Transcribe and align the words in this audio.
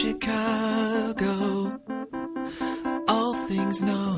Chicago. 0.00 1.78
All 3.06 3.34
things 3.48 3.82
know, 3.82 4.16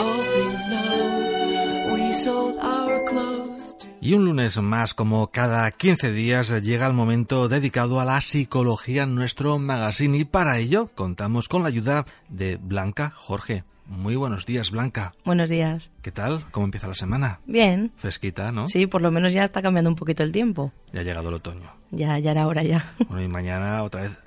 all 0.00 0.22
things 0.34 0.66
know. 0.70 1.94
We 1.94 2.12
sold 2.14 2.56
our 2.62 3.04
clothes 3.04 3.76
to. 3.76 3.88
Y 4.00 4.14
un 4.14 4.24
lunes 4.24 4.56
más, 4.56 4.94
como 4.94 5.30
cada 5.30 5.70
15 5.70 6.12
días, 6.12 6.48
llega 6.62 6.86
el 6.86 6.94
momento 6.94 7.46
dedicado 7.48 8.00
a 8.00 8.06
la 8.06 8.22
psicología 8.22 9.02
en 9.02 9.14
nuestro 9.14 9.58
magazine 9.58 10.16
y 10.16 10.24
para 10.24 10.56
ello 10.56 10.88
contamos 10.94 11.50
con 11.50 11.62
la 11.62 11.68
ayuda 11.68 12.06
de 12.30 12.56
Blanca 12.56 13.12
Jorge. 13.14 13.64
Muy 13.84 14.16
buenos 14.16 14.46
días, 14.46 14.70
Blanca. 14.70 15.12
Buenos 15.26 15.50
días. 15.50 15.90
¿Qué 16.00 16.10
tal? 16.10 16.46
¿Cómo 16.52 16.64
empieza 16.64 16.88
la 16.88 16.94
semana? 16.94 17.40
Bien. 17.44 17.92
Fresquita, 17.96 18.50
¿no? 18.50 18.66
Sí, 18.66 18.86
por 18.86 19.02
lo 19.02 19.10
menos 19.10 19.34
ya 19.34 19.44
está 19.44 19.60
cambiando 19.60 19.90
un 19.90 19.96
poquito 19.96 20.22
el 20.22 20.32
tiempo. 20.32 20.72
Ya 20.94 21.00
ha 21.00 21.04
llegado 21.04 21.28
el 21.28 21.34
otoño. 21.34 21.70
Ya, 21.90 22.18
ya 22.18 22.30
era 22.30 22.46
hora 22.46 22.62
ya. 22.62 22.94
Bueno, 23.08 23.22
y 23.22 23.28
mañana 23.28 23.82
otra 23.82 24.02
vez, 24.02 24.18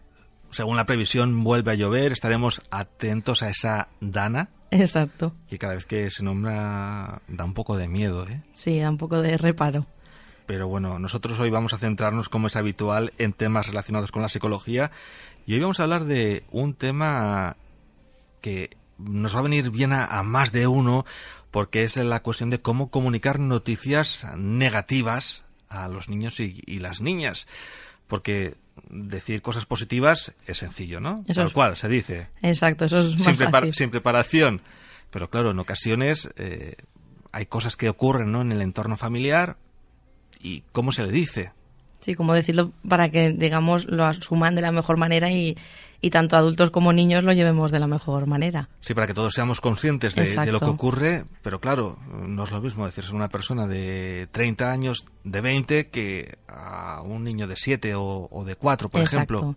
según 0.51 0.77
la 0.77 0.85
previsión, 0.85 1.43
vuelve 1.43 1.71
a 1.71 1.75
llover. 1.75 2.11
Estaremos 2.11 2.61
atentos 2.71 3.43
a 3.43 3.49
esa 3.49 3.89
dana 4.01 4.49
Exacto. 4.71 5.33
que 5.47 5.57
cada 5.57 5.73
vez 5.75 5.85
que 5.85 6.09
se 6.09 6.23
nombra 6.23 7.21
da 7.27 7.45
un 7.45 7.53
poco 7.53 7.77
de 7.77 7.87
miedo, 7.87 8.27
¿eh? 8.27 8.41
Sí, 8.53 8.79
da 8.79 8.89
un 8.89 8.97
poco 8.97 9.21
de 9.21 9.37
reparo. 9.37 9.85
Pero 10.45 10.67
bueno, 10.67 10.97
nosotros 10.97 11.39
hoy 11.39 11.51
vamos 11.51 11.73
a 11.73 11.77
centrarnos, 11.77 12.27
como 12.27 12.47
es 12.47 12.55
habitual, 12.55 13.13
en 13.17 13.33
temas 13.33 13.67
relacionados 13.67 14.11
con 14.11 14.21
la 14.23 14.29
psicología. 14.29 14.91
Y 15.45 15.53
hoy 15.53 15.59
vamos 15.59 15.79
a 15.79 15.83
hablar 15.83 16.05
de 16.05 16.43
un 16.51 16.73
tema 16.73 17.55
que 18.41 18.71
nos 18.97 19.35
va 19.35 19.39
a 19.39 19.43
venir 19.43 19.69
bien 19.69 19.93
a, 19.93 20.05
a 20.05 20.23
más 20.23 20.51
de 20.51 20.65
uno, 20.65 21.05
porque 21.51 21.83
es 21.83 21.97
la 21.97 22.21
cuestión 22.21 22.49
de 22.49 22.61
cómo 22.61 22.89
comunicar 22.89 23.39
noticias 23.39 24.25
negativas 24.37 25.45
a 25.69 25.87
los 25.87 26.09
niños 26.09 26.39
y, 26.39 26.61
y 26.65 26.79
las 26.79 26.99
niñas. 27.01 27.47
Porque 28.07 28.55
decir 28.89 29.41
cosas 29.41 29.65
positivas 29.65 30.33
es 30.47 30.57
sencillo, 30.57 30.99
¿no? 30.99 31.23
Eso 31.27 31.41
Tal 31.41 31.47
es- 31.47 31.53
cual, 31.53 31.77
se 31.77 31.87
dice. 31.87 32.27
Exacto, 32.41 32.85
eso 32.85 32.99
es 32.99 33.13
más 33.13 33.23
Sin, 33.23 33.35
prepar- 33.35 33.51
fácil. 33.61 33.73
sin 33.73 33.89
preparación. 33.91 34.61
Pero 35.11 35.29
claro, 35.29 35.51
en 35.51 35.59
ocasiones 35.59 36.29
eh, 36.37 36.75
hay 37.31 37.45
cosas 37.47 37.75
que 37.75 37.89
ocurren 37.89 38.31
¿no? 38.31 38.41
en 38.41 38.51
el 38.51 38.61
entorno 38.61 38.95
familiar 38.97 39.57
y 40.41 40.63
cómo 40.71 40.91
se 40.91 41.03
le 41.03 41.11
dice. 41.11 41.51
Sí, 41.99 42.15
como 42.15 42.33
decirlo 42.33 42.71
para 42.87 43.09
que, 43.09 43.31
digamos, 43.31 43.85
lo 43.85 44.05
asuman 44.05 44.55
de 44.55 44.61
la 44.61 44.71
mejor 44.71 44.97
manera 44.97 45.31
y, 45.31 45.57
y 46.01 46.09
tanto 46.09 46.35
adultos 46.37 46.71
como 46.71 46.93
niños 46.93 47.23
lo 47.23 47.33
llevemos 47.33 47.71
de 47.71 47.79
la 47.79 47.87
mejor 47.87 48.25
manera. 48.27 48.69
Sí, 48.79 48.93
para 48.93 49.07
que 49.07 49.13
todos 49.13 49.33
seamos 49.33 49.59
conscientes 49.61 50.15
de, 50.15 50.23
de 50.23 50.51
lo 50.51 50.59
que 50.59 50.69
ocurre, 50.69 51.25
pero 51.41 51.59
claro, 51.59 51.97
no 52.11 52.43
es 52.43 52.51
lo 52.51 52.61
mismo 52.61 52.85
decirse 52.85 53.11
a 53.11 53.15
una 53.15 53.29
persona 53.29 53.65
de 53.67 54.27
30 54.31 54.71
años, 54.71 55.05
de 55.23 55.41
20, 55.41 55.89
que 55.89 56.37
a 56.47 57.01
un 57.01 57.23
niño 57.23 57.47
de 57.47 57.55
7 57.57 57.95
o, 57.95 58.27
o 58.31 58.45
de 58.45 58.55
4, 58.55 58.89
por 58.89 59.01
Exacto. 59.01 59.33
ejemplo. 59.35 59.55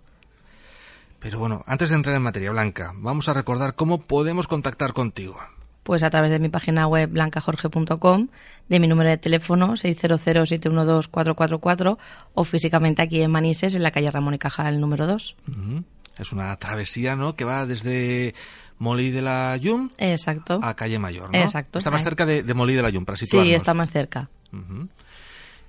Pero 1.21 1.39
bueno, 1.39 1.62
antes 1.66 1.91
de 1.91 1.97
entrar 1.97 2.16
en 2.16 2.22
materia 2.22 2.50
blanca, 2.50 2.93
vamos 2.97 3.28
a 3.28 3.34
recordar 3.34 3.75
cómo 3.77 4.00
podemos 4.03 4.49
contactar 4.49 4.93
contigo. 4.93 5.39
Pues 5.84 6.03
a 6.03 6.11
través 6.11 6.31
de 6.31 6.39
mi 6.41 6.49
página 6.49 6.87
web 6.89 7.11
blancajorge.com, 7.11 8.28
de 8.69 8.81
mi 8.81 8.89
número 8.89 9.11
de 9.11 9.19
teléfono 9.19 9.75
600-712-444 9.75 11.99
o 12.34 12.45
físicamente 12.45 13.03
aquí 13.03 13.21
en 13.22 13.31
Manises, 13.31 13.75
en 13.75 13.83
la 13.83 13.91
calle 13.91 14.11
Ramón 14.11 14.34
y 14.34 14.39
Cajal 14.39 14.81
número 14.81 15.06
2. 15.06 15.37
Ujú. 15.49 15.84
Es 16.19 16.33
una 16.33 16.56
travesía, 16.56 17.17
¿no? 17.17 17.34
Que 17.34 17.45
va 17.45 17.67
desde 17.67 18.34
Molí 18.78 19.11
de 19.11 19.23
la 19.23 19.56
Yum 19.56 19.89
Exacto. 19.99 20.61
a 20.62 20.75
Calle 20.75 20.99
Mayor, 20.99 21.31
¿no? 21.33 21.39
Exacto. 21.39 21.78
Está 21.78 21.91
más 21.91 22.00
Ahí. 22.00 22.05
cerca 22.05 22.27
de, 22.27 22.43
de 22.43 22.55
Molí 22.55 22.75
de 22.75 22.83
la 22.83 22.91
Yum, 22.91 23.05
para 23.05 23.17
situarnos. 23.17 23.49
Sí, 23.49 23.55
está 23.55 23.75
más 23.75 23.91
cerca. 23.91 24.28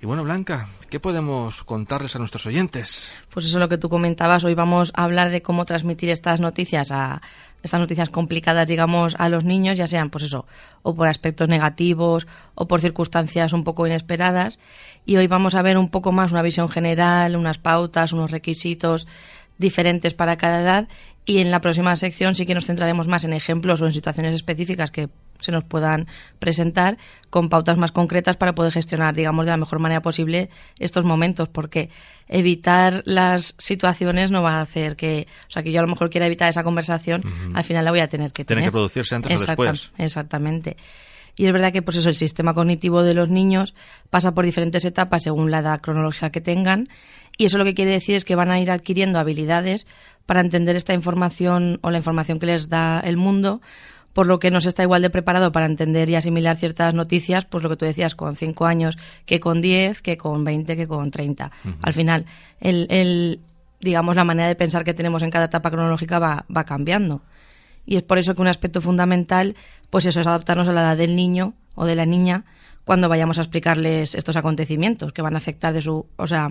Y 0.00 0.06
bueno, 0.06 0.22
Blanca, 0.22 0.68
¿qué 0.90 1.00
podemos 1.00 1.64
contarles 1.64 2.14
a 2.14 2.18
nuestros 2.18 2.44
oyentes? 2.44 3.10
Pues 3.32 3.46
eso 3.46 3.56
es 3.56 3.60
lo 3.60 3.68
que 3.70 3.78
tú 3.78 3.88
comentabas. 3.88 4.44
Hoy 4.44 4.54
vamos 4.54 4.92
a 4.94 5.04
hablar 5.04 5.30
de 5.30 5.40
cómo 5.40 5.64
transmitir 5.64 6.10
estas 6.10 6.40
noticias 6.40 6.90
a 6.92 7.22
estas 7.62 7.80
noticias 7.80 8.10
complicadas, 8.10 8.68
digamos, 8.68 9.14
a 9.18 9.30
los 9.30 9.44
niños, 9.44 9.78
ya 9.78 9.86
sean, 9.86 10.10
pues 10.10 10.24
eso, 10.24 10.44
o 10.82 10.94
por 10.94 11.08
aspectos 11.08 11.48
negativos 11.48 12.26
o 12.54 12.68
por 12.68 12.82
circunstancias 12.82 13.54
un 13.54 13.64
poco 13.64 13.86
inesperadas. 13.86 14.58
Y 15.06 15.16
hoy 15.16 15.26
vamos 15.28 15.54
a 15.54 15.62
ver 15.62 15.78
un 15.78 15.88
poco 15.88 16.12
más 16.12 16.30
una 16.30 16.42
visión 16.42 16.68
general, 16.68 17.36
unas 17.36 17.56
pautas, 17.56 18.12
unos 18.12 18.30
requisitos 18.30 19.06
diferentes 19.58 20.14
para 20.14 20.36
cada 20.36 20.60
edad. 20.60 20.88
Y 21.26 21.38
en 21.38 21.50
la 21.50 21.60
próxima 21.60 21.96
sección 21.96 22.34
sí 22.34 22.44
que 22.44 22.54
nos 22.54 22.66
centraremos 22.66 23.08
más 23.08 23.24
en 23.24 23.32
ejemplos 23.32 23.80
o 23.80 23.86
en 23.86 23.92
situaciones 23.92 24.34
específicas 24.34 24.90
que 24.90 25.08
se 25.40 25.52
nos 25.52 25.64
puedan 25.64 26.06
presentar 26.38 26.98
con 27.30 27.48
pautas 27.48 27.78
más 27.78 27.92
concretas 27.92 28.36
para 28.36 28.54
poder 28.54 28.72
gestionar, 28.72 29.14
digamos, 29.14 29.46
de 29.46 29.50
la 29.50 29.56
mejor 29.56 29.80
manera 29.80 30.00
posible 30.00 30.50
estos 30.78 31.04
momentos, 31.04 31.48
porque 31.48 31.90
evitar 32.28 33.02
las 33.06 33.54
situaciones 33.58 34.30
no 34.30 34.42
va 34.42 34.58
a 34.58 34.60
hacer 34.60 34.96
que, 34.96 35.26
o 35.48 35.50
sea, 35.50 35.62
que 35.62 35.72
yo 35.72 35.78
a 35.80 35.82
lo 35.82 35.88
mejor 35.88 36.10
quiera 36.10 36.26
evitar 36.26 36.48
esa 36.48 36.62
conversación, 36.62 37.22
al 37.54 37.64
final 37.64 37.84
la 37.84 37.90
voy 37.90 38.00
a 38.00 38.08
tener 38.08 38.32
que 38.32 38.44
Tiene 38.44 38.60
tener. 38.60 38.64
que 38.70 38.72
producirse 38.72 39.14
antes 39.14 39.40
o 39.40 39.46
después. 39.46 39.92
Exactamente. 39.98 40.76
Y 41.36 41.46
es 41.46 41.52
verdad 41.52 41.72
que 41.72 41.82
pues 41.82 41.96
eso, 41.96 42.08
el 42.08 42.14
sistema 42.14 42.54
cognitivo 42.54 43.02
de 43.02 43.14
los 43.14 43.28
niños 43.28 43.74
pasa 44.10 44.32
por 44.32 44.44
diferentes 44.44 44.84
etapas 44.84 45.24
según 45.24 45.50
la 45.50 45.58
edad 45.58 45.80
cronológica 45.80 46.30
que 46.30 46.40
tengan 46.40 46.88
y 47.36 47.46
eso 47.46 47.58
lo 47.58 47.64
que 47.64 47.74
quiere 47.74 47.90
decir 47.90 48.14
es 48.14 48.24
que 48.24 48.36
van 48.36 48.50
a 48.50 48.60
ir 48.60 48.70
adquiriendo 48.70 49.18
habilidades 49.18 49.86
para 50.26 50.40
entender 50.40 50.76
esta 50.76 50.94
información 50.94 51.78
o 51.82 51.90
la 51.90 51.98
información 51.98 52.38
que 52.38 52.46
les 52.46 52.68
da 52.68 53.00
el 53.00 53.16
mundo, 53.16 53.60
por 54.12 54.26
lo 54.26 54.38
que 54.38 54.50
no 54.50 54.60
se 54.60 54.68
está 54.68 54.82
igual 54.84 55.02
de 55.02 55.10
preparado 55.10 55.50
para 55.50 55.66
entender 55.66 56.08
y 56.08 56.14
asimilar 56.14 56.56
ciertas 56.56 56.94
noticias, 56.94 57.44
pues 57.44 57.64
lo 57.64 57.70
que 57.70 57.76
tú 57.76 57.84
decías, 57.84 58.14
con 58.14 58.36
5 58.36 58.64
años 58.64 58.96
que 59.26 59.40
con 59.40 59.60
10, 59.60 60.02
que 60.02 60.16
con 60.16 60.44
20, 60.44 60.76
que 60.76 60.86
con 60.86 61.10
30. 61.10 61.50
Al 61.82 61.92
final, 61.92 62.24
el, 62.60 62.86
el, 62.90 63.40
digamos, 63.80 64.14
la 64.14 64.24
manera 64.24 64.48
de 64.48 64.54
pensar 64.54 64.84
que 64.84 64.94
tenemos 64.94 65.22
en 65.24 65.30
cada 65.30 65.46
etapa 65.46 65.70
cronológica 65.70 66.20
va, 66.20 66.46
va 66.54 66.64
cambiando. 66.64 67.22
Y 67.84 67.96
es 67.96 68.02
por 68.04 68.18
eso 68.18 68.34
que 68.34 68.40
un 68.40 68.48
aspecto 68.48 68.80
fundamental, 68.80 69.56
pues 69.90 70.06
eso 70.06 70.20
es 70.20 70.26
adaptarnos 70.26 70.68
a 70.68 70.72
la 70.72 70.82
edad 70.82 70.96
del 70.96 71.16
niño 71.16 71.54
o 71.74 71.84
de 71.84 71.96
la 71.96 72.06
niña 72.06 72.44
cuando 72.84 73.08
vayamos 73.08 73.38
a 73.38 73.42
explicarles 73.42 74.14
estos 74.14 74.36
acontecimientos 74.36 75.12
que 75.12 75.22
van 75.22 75.34
a 75.34 75.38
afectar 75.38 75.72
de 75.72 75.82
su, 75.82 76.06
o 76.16 76.26
sea, 76.26 76.48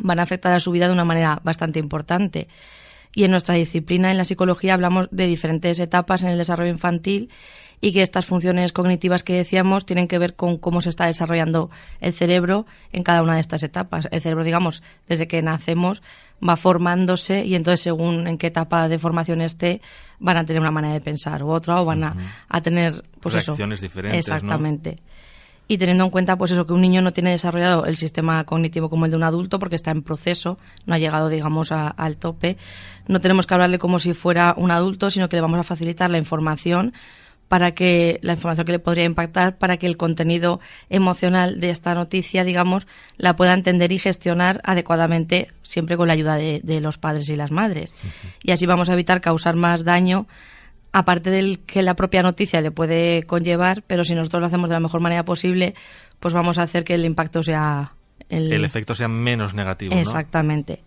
van 0.00 0.20
a 0.20 0.22
afectar 0.22 0.52
a 0.52 0.60
su 0.60 0.70
vida 0.70 0.86
de 0.86 0.92
una 0.92 1.04
manera 1.04 1.40
bastante 1.42 1.78
importante. 1.78 2.48
Y 3.14 3.24
en 3.24 3.30
nuestra 3.30 3.54
disciplina, 3.54 4.10
en 4.10 4.18
la 4.18 4.24
psicología, 4.24 4.74
hablamos 4.74 5.08
de 5.10 5.26
diferentes 5.26 5.80
etapas 5.80 6.22
en 6.22 6.28
el 6.30 6.38
desarrollo 6.38 6.70
infantil 6.70 7.30
y 7.80 7.92
que 7.92 8.02
estas 8.02 8.26
funciones 8.26 8.72
cognitivas 8.72 9.22
que 9.22 9.34
decíamos 9.34 9.86
tienen 9.86 10.08
que 10.08 10.18
ver 10.18 10.34
con 10.34 10.58
cómo 10.58 10.80
se 10.80 10.90
está 10.90 11.06
desarrollando 11.06 11.70
el 12.00 12.12
cerebro 12.12 12.66
en 12.92 13.02
cada 13.02 13.22
una 13.22 13.34
de 13.34 13.40
estas 13.40 13.62
etapas. 13.62 14.08
El 14.10 14.20
cerebro, 14.20 14.44
digamos, 14.44 14.82
desde 15.08 15.28
que 15.28 15.42
nacemos 15.42 16.02
va 16.46 16.56
formándose 16.56 17.44
y 17.44 17.54
entonces 17.54 17.80
según 17.80 18.26
en 18.26 18.38
qué 18.38 18.48
etapa 18.48 18.88
de 18.88 18.98
formación 18.98 19.40
esté 19.40 19.80
van 20.18 20.36
a 20.36 20.44
tener 20.44 20.60
una 20.60 20.70
manera 20.70 20.94
de 20.94 21.00
pensar 21.00 21.42
u 21.42 21.50
otra 21.50 21.80
o 21.80 21.84
van 21.84 22.04
a, 22.04 22.16
a 22.48 22.60
tener 22.60 23.02
pues 23.20 23.34
eso. 23.34 23.52
Reacciones 23.52 23.80
diferentes, 23.80 24.28
¿no? 24.42 24.58
Y 25.68 25.78
teniendo 25.78 26.04
en 26.04 26.10
cuenta, 26.10 26.36
pues 26.36 26.52
eso, 26.52 26.64
que 26.66 26.72
un 26.72 26.80
niño 26.80 27.02
no 27.02 27.12
tiene 27.12 27.30
desarrollado 27.30 27.86
el 27.86 27.96
sistema 27.96 28.44
cognitivo 28.44 28.88
como 28.88 29.04
el 29.04 29.10
de 29.10 29.16
un 29.16 29.24
adulto, 29.24 29.58
porque 29.58 29.74
está 29.74 29.90
en 29.90 30.02
proceso, 30.02 30.58
no 30.86 30.94
ha 30.94 30.98
llegado, 30.98 31.28
digamos, 31.28 31.72
a- 31.72 31.88
al 31.88 32.16
tope, 32.18 32.56
no 33.08 33.20
tenemos 33.20 33.46
que 33.46 33.54
hablarle 33.54 33.78
como 33.80 33.98
si 33.98 34.12
fuera 34.14 34.54
un 34.56 34.70
adulto, 34.70 35.10
sino 35.10 35.28
que 35.28 35.36
le 35.36 35.42
vamos 35.42 35.58
a 35.58 35.64
facilitar 35.64 36.08
la 36.10 36.18
información 36.18 36.92
para 37.48 37.72
que 37.72 38.18
la 38.22 38.32
información 38.32 38.66
que 38.66 38.72
le 38.72 38.78
podría 38.80 39.04
impactar 39.04 39.56
para 39.56 39.76
que 39.76 39.86
el 39.86 39.96
contenido 39.96 40.58
emocional 40.90 41.60
de 41.60 41.70
esta 41.70 41.94
noticia, 41.94 42.42
digamos, 42.42 42.86
la 43.16 43.36
pueda 43.36 43.52
entender 43.54 43.92
y 43.92 43.98
gestionar 44.00 44.60
adecuadamente, 44.64 45.48
siempre 45.62 45.96
con 45.96 46.08
la 46.08 46.14
ayuda 46.14 46.36
de, 46.36 46.60
de 46.64 46.80
los 46.80 46.98
padres 46.98 47.28
y 47.28 47.36
las 47.36 47.50
madres. 47.52 47.94
Y 48.42 48.50
así 48.50 48.66
vamos 48.66 48.88
a 48.88 48.94
evitar 48.94 49.20
causar 49.20 49.54
más 49.54 49.84
daño 49.84 50.26
aparte 50.98 51.28
del 51.28 51.58
que 51.58 51.82
la 51.82 51.92
propia 51.92 52.22
noticia 52.22 52.62
le 52.62 52.70
puede 52.70 53.24
conllevar, 53.24 53.82
pero 53.86 54.02
si 54.02 54.14
nosotros 54.14 54.40
lo 54.40 54.46
hacemos 54.46 54.70
de 54.70 54.76
la 54.76 54.80
mejor 54.80 55.02
manera 55.02 55.26
posible, 55.26 55.74
pues 56.20 56.32
vamos 56.32 56.56
a 56.56 56.62
hacer 56.62 56.84
que 56.84 56.94
el 56.94 57.04
impacto 57.04 57.42
sea 57.42 57.92
el, 58.30 58.50
El 58.50 58.64
efecto 58.64 58.94
sea 58.94 59.06
menos 59.06 59.52
negativo, 59.52 59.94
¿no? 59.94 60.00
Exactamente. 60.00 60.80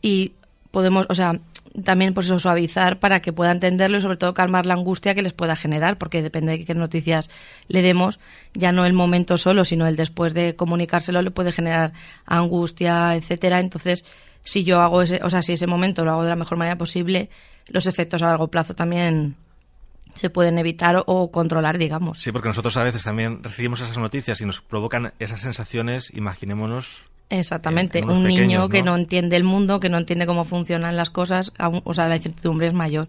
y 0.00 0.34
podemos, 0.70 1.06
o 1.08 1.14
sea, 1.14 1.40
también 1.82 2.14
pues 2.14 2.26
eso 2.26 2.38
suavizar 2.38 3.00
para 3.00 3.18
que 3.20 3.32
pueda 3.32 3.50
entenderlo 3.50 3.98
y 3.98 4.00
sobre 4.00 4.16
todo 4.16 4.32
calmar 4.32 4.64
la 4.64 4.74
angustia 4.74 5.16
que 5.16 5.22
les 5.22 5.32
pueda 5.32 5.56
generar, 5.56 5.98
porque 5.98 6.22
depende 6.22 6.52
de 6.52 6.64
qué 6.64 6.74
noticias 6.74 7.28
le 7.66 7.82
demos, 7.82 8.20
ya 8.54 8.70
no 8.70 8.86
el 8.86 8.92
momento 8.92 9.38
solo, 9.38 9.64
sino 9.64 9.88
el 9.88 9.96
después 9.96 10.34
de 10.34 10.54
comunicárselo 10.54 11.20
le 11.20 11.32
puede 11.32 11.50
generar 11.50 11.94
angustia, 12.26 13.16
etcétera. 13.16 13.58
Entonces, 13.58 14.04
si 14.40 14.62
yo 14.62 14.78
hago 14.80 15.02
ese, 15.02 15.18
o 15.24 15.30
sea, 15.30 15.42
si 15.42 15.54
ese 15.54 15.66
momento 15.66 16.04
lo 16.04 16.12
hago 16.12 16.22
de 16.22 16.30
la 16.30 16.36
mejor 16.36 16.58
manera 16.58 16.78
posible, 16.78 17.28
los 17.66 17.86
efectos 17.86 18.22
a 18.22 18.26
largo 18.26 18.48
plazo 18.48 18.74
también 18.74 19.36
se 20.18 20.30
pueden 20.30 20.58
evitar 20.58 21.02
o 21.06 21.30
controlar, 21.30 21.78
digamos. 21.78 22.20
Sí, 22.20 22.32
porque 22.32 22.48
nosotros 22.48 22.76
a 22.76 22.82
veces 22.82 23.04
también 23.04 23.42
recibimos 23.42 23.80
esas 23.80 23.98
noticias 23.98 24.40
y 24.40 24.44
nos 24.44 24.60
provocan 24.60 25.12
esas 25.18 25.40
sensaciones, 25.40 26.12
imaginémonos 26.14 27.08
Exactamente, 27.30 28.02
un 28.02 28.24
niño 28.24 28.68
que 28.70 28.82
no 28.82 28.96
entiende 28.96 29.36
el 29.36 29.44
mundo, 29.44 29.80
que 29.80 29.90
no 29.90 29.98
entiende 29.98 30.26
cómo 30.26 30.44
funcionan 30.44 30.96
las 30.96 31.10
cosas, 31.10 31.52
o 31.58 31.94
sea, 31.94 32.08
la 32.08 32.16
incertidumbre 32.16 32.68
es 32.68 32.74
mayor. 32.74 33.08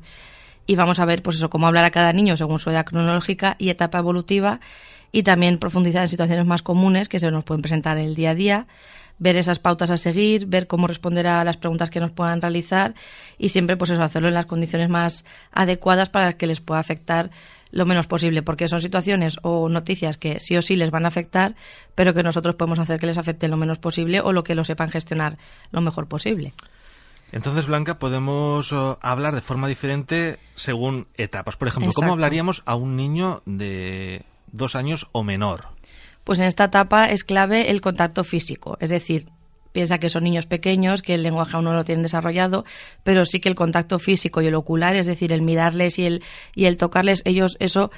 Y 0.66 0.76
vamos 0.76 1.00
a 1.00 1.06
ver, 1.06 1.22
pues 1.22 1.38
eso, 1.38 1.50
cómo 1.50 1.68
hablar 1.68 1.86
a 1.86 1.92
cada 1.92 2.12
niño 2.12 2.36
según 2.36 2.60
su 2.60 2.70
edad 2.70 2.86
cronológica 2.86 3.56
y 3.60 3.70
etapa 3.70 4.00
evolutiva, 4.00 4.60
y 5.12 5.24
también 5.24 5.58
profundizar 5.58 6.02
en 6.02 6.10
situaciones 6.10 6.46
más 6.46 6.62
comunes 6.62 7.08
que 7.08 7.20
se 7.20 7.32
nos 7.32 7.46
pueden 7.46 7.62
presentar 7.62 7.98
en 7.98 8.06
el 8.06 8.16
día 8.16 8.32
a 8.32 8.36
día, 8.36 8.68
ver 9.20 9.36
esas 9.36 9.60
pautas 9.60 9.92
a 9.92 9.98
seguir, 9.98 10.48
ver 10.48 10.68
cómo 10.68 10.88
responder 10.88 11.28
a 11.28 11.44
las 11.44 11.58
preguntas 11.58 11.90
que 11.90 12.00
nos 12.00 12.12
puedan 12.12 12.42
realizar 12.42 12.96
y 13.38 13.50
siempre, 13.50 13.78
pues 13.78 13.92
eso, 13.92 14.02
hacerlo 14.02 14.30
en 14.30 14.34
las 14.34 14.46
condiciones 14.46 14.90
más 14.90 15.26
adecuadas 15.52 16.10
para 16.10 16.34
que 16.34 16.48
les 16.48 16.62
pueda 16.62 16.80
afectar 16.80 17.30
lo 17.72 17.86
menos 17.86 18.08
posible, 18.08 18.42
porque 18.42 18.68
son 18.68 18.82
situaciones 18.82 19.38
o 19.44 19.70
noticias 19.70 20.18
que 20.18 20.40
sí 20.40 20.58
o 20.58 20.62
sí 20.62 20.76
les 20.76 20.90
van 20.90 21.06
a 21.06 21.10
afectar, 21.10 21.56
pero 21.94 22.14
que 22.14 22.24
nosotros 22.24 22.56
podemos 22.56 22.80
hacer 22.80 23.00
que 23.00 23.06
les 23.06 23.18
afecte 23.18 23.48
lo 23.48 23.58
menos 23.58 23.78
posible 23.78 24.22
o 24.22 24.32
lo 24.32 24.44
que 24.44 24.56
lo 24.56 24.64
sepan 24.64 24.90
gestionar 24.90 25.38
lo 25.72 25.82
mejor 25.82 26.08
posible. 26.08 26.54
Entonces, 27.32 27.68
Blanca, 27.68 28.00
podemos 28.00 28.72
eh, 28.72 28.96
hablar 29.02 29.36
de 29.36 29.42
forma 29.42 29.68
diferente 29.68 30.40
según 30.56 31.08
etapas. 31.16 31.58
Por 31.58 31.68
ejemplo, 31.68 31.92
¿cómo 31.94 32.14
hablaríamos 32.14 32.64
a 32.66 32.74
un 32.74 32.96
niño 32.96 33.44
de 33.46 34.24
dos 34.52 34.76
años 34.76 35.08
o 35.12 35.24
menor? 35.24 35.68
Pues 36.24 36.40
en 36.40 36.46
esta 36.46 36.66
etapa 36.66 37.06
es 37.06 37.24
clave 37.24 37.72
el 37.72 37.82
contacto 37.82 38.24
físico, 38.24 38.78
es 38.80 38.90
decir, 38.90 39.26
piensa 39.72 40.00
que 40.00 40.10
son 40.10 40.24
niños 40.24 40.46
pequeños, 40.46 41.02
que 41.02 41.14
el 41.16 41.24
lenguaje 41.24 41.56
aún 41.56 41.66
no 41.66 41.74
lo 41.74 41.84
tienen 41.84 42.04
desarrollado, 42.04 42.66
pero 43.04 43.26
sí 43.26 43.40
que 43.40 43.50
el 43.50 43.56
contacto 43.56 44.00
físico 44.00 44.42
y 44.42 44.48
el 44.48 44.56
ocular, 44.56 44.96
es 44.96 45.06
decir, 45.06 45.32
el 45.32 45.42
mirarles 45.42 46.00
y 46.00 46.06
el, 46.06 46.24
y 46.56 46.66
el 46.66 46.78
tocarles, 46.78 47.22
ellos 47.26 47.56
eso 47.60 47.92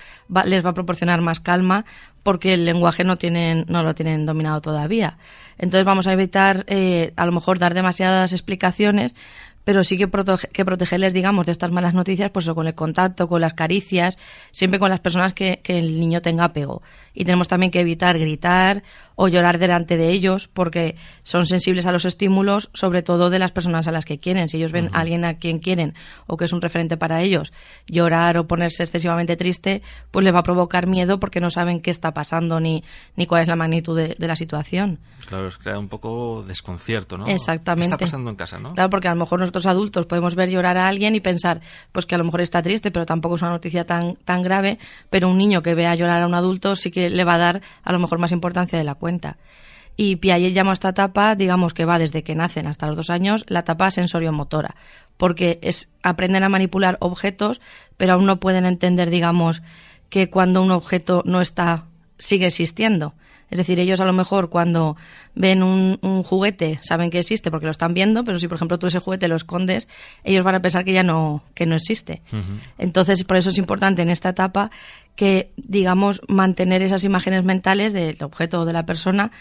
les 0.46 0.66
va 0.66 0.72
a 0.72 0.74
proporcionar 0.74 1.22
más 1.22 1.40
calma 1.40 1.86
porque 2.24 2.54
el 2.54 2.66
lenguaje 2.66 3.04
no 3.04 3.18
tienen 3.18 3.66
no 3.68 3.84
lo 3.84 3.96
tienen 3.96 4.26
dominado 4.26 4.62
todavía. 4.62 5.18
Entonces 5.58 5.86
vamos 5.86 6.08
a 6.08 6.14
evitar 6.14 6.66
eh, 6.68 7.14
a 7.16 7.26
lo 7.26 7.32
mejor 7.32 7.58
dar 7.58 7.74
demasiadas 7.74 8.34
explicaciones 8.34 9.16
pero 9.64 9.84
sí 9.84 9.98
que, 9.98 10.10
que 10.52 10.66
protegerles, 10.66 11.14
digamos, 11.14 11.46
de 11.46 11.52
estas 11.52 11.72
malas 11.72 11.94
noticias, 11.94 12.32
pues 12.32 12.50
con 12.50 12.68
el 12.68 12.76
contacto, 12.76 13.28
con 13.28 13.42
las 13.42 13.54
caricias, 13.54 14.18
siempre 14.52 14.80
con 14.80 14.90
las 14.90 15.00
personas 15.00 15.34
que, 15.34 15.60
que, 15.64 15.78
el 15.78 16.00
niño 16.00 16.22
tenga 16.22 16.46
apego. 16.46 16.82
Y 17.14 17.26
tenemos 17.26 17.48
también 17.48 17.72
que 17.72 17.80
evitar 17.80 18.18
gritar 18.18 18.84
o 19.16 19.28
llorar 19.28 19.60
delante 19.60 19.98
de 19.98 20.12
ellos, 20.12 20.48
porque 20.48 20.96
son 21.24 21.46
sensibles 21.46 21.86
a 21.86 21.92
los 21.92 22.06
estímulos, 22.06 22.70
sobre 22.74 23.04
todo 23.04 23.30
de 23.30 23.40
las 23.40 23.52
personas 23.52 23.88
a 23.88 23.92
las 23.92 24.06
que 24.06 24.18
quieren. 24.18 24.50
Si 24.50 24.58
ellos 24.58 24.72
ven 24.72 24.90
a 24.94 25.02
alguien 25.02 25.26
a 25.26 25.36
quien 25.36 25.60
quieren 25.60 25.94
o 26.28 26.38
que 26.38 26.46
es 26.46 26.54
un 26.54 26.62
referente 26.62 26.98
para 26.98 27.22
ellos, 27.22 27.54
llorar 27.88 28.38
o 28.38 28.48
ponerse 28.48 28.84
excesivamente 28.84 29.36
triste, 29.36 29.82
pues 30.10 30.24
les 30.24 30.34
va 30.34 30.40
a 30.40 30.44
provocar 30.44 30.88
miedo 30.88 31.20
porque 31.20 31.40
no 31.40 31.50
saben 31.50 31.82
qué 31.82 31.92
está 31.92 32.14
pasando 32.14 32.60
ni, 32.60 32.84
ni 33.16 33.28
cuál 33.28 33.44
es 33.44 33.48
la 33.48 33.56
magnitud 33.56 33.96
de, 33.96 34.16
de 34.18 34.28
la 34.28 34.36
situación. 34.36 35.00
Claro, 35.28 35.48
es 35.48 35.58
crea 35.58 35.78
un 35.78 35.88
poco 35.88 36.44
desconcierto, 36.44 37.18
¿no? 37.18 37.28
Exactamente. 37.28 37.90
¿Qué 37.90 38.06
está 38.06 38.06
pasando 38.06 38.32
en 38.32 38.36
casa, 38.36 38.60
no? 38.60 38.74
Claro, 38.74 38.90
porque 38.90 39.08
a 39.08 39.12
lo 39.14 39.20
mejor 39.20 39.40
nosotros 39.52 39.68
adultos 39.68 40.06
podemos 40.06 40.34
ver 40.34 40.50
llorar 40.50 40.78
a 40.78 40.88
alguien 40.88 41.14
y 41.14 41.20
pensar, 41.20 41.60
pues 41.92 42.06
que 42.06 42.16
a 42.16 42.18
lo 42.18 42.24
mejor 42.24 42.40
está 42.40 42.62
triste, 42.62 42.90
pero 42.90 43.06
tampoco 43.06 43.36
es 43.36 43.42
una 43.42 43.52
noticia 43.52 43.86
tan, 43.86 44.16
tan 44.16 44.44
grave, 44.44 44.80
pero 45.10 45.28
un 45.28 45.38
niño 45.38 45.62
que 45.62 45.76
vea 45.76 45.94
llorar 45.94 46.24
a 46.24 46.28
un 46.28 46.34
adulto 46.34 46.78
sí 46.78 46.90
que 46.90 47.10
le 47.10 47.26
va 47.26 47.34
a 47.34 47.38
dar 47.38 47.62
a 47.84 47.92
lo 47.92 48.00
mejor 48.00 48.18
más 48.18 48.32
importancia 48.32 48.80
de 48.80 48.86
la 48.86 48.96
cuenta. 48.96 49.36
Y 49.98 50.16
Piaget 50.16 50.54
llama 50.54 50.72
a 50.72 50.74
esta 50.74 50.90
etapa, 50.90 51.36
digamos 51.36 51.74
que 51.74 51.84
va 51.84 52.00
desde 52.00 52.24
que 52.24 52.34
nacen 52.34 52.66
hasta 52.66 52.88
los 52.88 52.96
dos 52.96 53.10
años, 53.10 53.44
la 53.50 53.60
etapa 53.60 53.92
sensorio-motora, 53.92 54.76
porque 55.18 55.60
es, 55.62 55.90
aprenden 56.02 56.46
a 56.46 56.50
manipular 56.50 56.96
objetos, 57.02 57.60
pero 57.98 58.14
aún 58.14 58.26
no 58.26 58.40
pueden 58.40 58.66
entender, 58.66 59.10
digamos, 59.10 59.62
que 60.10 60.30
cuando 60.30 60.62
un 60.62 60.72
objeto 60.72 61.24
no 61.26 61.42
está, 61.42 61.88
sigue 62.18 62.46
existiendo. 62.46 63.16
Es 63.52 63.58
decir, 63.58 63.80
ellos 63.80 64.00
a 64.00 64.06
lo 64.06 64.14
mejor 64.14 64.50
cuando 64.50 64.96
ven 65.36 65.62
un, 65.62 66.00
juguete 66.24 66.80
saben 66.82 67.10
que 67.12 67.20
existe 67.20 67.52
porque 67.52 67.66
lo 67.66 67.72
están 67.72 67.94
viendo, 67.94 68.24
pero 68.24 68.40
si 68.40 68.48
por 68.48 68.56
ejemplo 68.56 68.80
tú 68.80 68.88
ese 68.88 69.00
juguete 69.00 69.28
lo 69.28 69.36
escondes, 69.36 69.88
ellos 70.24 70.44
van 70.44 70.56
a 70.56 70.62
pensar 70.62 70.86
que 70.86 70.94
ya 70.94 71.04
no, 71.04 71.44
que 71.54 71.66
no 71.66 71.76
existe. 71.76 72.22
Entonces, 72.78 73.24
por 73.26 73.38
eso 73.38 73.50
es 73.50 73.58
importante 73.58 74.02
en 74.02 74.10
esta 74.10 74.30
etapa 74.30 74.72
que, 75.16 75.52
digamos, 75.58 76.22
mantener 76.30 76.82
esas 76.82 77.04
imágenes 77.04 77.44
mentales 77.44 77.92
del 77.92 78.18
objeto 78.24 78.62
o 78.62 78.66
de 78.66 78.74
la 78.74 78.86
persona 78.86 79.32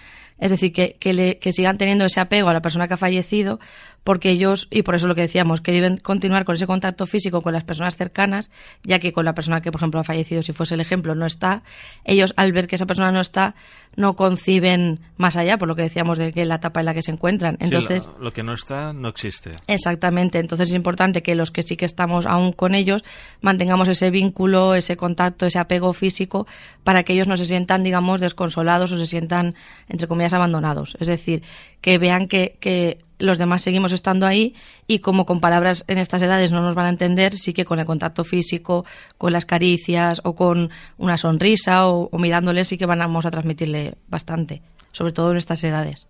es 0.40 0.50
decir, 0.50 0.72
que, 0.72 0.94
que, 0.94 1.52
sigan 1.52 1.76
teniendo 1.76 2.06
ese 2.06 2.18
apego 2.18 2.48
a 2.48 2.54
la 2.54 2.62
persona 2.62 2.88
que 2.88 2.94
ha 2.94 2.96
fallecido, 2.96 3.60
porque 4.04 4.30
ellos, 4.30 4.66
y 4.70 4.82
por 4.82 4.94
eso 4.94 5.06
lo 5.06 5.14
que 5.14 5.22
decíamos, 5.22 5.60
que 5.60 5.72
deben 5.72 5.98
continuar 5.98 6.44
con 6.44 6.54
ese 6.54 6.66
contacto 6.66 7.06
físico 7.06 7.42
con 7.42 7.52
las 7.52 7.64
personas 7.64 7.96
cercanas, 7.96 8.50
ya 8.82 8.98
que 8.98 9.12
con 9.12 9.24
la 9.24 9.34
persona 9.34 9.60
que, 9.60 9.70
por 9.70 9.80
ejemplo, 9.80 10.00
ha 10.00 10.04
fallecido, 10.04 10.42
si 10.42 10.52
fuese 10.52 10.74
el 10.74 10.80
ejemplo, 10.80 11.14
no 11.14 11.26
está, 11.26 11.62
ellos 12.04 12.32
al 12.36 12.52
ver 12.52 12.66
que 12.66 12.76
esa 12.76 12.86
persona 12.86 13.12
no 13.12 13.20
está, 13.20 13.54
no 13.96 14.16
conciben 14.16 15.00
más 15.16 15.36
allá, 15.36 15.58
por 15.58 15.68
lo 15.68 15.74
que 15.74 15.82
decíamos 15.82 16.18
de 16.18 16.32
que 16.32 16.44
la 16.44 16.56
etapa 16.56 16.80
en 16.80 16.86
la 16.86 16.94
que 16.94 17.02
se 17.02 17.10
encuentran. 17.10 17.56
Entonces, 17.60 18.08
lo, 18.18 18.32
que 18.32 18.42
no 18.42 18.54
está, 18.54 18.92
no 18.92 19.08
existe. 19.08 19.52
Exactamente. 19.66 20.38
Entonces 20.38 20.70
es 20.70 20.74
importante 20.74 21.22
que 21.22 21.34
los 21.34 21.50
que 21.50 21.62
sí 21.62 21.76
que 21.76 21.84
estamos 21.84 22.24
aún 22.26 22.52
con 22.52 22.74
ellos 22.74 23.02
mantengamos 23.40 23.88
ese 23.88 24.10
vínculo, 24.10 24.74
ese 24.74 24.96
contacto, 24.96 25.46
ese 25.46 25.58
apego 25.58 25.92
físico, 25.92 26.46
para 26.84 27.02
que 27.02 27.12
ellos 27.12 27.26
no 27.26 27.36
se 27.36 27.46
sientan, 27.46 27.82
digamos, 27.82 28.20
desconsolados 28.20 28.92
o 28.92 28.96
se 28.96 29.06
sientan, 29.06 29.54
entre 29.88 30.06
comillas, 30.06 30.32
abandonados. 30.32 30.96
Es 31.00 31.08
decir, 31.08 31.42
que 31.80 31.98
vean 31.98 32.28
que, 32.28 32.56
que 32.60 32.98
los 33.20 33.38
demás 33.38 33.62
seguimos 33.62 33.92
estando 33.92 34.26
ahí 34.26 34.54
y 34.86 34.98
como 34.98 35.26
con 35.26 35.40
palabras 35.40 35.84
en 35.86 35.98
estas 35.98 36.22
edades 36.22 36.50
no 36.52 36.62
nos 36.62 36.74
van 36.74 36.86
a 36.86 36.90
entender, 36.90 37.38
sí 37.38 37.52
que 37.52 37.64
con 37.64 37.78
el 37.78 37.86
contacto 37.86 38.24
físico, 38.24 38.84
con 39.18 39.32
las 39.32 39.44
caricias 39.44 40.20
o 40.24 40.34
con 40.34 40.70
una 40.98 41.16
sonrisa 41.16 41.86
o, 41.86 42.10
mirándoles 42.18 42.68
sí 42.68 42.78
que 42.78 42.86
vamos 42.86 43.26
a 43.26 43.30
transmitirle 43.30 43.94
bastante, 44.08 44.62
sobre 44.92 45.12
todo 45.12 45.30
en 45.30 45.36
estas 45.36 45.62
edades. 45.64 46.06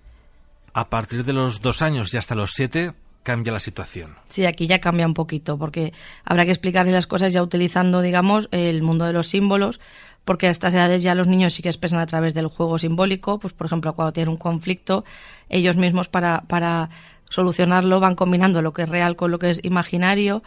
A 0.72 0.88
partir 0.88 1.24
de 1.24 1.32
los 1.32 1.60
dos 1.60 1.82
años 1.82 2.14
y 2.14 2.18
hasta 2.18 2.34
los 2.34 2.52
siete 2.52 2.92
cambia 3.22 3.52
la 3.52 3.60
situación. 3.60 4.16
Sí, 4.28 4.46
aquí 4.46 4.66
ya 4.66 4.80
cambia 4.80 5.06
un 5.06 5.14
poquito, 5.14 5.58
porque 5.58 5.92
habrá 6.24 6.44
que 6.44 6.52
explicarle 6.52 6.92
las 6.92 7.06
cosas 7.06 7.32
ya 7.32 7.42
utilizando, 7.42 8.00
digamos, 8.00 8.48
el 8.50 8.82
mundo 8.82 9.04
de 9.04 9.12
los 9.12 9.26
símbolos, 9.26 9.80
porque 10.24 10.46
a 10.46 10.50
estas 10.50 10.74
edades 10.74 11.02
ya 11.02 11.14
los 11.14 11.26
niños 11.26 11.54
sí 11.54 11.62
que 11.62 11.68
expresan 11.68 12.00
a 12.00 12.06
través 12.06 12.34
del 12.34 12.46
juego 12.46 12.78
simbólico, 12.78 13.38
pues 13.38 13.52
por 13.52 13.66
ejemplo 13.66 13.94
cuando 13.94 14.12
tienen 14.12 14.30
un 14.30 14.36
conflicto, 14.36 15.04
ellos 15.48 15.76
mismos 15.76 16.08
para, 16.08 16.42
para 16.42 16.90
solucionarlo 17.30 18.00
van 18.00 18.14
combinando 18.14 18.60
lo 18.60 18.72
que 18.72 18.82
es 18.82 18.88
real 18.88 19.16
con 19.16 19.30
lo 19.30 19.38
que 19.38 19.50
es 19.50 19.60
imaginario 19.62 20.42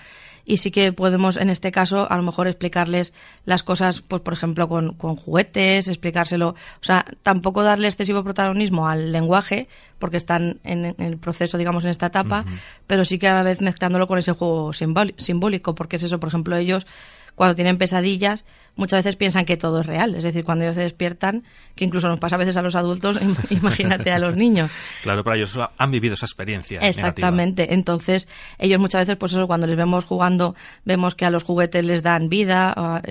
y 0.46 0.58
sí 0.58 0.72
que 0.72 0.92
podemos 0.92 1.38
en 1.38 1.50
este 1.50 1.72
caso 1.72 2.12
a 2.12 2.18
lo 2.18 2.24
mejor 2.24 2.48
explicarles 2.48 3.14
las 3.46 3.64
cosas 3.64 4.02
pues 4.02 4.22
por 4.22 4.34
ejemplo 4.34 4.68
con, 4.68 4.94
con 4.94 5.16
juguetes 5.16 5.88
explicárselo 5.88 6.50
o 6.50 6.84
sea 6.84 7.06
tampoco 7.22 7.64
darle 7.64 7.88
excesivo 7.88 8.24
protagonismo 8.24 8.88
al 8.88 9.12
lenguaje 9.12 9.68
porque 10.00 10.18
están 10.18 10.60
en, 10.64 10.96
el 10.98 11.18
proceso 11.18 11.58
digamos 11.58 11.86
en 11.86 11.92
esta 11.92 12.08
etapa 12.08 12.46
pero 12.88 13.06
sí 13.06 13.18
que 13.18 13.30
a 13.30 13.36
la 13.36 13.44
vez 13.44 13.62
mezclándolo 13.62 14.08
con 14.08 14.20
ese 14.20 14.34
juego 14.34 14.72
simbólico 14.74 15.76
porque 15.76 15.96
es 15.96 16.04
eso 16.04 16.20
por 16.20 16.30
ejemplo 16.30 16.58
ellos 16.58 16.86
cuando 17.36 17.56
tienen 17.56 17.78
pesadillas, 17.78 18.46
muchas 18.76 19.00
veces 19.00 19.16
piensan 19.16 19.46
que 19.46 19.58
todo 19.58 19.82
es 19.82 19.86
real. 19.86 20.16
Es 20.16 20.24
decir, 20.24 20.44
cuando 20.44 20.66
ellos 20.66 20.76
se 20.76 20.82
despiertan, 20.82 21.44
que 21.76 21.86
incluso 21.86 22.08
nos 22.08 22.20
pasa 22.20 22.36
a 22.36 22.40
veces 22.40 22.58
a 22.58 22.62
los 22.62 22.76
adultos, 22.76 23.20
imagínate 23.50 24.12
a 24.12 24.20
los 24.20 24.36
niños. 24.36 24.72
Claro, 25.02 25.24
pero 25.24 25.36
ellos 25.36 25.58
han 25.78 25.92
vivido 25.92 26.14
esa 26.14 26.26
experiencia. 26.26 26.80
Exactamente. 26.82 27.74
Entonces, 27.74 28.28
ellos 28.60 28.80
muchas 28.80 29.02
veces, 29.02 29.18
pues 29.18 29.32
eso, 29.34 29.48
cuando 29.48 29.68
les 29.68 29.78
vemos 29.78 30.06
jugando, 30.06 30.56
vemos 30.86 31.16
que 31.16 31.26
a 31.26 31.30
los 31.30 31.44
juguetes 31.44 31.86
les 31.86 32.04
dan 32.04 32.30
vida, 32.30 33.02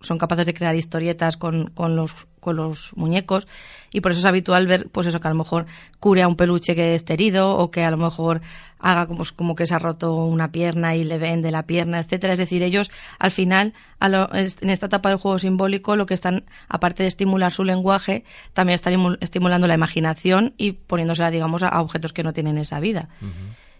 son 0.00 0.18
capaces 0.18 0.46
de 0.46 0.54
crear 0.54 0.74
historietas 0.74 1.36
con, 1.36 1.68
con, 1.68 1.94
los, 1.94 2.12
con 2.40 2.56
los 2.56 2.92
muñecos 2.96 3.46
y 3.92 4.00
por 4.00 4.12
eso 4.12 4.20
es 4.20 4.26
habitual 4.26 4.66
ver 4.66 4.88
pues 4.90 5.06
eso 5.06 5.20
que 5.20 5.28
a 5.28 5.30
lo 5.30 5.36
mejor 5.36 5.66
cure 5.98 6.22
a 6.22 6.28
un 6.28 6.36
peluche 6.36 6.74
que 6.74 6.94
esté 6.94 7.14
herido 7.14 7.56
o 7.56 7.70
que 7.70 7.84
a 7.84 7.90
lo 7.90 7.98
mejor 7.98 8.40
haga 8.78 9.06
como, 9.06 9.24
como 9.36 9.54
que 9.54 9.66
se 9.66 9.74
ha 9.74 9.78
roto 9.78 10.14
una 10.14 10.50
pierna 10.52 10.96
y 10.96 11.04
le 11.04 11.18
vende 11.18 11.50
la 11.50 11.64
pierna, 11.64 12.00
etcétera. 12.00 12.32
Es 12.32 12.38
decir, 12.38 12.62
ellos 12.62 12.90
al 13.18 13.30
final 13.30 13.74
en 14.00 14.70
esta 14.70 14.86
etapa 14.86 15.10
del 15.10 15.18
juego 15.18 15.38
simbólico 15.38 15.96
lo 15.96 16.06
que 16.06 16.14
están, 16.14 16.44
aparte 16.68 17.02
de 17.02 17.08
estimular 17.08 17.52
su 17.52 17.64
lenguaje, 17.64 18.24
también 18.54 18.74
están 18.74 19.18
estimulando 19.20 19.66
la 19.66 19.74
imaginación 19.74 20.54
y 20.56 20.72
poniéndosela, 20.72 21.30
digamos, 21.30 21.62
a, 21.62 21.80
objetos 21.80 22.12
que 22.12 22.22
no 22.22 22.32
tienen 22.32 22.58
esa 22.58 22.80
vida. 22.80 23.10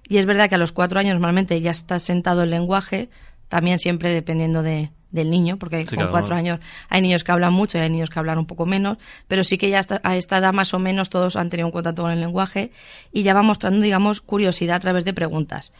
Y 0.06 0.18
es 0.18 0.26
verdad 0.26 0.48
que 0.48 0.56
a 0.56 0.58
los 0.58 0.72
cuatro 0.72 0.98
años 0.98 1.14
normalmente 1.14 1.60
ya 1.60 1.70
está 1.70 1.98
sentado 1.98 2.42
el 2.42 2.50
lenguaje, 2.50 3.08
también 3.50 3.78
siempre 3.78 4.08
dependiendo 4.14 4.62
de, 4.62 4.90
del 5.10 5.28
niño, 5.28 5.58
porque 5.58 5.80
Sí, 5.80 5.88
con 5.88 5.96
claro, 5.96 6.12
cuatro 6.12 6.34
años 6.36 6.60
hay 6.88 7.02
niños 7.02 7.22
que 7.24 7.32
hablan 7.32 7.52
mucho 7.52 7.76
y 7.76 7.82
hay 7.82 7.90
niños 7.90 8.08
que 8.08 8.18
hablan 8.18 8.38
un 8.38 8.46
poco 8.46 8.64
menos, 8.64 8.96
pero 9.28 9.44
sí 9.44 9.58
que 9.58 9.68
ya 9.68 9.80
hasta- 9.80 10.00
a 10.04 10.16
esta 10.16 10.38
edad 10.38 10.54
más 10.54 10.72
o 10.72 10.78
menos 10.78 11.10
todos 11.10 11.36
han 11.36 11.50
tenido 11.50 11.66
un 11.66 11.72
contacto 11.72 12.02
con 12.02 12.12
el 12.12 12.20
lenguaje 12.20 12.70
y 13.12 13.22
ya 13.24 13.34
va 13.34 13.42
mostrando, 13.42 13.82
digamos, 13.82 14.22
curiosidad 14.22 14.76
a 14.76 14.80
través 14.80 15.04
de 15.04 15.12
preguntas. 15.12 15.72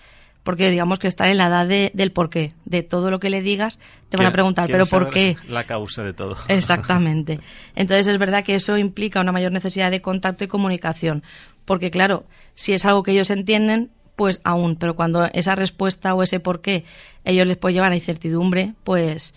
Porque 0.43 0.71
digamos 0.71 0.99
que 0.99 1.07
está 1.07 1.31
en 1.31 1.37
la 1.37 1.49
edad 1.49 1.67
de- 1.69 1.91
del 1.95 2.13
por 2.13 2.31
qué. 2.31 2.55
De 2.65 2.83
todo 2.83 3.11
lo 3.11 3.21
que 3.21 3.29
le 3.31 3.43
digas, 3.43 3.79
te 4.09 4.17
van 4.17 4.27
a 4.27 4.33
preguntar, 4.33 4.69
¿pero 4.73 4.85
por 4.87 5.11
qué? 5.11 5.37
La 5.49 5.65
causa 5.65 6.03
de 6.03 6.13
todo. 6.15 6.37
Exactamente. 6.49 7.41
Entonces 7.77 8.09
es 8.09 8.19
verdad 8.19 8.43
que 8.43 8.55
eso 8.55 8.79
implica 8.79 9.21
una 9.21 9.33
mayor 9.33 9.53
necesidad 9.53 9.91
de 9.91 10.01
contacto 10.01 10.45
y 10.45 10.49
comunicación. 10.49 11.23
Porque 11.67 11.91
claro, 11.91 12.25
si 12.55 12.73
es 12.73 12.85
algo 12.85 13.03
que 13.03 13.13
ellos 13.13 13.31
entienden, 13.31 13.91
pues 14.21 14.43
aún. 14.45 14.77
Pero 14.77 14.97
cuando 14.97 15.31
esa 15.33 15.55
respuesta 15.55 16.13
o 16.13 16.23
ese 16.23 16.41
por 16.41 16.61
qué 16.61 16.85
ellos 17.25 17.47
les 17.47 17.57
puede 17.57 17.73
llevar 17.73 17.91
a 17.91 17.95
incertidumbre, 17.95 18.75
pues 18.85 19.33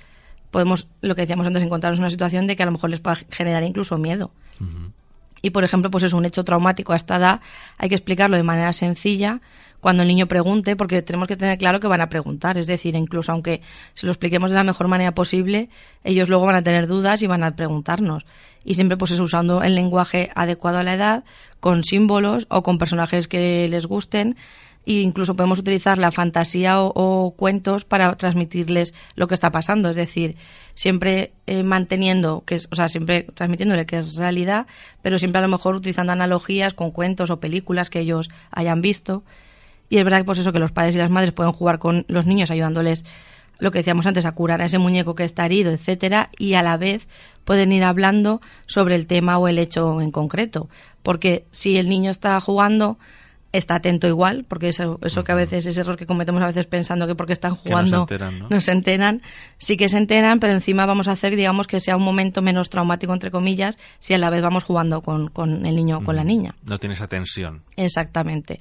podemos, 0.52 0.90
lo 1.00 1.16
que 1.16 1.22
decíamos 1.22 1.48
antes, 1.48 1.64
encontrarnos 1.64 2.00
en 2.00 2.04
una 2.04 2.10
situación 2.10 2.48
de 2.48 2.58
que 2.58 2.64
a 2.64 2.66
lo 2.66 2.74
mejor 2.74 2.90
les 2.90 3.00
pueda 3.00 3.16
generar 3.32 3.64
incluso 3.64 3.96
miedo. 3.96 4.32
Y, 5.42 5.52
por 5.52 5.64
ejemplo, 5.64 5.90
pues 5.90 6.04
es 6.04 6.12
un 6.12 6.26
hecho 6.26 6.44
traumático 6.44 6.92
a 6.92 6.98
esta 6.98 7.16
edad, 7.16 7.40
hay 7.78 7.88
que 7.88 7.96
explicarlo 7.96 8.36
de 8.36 8.44
manera 8.44 8.74
sencilla 8.74 9.40
cuando 9.80 10.02
el 10.02 10.10
niño 10.10 10.28
pregunte, 10.28 10.76
porque 10.76 11.02
tenemos 11.02 11.30
que 11.30 11.38
tener 11.38 11.58
claro 11.58 11.80
que 11.80 11.88
van 11.88 12.02
a 12.02 12.10
preguntar. 12.10 12.58
Es 12.58 12.68
decir, 12.68 12.94
incluso 12.96 13.32
aunque 13.32 13.62
se 13.94 14.06
lo 14.06 14.12
expliquemos 14.12 14.50
de 14.50 14.58
la 14.58 14.66
mejor 14.66 14.90
manera 14.90 15.14
posible, 15.14 15.70
ellos 16.04 16.28
luego 16.28 16.46
van 16.46 16.56
a 16.56 16.62
tener 16.62 16.88
dudas 16.88 17.22
y 17.22 17.28
van 17.28 17.44
a 17.46 17.56
preguntarnos. 17.56 18.26
Y 18.66 18.74
siempre 18.74 18.98
pues 18.98 19.12
eso 19.12 19.24
usando 19.24 19.64
el 19.64 19.76
lenguaje 19.76 20.30
adecuado 20.36 20.80
a 20.80 20.84
la 20.84 20.94
edad, 20.94 21.24
con 21.62 21.86
símbolos 21.86 22.46
o 22.50 22.62
con 22.62 22.78
personajes 22.78 23.30
que 23.30 23.70
les 23.70 23.86
gusten. 23.86 24.36
E 24.86 25.02
incluso 25.02 25.36
podemos 25.36 25.60
utilizar 25.60 25.98
la 25.98 26.12
fantasía 26.12 26.82
o, 26.82 26.92
o 26.96 27.32
cuentos 27.32 27.86
para 27.86 28.16
transmitirles 28.16 28.94
lo 29.16 29.28
que 29.28 29.34
está 29.34 29.52
pasando. 29.52 29.90
Es 29.90 29.96
decir, 29.96 30.36
siempre 30.76 31.34
eh, 31.48 31.64
manteniendo, 31.64 32.44
que 32.46 32.56
es, 32.56 32.68
o 32.72 32.76
sea, 32.76 32.90
siempre 32.90 33.28
transmitiéndole 33.34 33.86
que 33.86 34.00
es 34.00 34.16
realidad, 34.16 34.68
pero 35.02 35.20
siempre 35.20 35.40
a 35.40 35.42
lo 35.42 35.48
mejor 35.48 35.76
utilizando 35.76 36.12
analogías 36.12 36.74
con 36.74 36.92
cuentos 36.92 37.30
o 37.30 37.40
películas 37.40 37.90
que 37.90 38.00
ellos 38.00 38.30
hayan 38.52 38.82
visto. 38.82 39.24
Y 39.90 39.98
es 39.98 40.04
verdad 40.04 40.20
que 40.20 40.26
pues 40.26 40.40
eso 40.40 40.52
que 40.52 40.60
los 40.60 40.72
padres 40.72 40.96
y 40.96 40.98
las 40.98 41.12
madres 41.12 41.34
pueden 41.34 41.54
jugar 41.54 41.80
con 41.80 42.06
los 42.08 42.26
niños 42.26 42.52
ayudándoles 42.52 43.06
lo 43.60 43.72
que 43.72 43.80
decíamos 43.80 44.06
antes 44.08 44.26
a 44.26 44.34
curar 44.34 44.62
a 44.62 44.66
ese 44.66 44.78
muñeco 44.78 45.16
que 45.16 45.24
está 45.24 45.46
herido, 45.46 45.72
etcétera, 45.72 46.30
y 46.38 46.56
a 46.56 46.64
la 46.64 46.76
vez 46.76 47.08
pueden 47.46 47.72
ir 47.72 47.84
hablando 47.84 48.42
sobre 48.66 48.96
el 48.96 49.08
tema 49.08 49.38
o 49.38 49.48
el 49.48 49.60
hecho 49.60 50.02
en 50.02 50.12
concreto, 50.12 50.70
porque 51.02 51.46
si 51.52 51.78
el 51.78 51.88
niño 51.88 52.12
está 52.12 52.40
jugando 52.42 52.98
está 53.54 53.76
atento 53.76 54.08
igual, 54.08 54.46
porque 54.48 54.70
eso, 54.70 55.00
eso 55.04 55.24
que 55.24 55.32
a 55.32 55.36
veces, 55.36 55.66
ese 55.66 55.80
error 55.80 55.96
que 55.96 56.08
cometemos 56.08 56.42
a 56.42 56.48
veces 56.48 56.66
pensando 56.66 57.08
que 57.08 57.16
porque 57.16 57.34
están 57.34 57.52
no 57.52 57.58
se 57.58 57.70
jugando 57.70 58.02
enteran, 58.02 58.40
¿no? 58.40 58.48
no 58.50 58.60
se 58.60 58.72
enteran, 58.72 59.22
sí 59.58 59.78
que 59.78 59.88
se 59.88 59.98
enteran, 59.98 60.40
pero 60.40 60.54
encima 60.54 60.86
vamos 60.86 61.08
a 61.08 61.12
hacer, 61.12 61.36
digamos, 61.36 61.68
que 61.68 61.80
sea 61.80 61.96
un 61.96 62.04
momento 62.04 62.42
menos 62.42 62.70
traumático, 62.70 63.14
entre 63.14 63.32
comillas, 63.32 63.78
si 64.00 64.14
a 64.16 64.18
la 64.18 64.30
vez 64.32 64.42
vamos 64.42 64.64
jugando 64.64 65.02
con, 65.02 65.30
con 65.30 65.66
el 65.66 65.76
niño 65.76 66.00
o 66.00 66.04
con 66.04 66.16
la 66.16 66.24
niña. 66.24 66.56
No 66.66 66.80
tiene 66.80 66.96
esa 66.96 67.08
tensión. 67.08 67.62
Exactamente. 67.76 68.60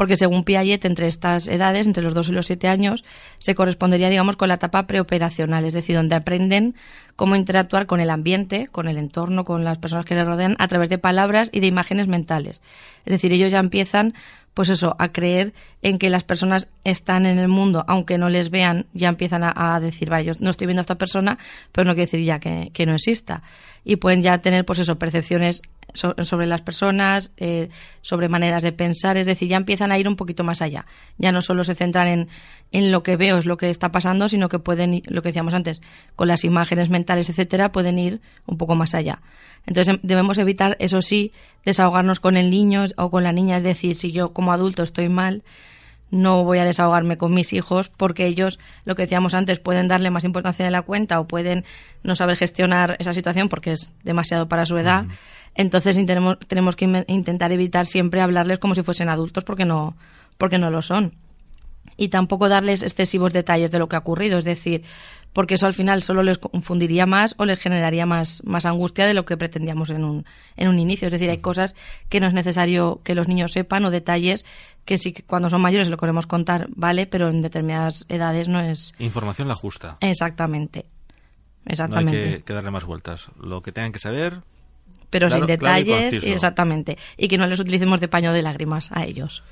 Porque 0.00 0.16
según 0.16 0.44
Piaget, 0.44 0.86
entre 0.86 1.08
estas 1.08 1.46
edades, 1.46 1.86
entre 1.86 2.02
los 2.02 2.14
2 2.14 2.30
y 2.30 2.32
los 2.32 2.46
7 2.46 2.68
años, 2.68 3.04
se 3.38 3.54
correspondería, 3.54 4.08
digamos, 4.08 4.36
con 4.36 4.48
la 4.48 4.54
etapa 4.54 4.86
preoperacional, 4.86 5.66
es 5.66 5.74
decir, 5.74 5.94
donde 5.94 6.14
aprenden 6.14 6.74
cómo 7.16 7.36
interactuar 7.36 7.84
con 7.84 8.00
el 8.00 8.08
ambiente, 8.08 8.66
con 8.72 8.88
el 8.88 8.96
entorno, 8.96 9.44
con 9.44 9.62
las 9.62 9.76
personas 9.76 10.06
que 10.06 10.14
les 10.14 10.24
rodean, 10.24 10.56
a 10.58 10.68
través 10.68 10.88
de 10.88 10.96
palabras 10.96 11.50
y 11.52 11.60
de 11.60 11.66
imágenes 11.66 12.08
mentales. 12.08 12.62
Es 13.04 13.10
decir, 13.10 13.30
ellos 13.34 13.52
ya 13.52 13.58
empiezan, 13.58 14.14
pues 14.60 14.68
eso, 14.68 14.94
a 14.98 15.10
creer 15.10 15.54
en 15.80 15.96
que 15.96 16.10
las 16.10 16.22
personas 16.22 16.68
están 16.84 17.24
en 17.24 17.38
el 17.38 17.48
mundo, 17.48 17.82
aunque 17.88 18.18
no 18.18 18.28
les 18.28 18.50
vean, 18.50 18.84
ya 18.92 19.08
empiezan 19.08 19.40
a, 19.42 19.80
decir, 19.80 20.10
vale, 20.10 20.26
yo 20.26 20.32
no 20.38 20.50
estoy 20.50 20.66
viendo 20.66 20.80
a 20.80 20.82
esta 20.82 20.96
persona, 20.96 21.38
pero 21.72 21.86
no 21.86 21.94
quiere 21.94 22.04
decir 22.04 22.22
ya 22.22 22.40
que, 22.40 22.84
no 22.84 22.92
exista. 22.92 23.42
Y 23.86 23.96
pueden 23.96 24.22
ya 24.22 24.36
tener, 24.36 24.66
pues 24.66 24.80
eso, 24.80 24.98
percepciones 24.98 25.62
so- 25.94 26.14
sobre 26.24 26.46
las 26.46 26.60
personas, 26.60 27.32
eh, 27.38 27.70
sobre 28.02 28.28
maneras 28.28 28.62
de 28.62 28.72
pensar, 28.72 29.16
es 29.16 29.24
decir, 29.24 29.48
ya 29.48 29.56
empiezan 29.56 29.92
a 29.92 29.98
ir 29.98 30.06
un 30.06 30.16
poquito 30.16 30.44
más 30.44 30.60
allá. 30.60 30.84
Ya 31.16 31.32
no 31.32 31.40
solo 31.40 31.64
se 31.64 31.74
centran 31.74 32.06
en, 32.06 32.28
en 32.70 32.92
lo 32.92 33.02
que 33.02 33.16
veo, 33.16 33.38
es 33.38 33.46
lo 33.46 33.56
que 33.56 33.70
está 33.70 33.90
pasando, 33.90 34.28
sino 34.28 34.50
que 34.50 34.58
pueden, 34.58 35.00
lo 35.06 35.22
que 35.22 35.30
decíamos 35.30 35.54
antes, 35.54 35.80
con 36.16 36.28
las 36.28 36.44
imágenes 36.44 36.90
mentales, 36.90 37.30
etcétera, 37.30 37.72
pueden 37.72 37.98
ir 37.98 38.20
un 38.44 38.58
poco 38.58 38.74
más 38.74 38.94
allá. 38.94 39.22
Entonces 39.66 39.94
em- 39.94 40.00
debemos 40.02 40.38
evitar, 40.38 40.76
eso 40.80 41.00
sí, 41.02 41.32
desahogarnos 41.64 42.20
con 42.20 42.36
el 42.36 42.50
niño 42.50 42.84
o 42.96 43.10
con 43.10 43.22
la 43.22 43.32
niña, 43.32 43.56
es 43.56 43.62
decir, 43.62 43.96
si 43.96 44.12
yo 44.12 44.32
como 44.32 44.52
adulto 44.52 44.82
estoy 44.82 45.08
mal, 45.08 45.42
no 46.10 46.44
voy 46.44 46.58
a 46.58 46.64
desahogarme 46.64 47.16
con 47.16 47.32
mis 47.32 47.52
hijos 47.52 47.88
porque 47.96 48.26
ellos, 48.26 48.58
lo 48.84 48.96
que 48.96 49.02
decíamos 49.02 49.34
antes, 49.34 49.60
pueden 49.60 49.86
darle 49.88 50.10
más 50.10 50.24
importancia 50.24 50.64
de 50.64 50.70
la 50.70 50.82
cuenta 50.82 51.20
o 51.20 51.26
pueden 51.26 51.64
no 52.02 52.16
saber 52.16 52.36
gestionar 52.36 52.96
esa 52.98 53.12
situación 53.12 53.48
porque 53.48 53.72
es 53.72 53.90
demasiado 54.02 54.48
para 54.48 54.66
su 54.66 54.76
edad. 54.76 55.06
Entonces 55.54 55.94
tenemos, 55.94 56.38
tenemos 56.40 56.76
que 56.76 57.04
intentar 57.06 57.52
evitar 57.52 57.86
siempre 57.86 58.20
hablarles 58.20 58.58
como 58.58 58.74
si 58.74 58.82
fuesen 58.82 59.08
adultos 59.08 59.44
porque 59.44 59.64
no, 59.64 59.96
porque 60.36 60.58
no 60.58 60.70
lo 60.70 60.82
son. 60.82 61.14
Y 61.96 62.08
tampoco 62.08 62.48
darles 62.48 62.82
excesivos 62.82 63.32
detalles 63.32 63.70
de 63.70 63.78
lo 63.78 63.88
que 63.88 63.96
ha 63.96 64.00
ocurrido, 64.00 64.38
es 64.38 64.44
decir, 64.44 64.82
porque 65.32 65.54
eso 65.54 65.66
al 65.66 65.74
final 65.74 66.02
solo 66.02 66.22
les 66.22 66.38
confundiría 66.38 67.06
más 67.06 67.34
o 67.38 67.44
les 67.44 67.58
generaría 67.60 68.06
más, 68.06 68.42
más 68.44 68.66
angustia 68.66 69.06
de 69.06 69.14
lo 69.14 69.24
que 69.24 69.36
pretendíamos 69.36 69.90
en 69.90 70.04
un, 70.04 70.24
en 70.56 70.68
un 70.68 70.78
inicio. 70.78 71.06
Es 71.06 71.12
decir, 71.12 71.30
hay 71.30 71.38
cosas 71.38 71.74
que 72.08 72.20
no 72.20 72.26
es 72.26 72.34
necesario 72.34 73.00
que 73.04 73.14
los 73.14 73.28
niños 73.28 73.52
sepan 73.52 73.84
o 73.84 73.90
detalles 73.90 74.44
que 74.84 74.98
sí 74.98 75.12
que 75.12 75.22
cuando 75.22 75.50
son 75.50 75.60
mayores 75.60 75.88
lo 75.88 75.96
queremos 75.98 76.26
contar, 76.26 76.66
vale, 76.74 77.06
pero 77.06 77.28
en 77.28 77.42
determinadas 77.42 78.04
edades 78.08 78.48
no 78.48 78.60
es 78.60 78.92
Información 78.98 79.46
la 79.48 79.54
justa. 79.54 79.98
exactamente. 80.00 80.80
No 80.80 81.64
hay 81.66 81.72
Exactamente. 81.72 82.36
que, 82.38 82.42
que 82.42 82.52
darle 82.54 82.70
más 82.70 82.84
vueltas. 82.84 83.30
Lo 83.40 83.60
que 83.60 83.70
tengan 83.70 83.92
que 83.92 83.98
saber, 83.98 84.40
pero 85.10 85.28
claro, 85.28 85.46
sin 85.46 85.56
claro 85.58 85.78
y 85.80 85.84
detalles, 85.84 86.24
exactamente. 86.24 86.96
Y 87.18 87.28
que 87.28 87.36
no 87.36 87.46
les 87.46 87.60
utilicemos 87.60 88.00
de 88.00 88.08
paño 88.08 88.32
de 88.32 88.42
lágrimas 88.42 88.88
a 88.92 89.04
ellos. 89.04 89.42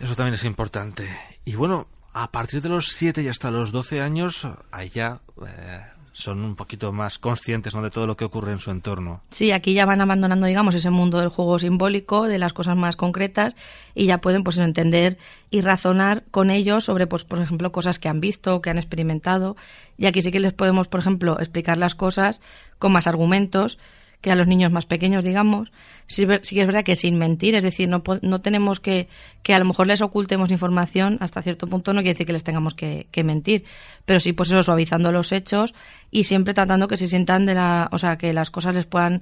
eso 0.00 0.14
también 0.16 0.34
es 0.34 0.44
importante. 0.44 1.08
Y 1.44 1.54
bueno, 1.54 1.86
a 2.14 2.30
partir 2.30 2.62
de 2.62 2.68
los 2.68 2.92
7 2.92 3.22
y 3.22 3.28
hasta 3.28 3.50
los 3.50 3.72
12 3.72 4.00
años, 4.00 4.46
ya 4.92 5.20
eh, 5.44 5.80
son 6.12 6.44
un 6.44 6.54
poquito 6.54 6.92
más 6.92 7.18
conscientes 7.18 7.74
¿no? 7.74 7.82
de 7.82 7.90
todo 7.90 8.06
lo 8.06 8.16
que 8.16 8.24
ocurre 8.24 8.52
en 8.52 8.60
su 8.60 8.70
entorno. 8.70 9.20
Sí, 9.32 9.50
aquí 9.50 9.74
ya 9.74 9.84
van 9.84 10.00
abandonando, 10.00 10.46
digamos, 10.46 10.76
ese 10.76 10.90
mundo 10.90 11.18
del 11.18 11.28
juego 11.28 11.58
simbólico, 11.58 12.28
de 12.28 12.38
las 12.38 12.52
cosas 12.52 12.76
más 12.76 12.94
concretas, 12.94 13.56
y 13.96 14.06
ya 14.06 14.18
pueden, 14.18 14.44
pues, 14.44 14.58
entender 14.58 15.18
y 15.50 15.60
razonar 15.60 16.22
con 16.30 16.50
ellos 16.50 16.84
sobre, 16.84 17.08
pues, 17.08 17.24
por 17.24 17.40
ejemplo, 17.40 17.72
cosas 17.72 17.98
que 17.98 18.08
han 18.08 18.20
visto, 18.20 18.62
que 18.62 18.70
han 18.70 18.78
experimentado. 18.78 19.56
Y 19.98 20.06
aquí 20.06 20.22
sí 20.22 20.30
que 20.30 20.38
les 20.38 20.52
podemos, 20.52 20.86
por 20.86 21.00
ejemplo, 21.00 21.40
explicar 21.40 21.78
las 21.78 21.96
cosas 21.96 22.40
con 22.78 22.92
más 22.92 23.08
argumentos 23.08 23.76
que 24.24 24.32
a 24.32 24.36
los 24.36 24.46
niños 24.46 24.72
más 24.72 24.86
pequeños, 24.86 25.22
digamos. 25.22 25.70
Sí, 26.06 26.26
que 26.26 26.40
es 26.40 26.66
verdad 26.66 26.82
que 26.82 26.96
sin 26.96 27.18
mentir, 27.18 27.54
es 27.54 27.62
decir, 27.62 27.90
no, 27.90 28.02
no 28.22 28.40
tenemos 28.40 28.80
que, 28.80 29.06
que 29.42 29.52
a 29.52 29.58
lo 29.58 29.66
mejor 29.66 29.86
les 29.86 30.00
ocultemos 30.00 30.50
información 30.50 31.18
hasta 31.20 31.42
cierto 31.42 31.66
punto, 31.66 31.92
no 31.92 32.00
quiere 32.00 32.14
decir 32.14 32.26
que 32.26 32.32
les 32.32 32.42
tengamos 32.42 32.74
que, 32.74 33.06
que 33.10 33.22
mentir, 33.22 33.64
pero 34.06 34.20
sí, 34.20 34.32
pues 34.32 34.48
eso, 34.48 34.62
suavizando 34.62 35.12
los 35.12 35.30
hechos 35.30 35.74
y 36.10 36.24
siempre 36.24 36.54
tratando 36.54 36.88
que 36.88 36.96
se 36.96 37.06
sientan 37.06 37.44
de 37.44 37.52
la, 37.52 37.90
o 37.92 37.98
sea, 37.98 38.16
que 38.16 38.32
las 38.32 38.50
cosas 38.50 38.74
les 38.74 38.86
puedan, 38.86 39.20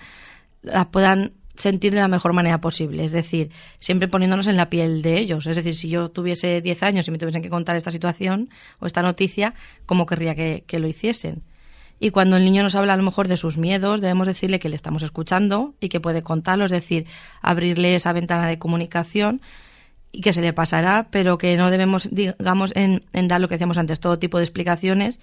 las 0.62 0.87
puedan 0.87 1.32
sentir 1.56 1.92
de 1.92 2.00
la 2.00 2.06
mejor 2.06 2.32
manera 2.32 2.61
posible, 2.61 3.02
es 3.02 3.11
decir, 3.11 3.50
siempre 3.78 4.06
poniéndonos 4.06 4.47
en 4.47 4.56
la 4.56 4.71
piel 4.71 5.02
de 5.02 5.18
ellos, 5.18 5.49
es 5.49 5.56
decir, 5.56 5.75
si 5.75 5.88
yo 5.88 6.11
tuviese 6.11 6.61
10 6.61 6.80
años 6.85 7.09
y 7.09 7.11
me 7.11 7.18
tuviesen 7.18 7.42
que 7.42 7.50
contar 7.50 7.75
esta 7.75 7.90
situación 7.90 8.50
o 8.78 8.87
esta 8.87 9.02
noticia, 9.02 9.54
¿cómo 9.85 10.06
querría 10.06 10.37
que, 10.37 10.62
que 10.64 10.78
lo 10.78 10.87
hiciesen? 10.87 11.42
Y 12.02 12.11
cuando 12.11 12.37
el 12.37 12.44
niño 12.44 12.64
nos 12.64 12.75
habla 12.75 12.94
a 12.94 12.97
lo 12.97 13.04
mejor 13.04 13.28
de 13.28 13.37
sus 13.37 13.59
miedos, 13.59 14.00
debemos 14.00 14.26
decirle 14.26 14.59
que 14.59 14.68
le 14.68 14.75
estamos 14.75 15.04
escuchando 15.04 15.75
y 15.78 15.88
que 15.88 16.00
puede 16.00 16.25
contarlo, 16.25 16.64
es 16.64 16.73
decir, 16.73 17.06
abrirle 17.40 17.94
esa 17.94 18.12
ventana 18.12 18.49
de 18.49 18.59
comunicación 18.59 19.40
y 20.11 20.21
que 20.21 20.32
se 20.32 20.40
le 20.40 20.52
pasará, 20.52 21.06
pero 21.12 21.38
que 21.38 21.56
no 21.56 21.71
debemos, 21.71 22.09
digamos, 22.11 22.73
en, 22.75 23.04
en 23.12 23.28
dar 23.28 23.40
lo 23.40 23.47
que 23.47 23.54
decíamos 23.54 23.78
antes, 23.78 24.00
todo 24.00 24.18
tipo 24.18 24.38
de 24.38 24.44
explicaciones 24.44 25.21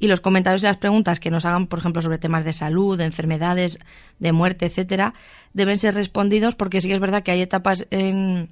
y 0.00 0.08
los 0.08 0.20
comentarios 0.20 0.64
y 0.64 0.66
las 0.66 0.78
preguntas 0.78 1.20
que 1.20 1.30
nos 1.30 1.44
hagan, 1.44 1.68
por 1.68 1.78
ejemplo, 1.78 2.02
sobre 2.02 2.18
temas 2.18 2.44
de 2.44 2.52
salud, 2.52 2.98
de 2.98 3.04
enfermedades, 3.04 3.78
de 4.18 4.32
muerte, 4.32 4.66
etcétera, 4.66 5.14
deben 5.52 5.78
ser 5.78 5.94
respondidos 5.94 6.56
porque 6.56 6.80
sí 6.80 6.88
que 6.88 6.94
es 6.94 7.00
verdad 7.00 7.22
que 7.22 7.30
hay 7.30 7.40
etapas 7.40 7.86
en, 7.92 8.48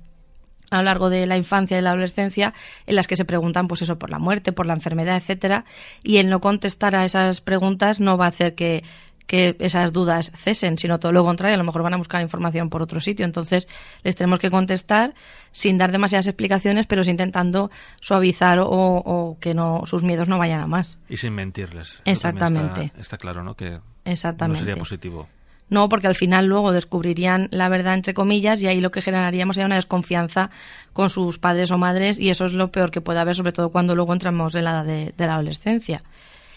a 0.75 0.79
lo 0.79 0.85
largo 0.85 1.11
de 1.11 1.27
la 1.27 1.37
infancia 1.37 1.79
y 1.79 1.83
la 1.83 1.91
adolescencia 1.91 2.55
en 2.87 2.97
las 2.97 3.07
que 3.07 3.17
se 3.17 3.25
preguntan 3.25 3.69
pues 3.69 3.83
eso 3.83 3.99
por 3.99 4.11
la 4.11 4.19
muerte, 4.19 4.53
por 4.53 4.67
la 4.67 4.75
enfermedad, 4.75 5.17
etcétera, 5.17 5.65
y 6.03 6.17
el 6.19 6.29
no 6.29 6.41
contestar 6.41 6.97
a 6.97 7.05
esas 7.05 7.41
preguntas 7.41 8.01
no 8.01 8.17
va 8.17 8.27
a 8.27 8.29
hacer 8.29 8.55
que 8.55 8.83
que 9.27 9.57
esas 9.59 9.93
dudas 9.93 10.31
cesen, 10.35 10.77
sino 10.77 11.01
todo 11.01 11.13
lo 11.13 11.25
contrario, 11.25 11.55
a 11.55 11.59
lo 11.59 11.65
mejor 11.65 11.83
van 11.83 11.95
a 11.95 11.97
buscar 11.97 12.21
información 12.21 12.69
por 12.69 12.83
otro 12.83 13.01
sitio. 13.01 13.25
Entonces, 13.25 13.67
les 14.03 14.17
tenemos 14.17 14.39
que 14.39 14.51
contestar 14.51 15.15
sin 15.51 15.79
dar 15.79 15.93
demasiadas 15.93 16.27
explicaciones, 16.27 16.87
pero 16.87 17.05
sí 17.05 17.11
intentando 17.11 17.71
suavizar 18.01 18.59
o, 18.59 18.69
o 18.69 19.39
que 19.41 19.55
no 19.55 19.85
sus 19.87 20.03
miedos 20.03 20.29
no 20.29 20.39
vayan 20.39 20.61
a 20.61 20.67
más. 20.67 20.99
Y 21.09 21.17
sin 21.17 21.35
mentirles. 21.35 22.03
Exactamente. 22.05 22.85
Está, 22.85 23.01
está 23.01 23.17
claro, 23.17 23.43
¿no? 23.43 23.55
Que 23.55 23.81
Exactamente. 24.05 24.61
no 24.61 24.67
sería 24.67 24.79
positivo. 24.79 25.29
No, 25.71 25.89
porque 25.89 26.07
al 26.07 26.15
final 26.15 26.47
luego 26.47 26.73
descubrirían 26.73 27.49
la 27.51 27.69
verdad, 27.69 27.95
entre 27.95 28.15
comillas, 28.15 28.61
y 28.63 28.67
ahí 28.67 28.81
lo 28.81 28.91
que 28.91 29.03
generaríamos 29.03 29.57
sería 29.57 29.67
una 29.67 29.77
desconfianza 29.77 30.51
con 30.93 31.11
sus 31.11 31.39
padres 31.39 31.71
o 31.71 31.79
madres, 31.79 32.19
y 32.19 32.31
eso 32.31 32.45
es 32.45 32.53
lo 32.53 32.71
peor 32.71 32.91
que 32.91 33.01
puede 33.01 33.19
haber, 33.19 33.35
sobre 33.35 33.53
todo 33.53 33.71
cuando 33.71 33.95
luego 33.97 34.13
entramos 34.13 34.55
en 34.55 34.65
la 34.65 34.71
edad 34.71 34.85
de, 34.85 35.15
de 35.17 35.27
la 35.27 35.35
adolescencia. 35.35 36.03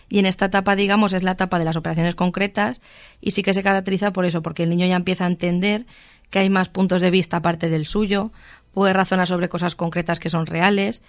Y 0.09 0.19
en 0.19 0.25
esta 0.25 0.45
etapa, 0.45 0.75
digamos, 0.75 1.13
es 1.13 1.23
la 1.23 1.31
etapa 1.31 1.59
de 1.59 1.65
las 1.65 1.77
operaciones 1.77 2.15
concretas, 2.15 2.81
y 3.21 3.31
sí 3.31 3.43
que 3.43 3.53
se 3.53 3.63
caracteriza 3.63 4.11
por 4.11 4.25
eso, 4.25 4.41
porque 4.41 4.63
el 4.63 4.69
niño 4.69 4.85
ya 4.85 4.95
empieza 4.95 5.23
a 5.23 5.27
entender 5.27 5.85
que 6.29 6.39
hay 6.39 6.49
más 6.49 6.69
puntos 6.69 7.01
de 7.01 7.11
vista 7.11 7.37
aparte 7.37 7.69
del 7.69 7.85
suyo, 7.85 8.31
puede 8.73 8.93
razonar 8.93 9.27
sobre 9.27 9.49
cosas 9.49 9.75
concretas 9.75 10.19
que 10.19 10.29
son 10.29 10.45
reales, 10.45 11.01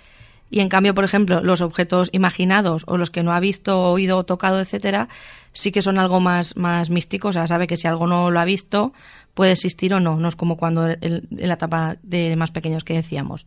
y 0.50 0.60
en 0.60 0.68
cambio, 0.68 0.94
por 0.94 1.04
ejemplo, 1.04 1.42
los 1.42 1.60
objetos 1.60 2.08
imaginados 2.12 2.84
o 2.86 2.96
los 2.96 3.10
que 3.10 3.22
no 3.22 3.32
ha 3.32 3.40
visto, 3.40 3.80
oído 3.80 4.16
o 4.16 4.24
tocado, 4.24 4.60
etcétera, 4.60 5.08
sí 5.52 5.72
que 5.72 5.82
son 5.82 5.98
algo 5.98 6.20
más, 6.20 6.56
más 6.56 6.90
místicos. 6.90 7.30
O 7.30 7.32
sea, 7.34 7.46
sabe 7.46 7.66
que 7.66 7.76
si 7.76 7.86
algo 7.86 8.06
no 8.06 8.30
lo 8.30 8.40
ha 8.40 8.44
visto, 8.44 8.92
puede 9.34 9.52
existir 9.52 9.92
o 9.92 10.00
no. 10.00 10.16
No 10.16 10.28
es 10.28 10.36
como 10.36 10.56
cuando 10.56 10.88
en 10.88 11.26
la 11.30 11.54
etapa 11.54 11.96
de 12.02 12.34
más 12.36 12.50
pequeños 12.50 12.84
que 12.84 12.94
decíamos. 12.94 13.46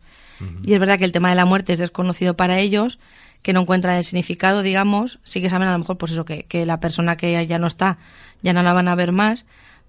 Y 0.64 0.72
es 0.72 0.80
verdad 0.80 0.98
que 0.98 1.04
el 1.04 1.12
tema 1.12 1.28
de 1.28 1.36
la 1.36 1.44
muerte 1.44 1.72
es 1.72 1.78
desconocido 1.78 2.34
para 2.34 2.58
ellos, 2.58 2.98
que 3.42 3.52
no 3.52 3.60
encuentran 3.60 3.96
el 3.96 4.04
significado, 4.04 4.62
digamos. 4.62 5.20
Sí 5.22 5.40
que 5.40 5.50
saben 5.50 5.68
a 5.68 5.72
lo 5.72 5.78
mejor, 5.78 5.98
pues 5.98 6.12
eso, 6.12 6.24
que, 6.24 6.44
que 6.44 6.66
la 6.66 6.80
persona 6.80 7.16
que 7.16 7.46
ya 7.46 7.58
no 7.58 7.68
está, 7.68 7.98
ya 8.42 8.52
no 8.52 8.62
la 8.62 8.72
van 8.72 8.88
a 8.88 8.94
ver 8.96 9.12
más 9.12 9.44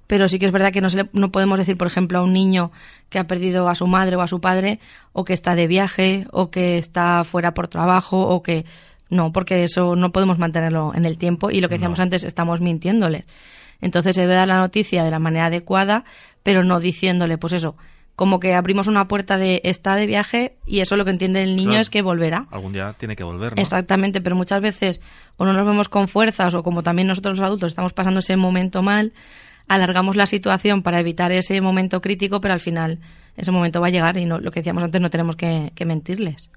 pero 0.07 0.27
sí 0.27 0.39
que 0.39 0.45
es 0.45 0.51
verdad 0.51 0.71
que 0.71 0.81
no, 0.81 0.89
se 0.89 0.97
le, 0.97 1.09
no 1.13 1.31
podemos 1.31 1.57
decir, 1.57 1.77
por 1.77 1.87
ejemplo, 1.87 2.19
a 2.19 2.23
un 2.23 2.33
niño 2.33 2.71
que 3.09 3.19
ha 3.19 3.27
perdido 3.27 3.69
a 3.69 3.75
su 3.75 3.87
madre 3.87 4.15
o 4.15 4.21
a 4.21 4.27
su 4.27 4.41
padre, 4.41 4.79
o 5.11 5.23
que 5.25 5.33
está 5.33 5.55
de 5.55 5.67
viaje, 5.67 6.27
o 6.31 6.49
que 6.49 6.77
está 6.77 7.23
fuera 7.23 7.53
por 7.53 7.67
trabajo, 7.67 8.21
o 8.27 8.43
que 8.43 8.65
no, 9.09 9.31
porque 9.31 9.63
eso 9.63 9.95
no 9.95 10.11
podemos 10.11 10.39
mantenerlo 10.39 10.93
en 10.95 11.05
el 11.05 11.17
tiempo 11.17 11.51
y 11.51 11.61
lo 11.61 11.69
que 11.69 11.75
decíamos 11.75 11.99
antes, 11.99 12.23
estamos 12.23 12.61
mintiéndole. 12.61 13.25
Entonces 13.81 14.15
se 14.15 14.21
debe 14.21 14.33
dar 14.35 14.47
la 14.47 14.59
noticia 14.59 15.03
de 15.03 15.11
la 15.11 15.19
manera 15.19 15.47
adecuada, 15.47 16.03
pero 16.41 16.63
no 16.63 16.79
diciéndole, 16.79 17.37
pues 17.37 17.53
eso, 17.53 17.75
como 18.15 18.39
que 18.39 18.53
abrimos 18.53 18.87
una 18.87 19.07
puerta 19.07 19.37
de 19.37 19.61
está 19.63 19.95
de 19.95 20.05
viaje 20.05 20.55
y 20.65 20.81
eso 20.81 20.95
lo 20.95 21.03
que 21.03 21.11
entiende 21.11 21.43
el 21.43 21.55
niño 21.55 21.69
Claro. 21.69 21.81
es 21.81 21.89
que 21.89 22.01
volverá. 22.01 22.45
Algún 22.51 22.73
día 22.73 22.93
tiene 22.97 23.15
que 23.15 23.23
volver, 23.23 23.55
¿no? 23.55 23.61
Exactamente, 23.61 24.21
pero 24.21 24.35
muchas 24.35 24.61
veces 24.61 25.01
o 25.37 25.45
no 25.45 25.53
nos 25.53 25.65
vemos 25.65 25.89
con 25.89 26.07
fuerzas 26.07 26.53
o 26.53 26.63
como 26.63 26.83
también 26.83 27.07
nosotros 27.07 27.39
los 27.39 27.45
adultos 27.45 27.69
estamos 27.69 27.93
pasando 27.93 28.19
ese 28.19 28.37
momento 28.37 28.81
mal, 28.83 29.13
alargamos 29.73 30.15
la 30.15 30.25
situación 30.25 30.83
para 30.83 30.99
evitar 30.99 31.31
ese 31.31 31.59
momento 31.61 32.01
crítico, 32.01 32.41
pero 32.41 32.53
al 32.53 32.59
final 32.59 32.99
ese 33.35 33.51
momento 33.51 33.81
va 33.81 33.87
a 33.87 33.91
llegar 33.91 34.17
y 34.17 34.25
no, 34.25 34.39
lo 34.39 34.51
que 34.51 34.59
decíamos 34.59 34.83
antes 34.83 35.01
no 35.01 35.09
tenemos 35.09 35.35
que, 35.35 35.71
que 35.75 35.85
mentirles. 35.85 36.49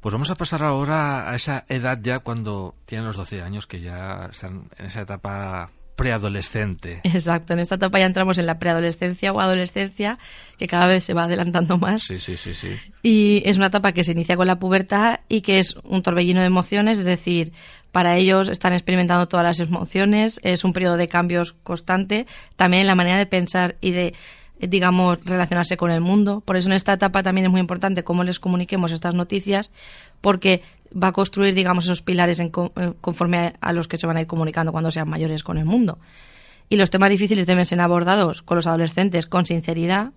Pues 0.00 0.12
vamos 0.12 0.30
a 0.30 0.34
pasar 0.34 0.62
ahora 0.62 1.30
a 1.30 1.34
esa 1.34 1.64
edad 1.68 1.98
ya 2.00 2.20
cuando 2.20 2.74
tienen 2.86 3.06
los 3.06 3.16
12 3.16 3.42
años, 3.42 3.66
que 3.66 3.80
ya 3.80 4.28
están 4.30 4.68
en 4.78 4.86
esa 4.86 5.02
etapa 5.02 5.70
preadolescente. 6.00 7.02
Exacto, 7.04 7.52
en 7.52 7.58
esta 7.58 7.74
etapa 7.74 7.98
ya 7.98 8.06
entramos 8.06 8.38
en 8.38 8.46
la 8.46 8.58
preadolescencia 8.58 9.34
o 9.34 9.40
adolescencia, 9.40 10.18
que 10.56 10.66
cada 10.66 10.86
vez 10.86 11.04
se 11.04 11.12
va 11.12 11.24
adelantando 11.24 11.76
más. 11.76 12.04
Sí, 12.04 12.18
sí, 12.18 12.38
sí, 12.38 12.54
sí. 12.54 12.70
Y 13.02 13.42
es 13.44 13.58
una 13.58 13.66
etapa 13.66 13.92
que 13.92 14.02
se 14.02 14.12
inicia 14.12 14.34
con 14.34 14.46
la 14.46 14.58
pubertad 14.58 15.20
y 15.28 15.42
que 15.42 15.58
es 15.58 15.76
un 15.84 16.02
torbellino 16.02 16.40
de 16.40 16.46
emociones, 16.46 16.98
es 16.98 17.04
decir, 17.04 17.52
para 17.92 18.16
ellos 18.16 18.48
están 18.48 18.72
experimentando 18.72 19.26
todas 19.28 19.44
las 19.44 19.60
emociones, 19.60 20.40
es 20.42 20.64
un 20.64 20.72
periodo 20.72 20.96
de 20.96 21.08
cambios 21.08 21.54
constante, 21.62 22.26
también 22.56 22.82
en 22.82 22.86
la 22.86 22.94
manera 22.94 23.18
de 23.18 23.26
pensar 23.26 23.76
y 23.80 23.90
de, 23.90 24.14
digamos, 24.60 25.18
relacionarse 25.24 25.76
con 25.76 25.90
el 25.90 26.00
mundo. 26.00 26.40
Por 26.40 26.56
eso 26.56 26.68
en 26.68 26.74
esta 26.74 26.92
etapa 26.92 27.22
también 27.22 27.46
es 27.46 27.50
muy 27.50 27.60
importante 27.60 28.04
cómo 28.04 28.24
les 28.24 28.38
comuniquemos 28.38 28.92
estas 28.92 29.14
noticias, 29.14 29.70
porque 30.20 30.62
va 30.92 31.08
a 31.08 31.12
construir, 31.12 31.54
digamos, 31.54 31.84
esos 31.84 32.02
pilares 32.02 32.40
en 32.40 32.50
co- 32.50 32.72
conforme 33.00 33.54
a 33.60 33.72
los 33.72 33.88
que 33.88 33.96
se 33.96 34.06
van 34.06 34.16
a 34.16 34.20
ir 34.20 34.26
comunicando 34.26 34.72
cuando 34.72 34.90
sean 34.90 35.08
mayores 35.08 35.42
con 35.42 35.58
el 35.58 35.64
mundo. 35.64 35.98
Y 36.68 36.76
los 36.76 36.90
temas 36.90 37.10
difíciles 37.10 37.46
deben 37.46 37.66
ser 37.66 37.80
abordados 37.80 38.42
con 38.42 38.56
los 38.56 38.66
adolescentes 38.66 39.26
con 39.26 39.46
sinceridad, 39.46 40.12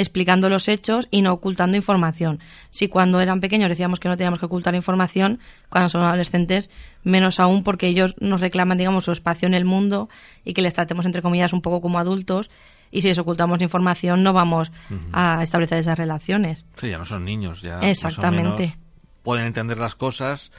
explicando 0.00 0.48
los 0.48 0.68
hechos 0.68 1.08
y 1.10 1.20
no 1.20 1.32
ocultando 1.32 1.76
información. 1.76 2.40
Si 2.70 2.88
cuando 2.88 3.20
eran 3.20 3.40
pequeños 3.40 3.68
decíamos 3.68 4.00
que 4.00 4.08
no 4.08 4.16
teníamos 4.16 4.40
que 4.40 4.46
ocultar 4.46 4.74
información, 4.74 5.40
cuando 5.68 5.90
son 5.90 6.02
adolescentes, 6.02 6.70
menos 7.04 7.38
aún 7.38 7.62
porque 7.62 7.86
ellos 7.86 8.14
nos 8.18 8.40
reclaman, 8.40 8.78
digamos, 8.78 9.04
su 9.04 9.12
espacio 9.12 9.46
en 9.46 9.54
el 9.54 9.66
mundo 9.66 10.08
y 10.44 10.54
que 10.54 10.62
les 10.62 10.72
tratemos, 10.72 11.04
entre 11.04 11.20
comillas, 11.20 11.52
un 11.52 11.60
poco 11.60 11.82
como 11.82 11.98
adultos. 11.98 12.50
Y 12.90 13.02
si 13.02 13.08
les 13.08 13.18
ocultamos 13.18 13.60
información, 13.60 14.22
no 14.22 14.32
vamos 14.32 14.72
a 15.12 15.42
establecer 15.42 15.78
esas 15.78 15.98
relaciones. 15.98 16.64
Sí, 16.76 16.88
ya 16.88 16.98
no 16.98 17.04
son 17.04 17.24
niños, 17.24 17.60
ya 17.60 17.74
más 17.74 17.84
o 17.84 17.86
Exactamente. 17.86 18.62
menos 18.62 18.78
pueden 19.22 19.46
entender 19.46 19.78
las 19.78 19.94
cosas, 19.94 20.50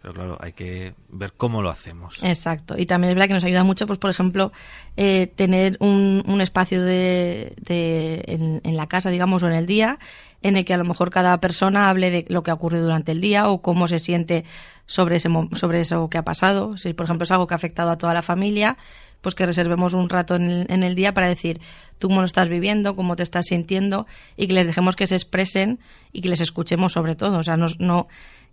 pero 0.00 0.14
claro, 0.14 0.38
hay 0.40 0.52
que 0.52 0.94
ver 1.08 1.32
cómo 1.36 1.60
lo 1.60 1.70
hacemos. 1.70 2.18
Exacto. 2.22 2.76
Y 2.78 2.86
también 2.86 3.10
es 3.10 3.14
verdad 3.16 3.28
que 3.28 3.34
nos 3.34 3.44
ayuda 3.44 3.64
mucho, 3.64 3.86
pues 3.86 3.98
por 3.98 4.10
ejemplo, 4.10 4.52
eh, 4.96 5.26
tener 5.34 5.76
un, 5.80 6.22
un 6.26 6.40
espacio 6.40 6.82
de, 6.82 7.52
de- 7.60 8.60
en, 8.62 8.76
la 8.76 8.86
casa, 8.86 9.10
digamos, 9.10 9.42
o 9.42 9.48
en 9.48 9.54
el 9.54 9.66
día, 9.66 9.98
en 10.42 10.56
el 10.56 10.64
que 10.64 10.72
a 10.74 10.76
lo 10.76 10.84
mejor 10.84 11.10
cada 11.10 11.38
persona 11.40 11.88
hable 11.90 12.10
de 12.10 12.24
lo 12.28 12.42
que 12.44 12.50
ha 12.52 12.54
ocurrido 12.54 12.84
durante 12.84 13.10
el 13.12 13.20
día 13.20 13.48
o 13.48 13.60
cómo 13.60 13.88
se 13.88 13.98
siente 13.98 14.44
sobre, 14.86 15.16
ese, 15.16 15.28
sobre 15.56 15.80
eso 15.80 16.08
que 16.08 16.18
ha 16.18 16.22
pasado. 16.22 16.76
Si, 16.76 16.92
por 16.94 17.04
ejemplo, 17.04 17.24
es 17.24 17.32
algo 17.32 17.46
que 17.48 17.54
ha 17.54 17.56
afectado 17.56 17.90
a 17.90 17.98
toda 17.98 18.14
la 18.14 18.22
familia, 18.22 18.76
pues 19.20 19.34
que 19.34 19.44
reservemos 19.46 19.94
un 19.94 20.08
rato 20.08 20.36
en 20.36 20.48
el, 20.48 20.66
en 20.70 20.84
el 20.84 20.94
día 20.94 21.12
para 21.12 21.26
decir 21.26 21.60
tú 21.98 22.06
cómo 22.06 22.20
lo 22.20 22.26
estás 22.26 22.48
viviendo, 22.48 22.94
cómo 22.94 23.16
te 23.16 23.24
estás 23.24 23.46
sintiendo 23.46 24.06
y 24.36 24.46
que 24.46 24.52
les 24.54 24.64
dejemos 24.66 24.94
que 24.94 25.08
se 25.08 25.16
expresen 25.16 25.80
y 26.12 26.20
que 26.20 26.28
les 26.28 26.40
escuchemos 26.40 26.92
sobre 26.92 27.16
todo. 27.16 27.38
O 27.38 27.42
sea, 27.42 27.56
no, 27.56 27.66
no 27.80 28.06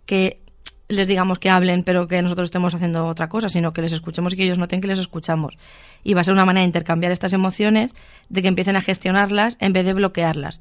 que 0.06 0.40
les 0.88 1.06
digamos 1.08 1.38
que 1.38 1.50
hablen, 1.50 1.82
pero 1.82 2.06
que 2.06 2.22
nosotros 2.22 2.46
estemos 2.46 2.74
haciendo 2.74 3.06
otra 3.06 3.28
cosa, 3.28 3.48
sino 3.48 3.72
que 3.72 3.82
les 3.82 3.92
escuchemos 3.92 4.32
y 4.32 4.36
que 4.36 4.44
ellos 4.44 4.58
noten 4.58 4.80
que 4.80 4.86
les 4.88 4.98
escuchamos. 4.98 5.58
Y 6.04 6.14
va 6.14 6.20
a 6.20 6.24
ser 6.24 6.34
una 6.34 6.44
manera 6.44 6.62
de 6.62 6.66
intercambiar 6.68 7.10
estas 7.12 7.32
emociones, 7.32 7.92
de 8.28 8.42
que 8.42 8.48
empiecen 8.48 8.76
a 8.76 8.80
gestionarlas 8.80 9.56
en 9.60 9.72
vez 9.72 9.84
de 9.84 9.94
bloquearlas. 9.94 10.60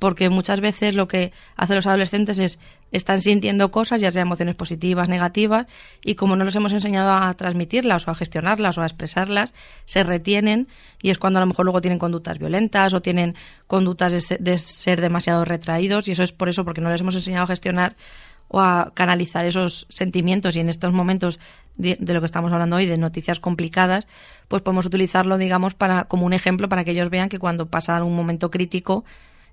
Porque 0.00 0.30
muchas 0.30 0.60
veces 0.62 0.94
lo 0.94 1.06
que 1.08 1.30
hacen 1.56 1.76
los 1.76 1.86
adolescentes 1.86 2.38
es 2.38 2.58
están 2.90 3.20
sintiendo 3.20 3.70
cosas, 3.70 4.00
ya 4.00 4.10
sea 4.10 4.22
emociones 4.22 4.56
positivas, 4.56 5.08
negativas, 5.10 5.66
y 6.02 6.14
como 6.14 6.34
no 6.36 6.44
los 6.44 6.56
hemos 6.56 6.72
enseñado 6.72 7.12
a 7.12 7.32
transmitirlas 7.34 8.08
o 8.08 8.10
a 8.10 8.14
gestionarlas 8.14 8.78
o 8.78 8.82
a 8.82 8.86
expresarlas, 8.86 9.52
se 9.84 10.02
retienen 10.02 10.68
y 11.02 11.10
es 11.10 11.18
cuando 11.18 11.38
a 11.38 11.42
lo 11.42 11.46
mejor 11.46 11.66
luego 11.66 11.82
tienen 11.82 11.98
conductas 11.98 12.38
violentas 12.38 12.94
o 12.94 13.02
tienen 13.02 13.36
conductas 13.66 14.12
de 14.12 14.20
se- 14.22 14.38
de 14.38 14.58
ser 14.58 15.00
demasiado 15.02 15.44
retraídos 15.44 16.08
y 16.08 16.12
eso 16.12 16.22
es 16.22 16.32
por 16.32 16.48
eso, 16.48 16.64
porque 16.64 16.80
no 16.80 16.90
les 16.90 17.02
hemos 17.02 17.14
enseñado 17.14 17.44
a 17.44 17.48
gestionar 17.48 17.94
o 18.50 18.60
a 18.60 18.90
canalizar 18.94 19.46
esos 19.46 19.86
sentimientos 19.88 20.56
y 20.56 20.60
en 20.60 20.68
estos 20.68 20.92
momentos 20.92 21.38
de, 21.76 21.96
de 21.98 22.12
lo 22.12 22.20
que 22.20 22.26
estamos 22.26 22.52
hablando 22.52 22.76
hoy 22.76 22.86
de 22.86 22.98
noticias 22.98 23.38
complicadas 23.38 24.06
pues 24.48 24.60
podemos 24.62 24.84
utilizarlo 24.86 25.38
digamos 25.38 25.74
para 25.74 26.04
como 26.04 26.26
un 26.26 26.32
ejemplo 26.32 26.68
para 26.68 26.84
que 26.84 26.90
ellos 26.90 27.10
vean 27.10 27.28
que 27.28 27.38
cuando 27.38 27.66
pasa 27.66 28.02
un 28.02 28.16
momento 28.16 28.50
crítico 28.50 29.04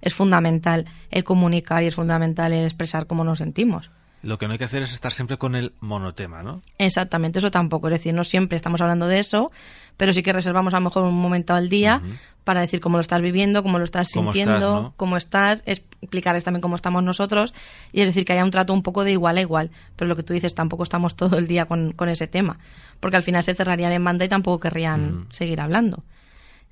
es 0.01 0.13
fundamental 0.13 0.85
el 1.11 1.23
comunicar 1.23 1.83
y 1.83 1.87
es 1.87 1.95
fundamental 1.95 2.51
el 2.53 2.65
expresar 2.65 3.05
cómo 3.05 3.23
nos 3.23 3.37
sentimos 3.37 3.89
Lo 4.23 4.37
que 4.37 4.47
no 4.47 4.53
hay 4.53 4.57
que 4.57 4.65
hacer 4.65 4.81
es 4.81 4.93
estar 4.93 5.11
siempre 5.11 5.37
con 5.37 5.55
el 5.55 5.73
monotema, 5.79 6.41
¿no? 6.41 6.61
Exactamente, 6.79 7.37
eso 7.37 7.51
tampoco. 7.51 7.87
Es 7.87 7.93
decir, 7.93 8.13
no 8.15 8.23
siempre 8.23 8.57
estamos 8.57 8.81
hablando 8.81 9.07
de 9.07 9.19
eso, 9.19 9.51
pero 9.97 10.13
sí 10.13 10.21
que 10.23 10.31
reservamos 10.31 10.73
a 10.73 10.77
lo 10.77 10.85
mejor 10.85 11.03
un 11.03 11.19
momento 11.19 11.53
al 11.53 11.69
día 11.69 12.01
para 12.43 12.61
decir 12.61 12.79
cómo 12.79 12.97
lo 12.97 13.01
estás 13.01 13.21
viviendo, 13.21 13.61
cómo 13.61 13.77
lo 13.77 13.83
estás 13.83 14.09
Cómo 14.13 14.31
sintiendo, 14.31 14.55
estás, 14.55 14.83
¿no? 14.83 14.93
cómo 14.95 15.17
estás, 15.17 15.63
explicarles 15.65 16.43
también 16.43 16.61
cómo 16.61 16.75
estamos 16.75 17.03
nosotros 17.03 17.53
y 17.91 18.01
es 18.01 18.07
decir, 18.07 18.23
que 18.23 18.33
haya 18.33 18.45
un 18.45 18.51
trato 18.51 18.73
un 18.73 18.83
poco 18.83 19.03
de 19.03 19.11
igual 19.11 19.37
a 19.37 19.41
igual. 19.41 19.71
Pero 19.95 20.07
lo 20.07 20.15
que 20.15 20.23
tú 20.23 20.33
dices, 20.33 20.55
tampoco 20.55 20.83
estamos 20.83 21.15
todo 21.15 21.37
el 21.37 21.47
día 21.47 21.65
con, 21.65 21.91
con 21.91 22.07
ese 22.07 22.27
tema, 22.27 22.59
porque 22.99 23.17
al 23.17 23.23
final 23.23 23.43
se 23.43 23.53
cerrarían 23.53 23.91
en 23.91 24.03
banda 24.03 24.23
y 24.23 24.29
tampoco 24.29 24.59
querrían 24.59 25.25
seguir 25.29 25.59
hablando. 25.59 26.03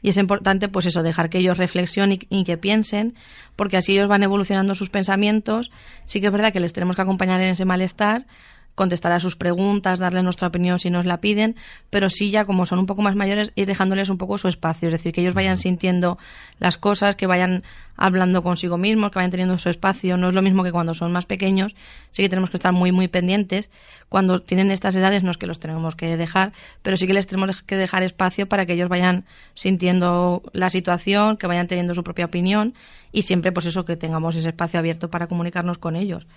Y 0.01 0.09
es 0.09 0.17
importante, 0.17 0.67
pues 0.69 0.85
eso, 0.85 1.01
dejar 1.03 1.29
que 1.29 1.39
ellos 1.39 1.57
reflexionen 1.57 2.19
y, 2.29 2.41
y 2.41 2.43
que 2.43 2.57
piensen, 2.57 3.15
porque 3.55 3.77
así 3.77 3.93
ellos 3.93 4.07
van 4.07 4.23
evolucionando 4.23 4.75
sus 4.75 4.89
pensamientos. 4.89 5.71
Sí 6.05 6.21
que 6.21 6.27
es 6.27 6.31
verdad 6.31 6.53
que 6.53 6.59
les 6.59 6.73
tenemos 6.73 6.95
que 6.95 7.01
acompañar 7.01 7.41
en 7.41 7.49
ese 7.49 7.65
malestar, 7.65 8.27
contestar 8.75 9.13
a 9.13 9.19
sus 9.19 9.35
preguntas, 9.35 9.99
darle 9.99 10.21
nuestra 10.21 10.49
opinión 10.49 10.79
si 10.79 10.89
nos 10.89 11.05
la 11.05 11.21
piden, 11.21 11.55
pero 11.89 12.09
sí 12.09 12.29
ya 12.29 12.45
como 12.45 12.65
son 12.65 12.79
un 12.79 12.85
poco 12.85 13.01
más 13.01 13.15
mayores, 13.15 13.51
ir 13.55 13.65
dejándoles 13.65 14.09
un 14.09 14.17
poco 14.17 14.37
su 14.37 14.47
espacio, 14.47 14.89
es 14.89 14.93
decir, 14.93 15.13
que 15.13 15.21
ellos 15.21 15.33
vayan 15.33 15.57
sintiendo 15.57 16.17
las 16.59 16.77
cosas, 16.77 17.15
que 17.15 17.25
vayan 17.25 17.63
hablando 17.97 18.43
consigo 18.43 18.77
mismos, 18.77 19.11
que 19.11 19.19
vayan 19.19 19.31
teniendo 19.31 19.57
su 19.57 19.69
espacio. 19.69 20.17
No 20.17 20.29
es 20.29 20.35
lo 20.35 20.41
mismo 20.41 20.63
que 20.63 20.71
cuando 20.71 20.93
son 20.93 21.11
más 21.11 21.25
pequeños, 21.25 21.75
sí 22.11 22.21
que 22.23 22.29
tenemos 22.29 22.49
que 22.49 22.57
estar 22.57 22.73
muy, 22.73 22.91
muy 22.91 23.07
pendientes. 23.07 23.69
Cuando 24.09 24.39
tienen 24.39 24.71
estas 24.71 24.95
edades 24.95 25.23
no 25.23 25.31
es 25.31 25.37
que 25.37 25.47
los 25.47 25.59
tenemos 25.59 25.95
que 25.95 26.17
dejar, 26.17 26.51
pero 26.81 26.97
sí 26.97 27.07
que 27.07 27.13
les 27.13 27.27
tenemos 27.27 27.63
que 27.63 27.77
dejar 27.77 28.03
espacio 28.03 28.47
para 28.47 28.65
que 28.65 28.73
ellos 28.73 28.89
vayan 28.89 29.25
sintiendo 29.53 30.43
la 30.53 30.69
situación, 30.69 31.37
que 31.37 31.47
vayan 31.47 31.67
teniendo 31.67 31.93
su 31.93 32.03
propia 32.03 32.25
opinión 32.25 32.73
y 33.11 33.21
siempre 33.21 33.51
pues 33.51 33.65
eso, 33.65 33.85
que 33.85 33.95
tengamos 33.95 34.35
ese 34.35 34.49
espacio 34.49 34.79
abierto 34.79 35.09
para 35.09 35.27
comunicarnos 35.27 35.77
con 35.77 35.95
ellos. 35.95 36.27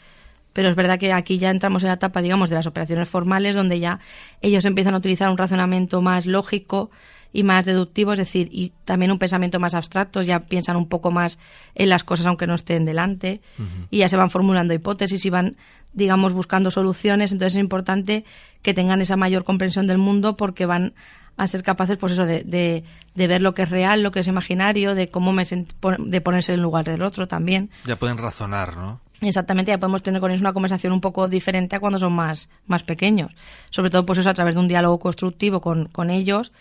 Pero 0.52 0.68
es 0.68 0.76
verdad 0.76 0.98
que 0.98 1.12
aquí 1.12 1.38
ya 1.38 1.50
entramos 1.50 1.82
en 1.82 1.88
la 1.88 1.94
etapa, 1.94 2.22
digamos, 2.22 2.48
de 2.48 2.56
las 2.56 2.66
operaciones 2.66 3.08
formales, 3.08 3.54
donde 3.54 3.78
ya 3.80 4.00
ellos 4.40 4.64
empiezan 4.64 4.94
a 4.94 4.98
utilizar 4.98 5.28
un 5.28 5.38
razonamiento 5.38 6.00
más 6.00 6.26
lógico 6.26 6.90
y 7.32 7.42
más 7.42 7.64
deductivo, 7.64 8.12
es 8.12 8.18
decir, 8.18 8.48
y 8.50 8.72
también 8.84 9.12
un 9.12 9.18
pensamiento 9.18 9.60
más 9.60 9.74
abstracto, 9.74 10.22
ya 10.22 10.40
piensan 10.40 10.76
un 10.76 10.88
poco 10.88 11.10
más 11.10 11.38
en 11.74 11.90
las 11.90 12.02
cosas 12.02 12.26
aunque 12.26 12.46
no 12.46 12.54
estén 12.54 12.84
delante, 12.84 13.42
y 13.90 13.98
ya 13.98 14.08
se 14.08 14.16
van 14.16 14.30
formulando 14.30 14.72
hipótesis 14.72 15.24
y 15.26 15.30
van, 15.30 15.56
digamos, 15.92 16.32
buscando 16.32 16.70
soluciones. 16.70 17.32
Entonces 17.32 17.56
es 17.56 17.60
importante 17.60 18.24
que 18.62 18.72
tengan 18.72 19.02
esa 19.02 19.16
mayor 19.16 19.44
comprensión 19.44 19.86
del 19.86 19.98
mundo 19.98 20.36
porque 20.36 20.64
van 20.64 20.94
a 21.36 21.46
ser 21.46 21.62
capaces, 21.62 21.98
pues 21.98 22.12
eso, 22.12 22.24
de, 22.24 22.42
de, 22.42 22.82
de 23.14 23.26
ver 23.26 23.42
lo 23.42 23.54
que 23.54 23.62
es 23.62 23.70
real, 23.70 24.02
lo 24.02 24.10
que 24.10 24.20
es 24.20 24.26
imaginario, 24.26 24.94
de 24.94 25.08
cómo 25.08 25.32
me 25.32 25.44
de 25.44 26.20
ponerse 26.20 26.52
en 26.52 26.56
el 26.56 26.62
lugar 26.62 26.84
del 26.84 27.02
otro 27.02 27.28
también. 27.28 27.70
Ya 27.84 27.96
pueden 27.96 28.18
razonar, 28.18 28.76
¿no? 28.76 29.00
Exactamente, 29.20 29.72
ya 29.72 29.78
podemos 29.78 30.02
tener 30.02 30.20
con 30.20 30.30
ellos 30.30 30.40
una 30.40 30.52
conversación 30.52 30.92
un 30.92 31.00
poco 31.00 31.26
diferente 31.26 31.74
a 31.74 31.80
cuando 31.80 31.98
son 31.98 32.12
más, 32.12 32.48
más 32.66 32.84
pequeños. 32.84 33.32
Sobre 33.70 33.90
todo, 33.90 34.06
pues 34.06 34.20
eso, 34.20 34.30
a 34.30 34.34
través 34.34 34.54
de 34.54 34.60
un 34.60 34.68
diálogo 34.68 35.00
constructivo 35.00 35.60
con, 35.60 35.86
con 35.86 36.10
ellos, 36.10 36.52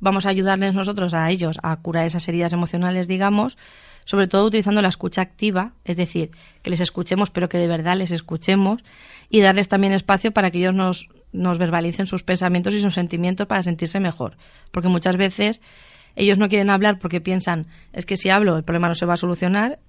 vamos 0.00 0.24
a 0.24 0.30
ayudarles 0.30 0.74
nosotros 0.74 1.12
a 1.12 1.30
ellos 1.30 1.58
a 1.62 1.76
curar 1.76 2.06
esas 2.06 2.26
heridas 2.28 2.54
emocionales, 2.54 3.06
digamos, 3.06 3.58
sobre 4.06 4.28
todo 4.28 4.46
utilizando 4.46 4.80
la 4.80 4.88
escucha 4.88 5.20
activa, 5.20 5.72
es 5.84 5.96
decir, 5.96 6.30
que 6.62 6.70
les 6.70 6.80
escuchemos, 6.80 7.30
pero 7.30 7.48
que 7.48 7.58
de 7.58 7.66
verdad 7.66 7.96
les 7.96 8.12
escuchemos, 8.12 8.82
y 9.28 9.40
darles 9.40 9.68
también 9.68 9.92
espacio 9.92 10.32
para 10.32 10.50
que 10.50 10.58
ellos 10.58 10.74
nos, 10.74 11.08
nos 11.32 11.58
verbalicen 11.58 12.06
sus 12.06 12.22
pensamientos 12.22 12.72
y 12.72 12.80
sus 12.80 12.94
sentimientos 12.94 13.46
para 13.46 13.62
sentirse 13.62 14.00
mejor. 14.00 14.36
Porque 14.70 14.88
muchas 14.88 15.16
veces 15.16 15.60
ellos 16.14 16.38
no 16.38 16.48
quieren 16.48 16.70
hablar 16.70 16.98
porque 16.98 17.20
piensan, 17.20 17.66
es 17.92 18.06
que 18.06 18.16
si 18.16 18.30
hablo 18.30 18.56
el 18.56 18.64
problema 18.64 18.88
no 18.88 18.94
se 18.94 19.06
va 19.06 19.14
a 19.14 19.18
solucionar, 19.18 19.80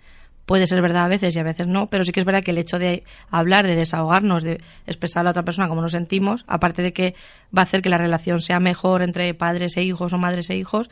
puede 0.48 0.66
ser 0.66 0.82
verdad 0.82 1.04
a 1.04 1.08
veces 1.10 1.36
y 1.36 1.40
a 1.40 1.44
veces 1.44 1.68
no, 1.68 1.88
pero 1.88 2.06
sí 2.06 2.14
que 2.14 2.22
es 2.22 2.26
verdad 2.26 2.42
que 2.42 2.52
el 2.52 2.58
hecho 2.58 2.80
de 2.80 3.04
hablar, 3.30 3.68
de 3.68 3.76
desahogarnos, 3.76 4.44
de 4.44 4.62
expresar 4.88 5.20
a 5.22 5.24
la 5.26 5.30
otra 5.32 5.44
persona 5.44 5.68
cómo 5.68 5.82
nos 5.82 5.92
sentimos, 5.92 6.46
aparte 6.48 6.82
de 6.82 6.94
que 6.94 7.16
va 7.56 7.62
a 7.62 7.64
hacer 7.64 7.82
que 7.82 7.90
la 7.90 7.98
relación 7.98 8.42
sea 8.42 8.62
mejor 8.62 9.02
entre 9.02 9.34
padres 9.34 9.76
e 9.76 9.84
hijos 9.84 10.14
o 10.14 10.18
madres 10.18 10.50
e 10.50 10.56
hijos, 10.56 10.90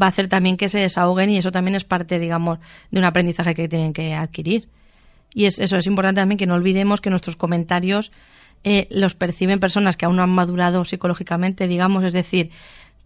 va 0.00 0.06
a 0.06 0.08
hacer 0.10 0.28
también 0.28 0.56
que 0.56 0.68
se 0.68 0.78
desahoguen 0.78 1.30
y 1.30 1.38
eso 1.38 1.50
también 1.50 1.74
es 1.74 1.82
parte, 1.82 2.20
digamos, 2.20 2.60
de 2.92 3.00
un 3.00 3.04
aprendizaje 3.04 3.56
que 3.56 3.68
tienen 3.68 3.92
que 3.92 4.14
adquirir. 4.14 4.68
Y 5.34 5.46
es, 5.46 5.58
eso 5.58 5.76
es 5.76 5.86
importante 5.88 6.20
también 6.20 6.38
que 6.38 6.46
no 6.46 6.54
olvidemos 6.54 7.00
que 7.00 7.10
nuestros 7.10 7.34
comentarios 7.34 8.12
eh, 8.62 8.86
los 8.88 9.14
perciben 9.14 9.58
personas 9.58 9.96
que 9.96 10.04
aún 10.04 10.14
no 10.14 10.22
han 10.22 10.30
madurado 10.30 10.84
psicológicamente, 10.84 11.66
digamos, 11.66 12.04
es 12.04 12.12
decir, 12.12 12.50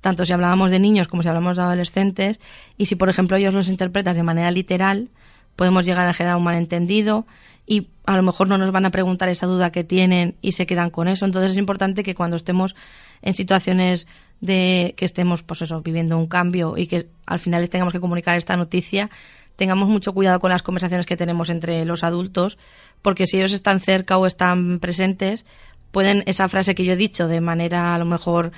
tanto 0.03 0.27
si 0.27 0.35
hablábamos 0.35 0.71
de 0.71 0.79
niños 0.79 1.09
como 1.09 1.23
si 1.23 1.29
hablamos 1.29 1.57
de 1.57 1.63
adolescentes, 1.63 2.39
y 2.77 2.85
si, 2.85 2.97
por 2.97 3.09
ejemplo, 3.09 3.39
ellos 3.39 3.55
los 3.55 3.69
interpretan 3.69 4.15
de 4.15 4.23
manera 4.23 4.51
literal, 4.51 5.09
podemos 5.57 5.85
llegar 5.87 6.07
a 6.07 6.15
generar 6.15 6.37
un 6.37 6.45
malentendido 6.45 7.27
y 7.67 7.89
a 8.07 8.17
lo 8.17 8.23
mejor 8.23 8.49
no 8.49 8.59
nos 8.59 8.71
van 8.71 8.87
a 8.87 8.91
preguntar 8.91 9.29
esa 9.29 9.47
duda 9.47 9.73
que 9.73 9.83
tienen 9.83 10.37
y 10.41 10.53
se 10.53 10.67
quedan 10.67 10.91
con 10.91 11.09
eso. 11.09 11.25
Entonces 11.25 11.53
es 11.53 11.59
importante 11.59 12.05
que 12.05 12.15
cuando 12.15 12.37
estemos 12.37 12.77
en 13.23 13.35
situaciones 13.35 14.07
de 14.41 14.95
que 14.97 15.05
estemos, 15.05 15.43
pues 15.43 15.63
eso, 15.63 15.81
viviendo 15.81 16.17
un 16.17 16.27
cambio 16.27 16.77
y 16.77 16.87
que 16.87 17.09
al 17.27 17.41
final 17.41 17.63
les 17.63 17.71
tengamos 17.71 17.93
que 17.93 18.01
comunicar 18.01 18.37
esta 18.37 18.57
noticia, 18.57 19.11
tengamos 19.57 19.89
mucho 19.89 20.13
cuidado 20.13 20.39
con 20.39 20.51
las 20.51 20.63
conversaciones 20.63 21.07
que 21.07 21.17
tenemos 21.17 21.51
entre 21.51 21.85
los 21.85 22.05
adultos, 22.05 22.59
porque 23.03 23.27
si 23.27 23.39
ellos 23.39 23.53
están 23.53 23.81
cerca 23.81 24.19
o 24.19 24.27
están 24.27 24.79
presentes, 24.79 25.45
pueden 25.91 26.23
esa 26.27 26.49
frase 26.49 26.75
que 26.75 26.85
yo 26.85 26.93
he 26.93 26.97
dicho 26.97 27.27
de 27.27 27.41
manera 27.41 27.95
a 27.95 27.99
lo 27.99 28.05
mejor 28.05 28.53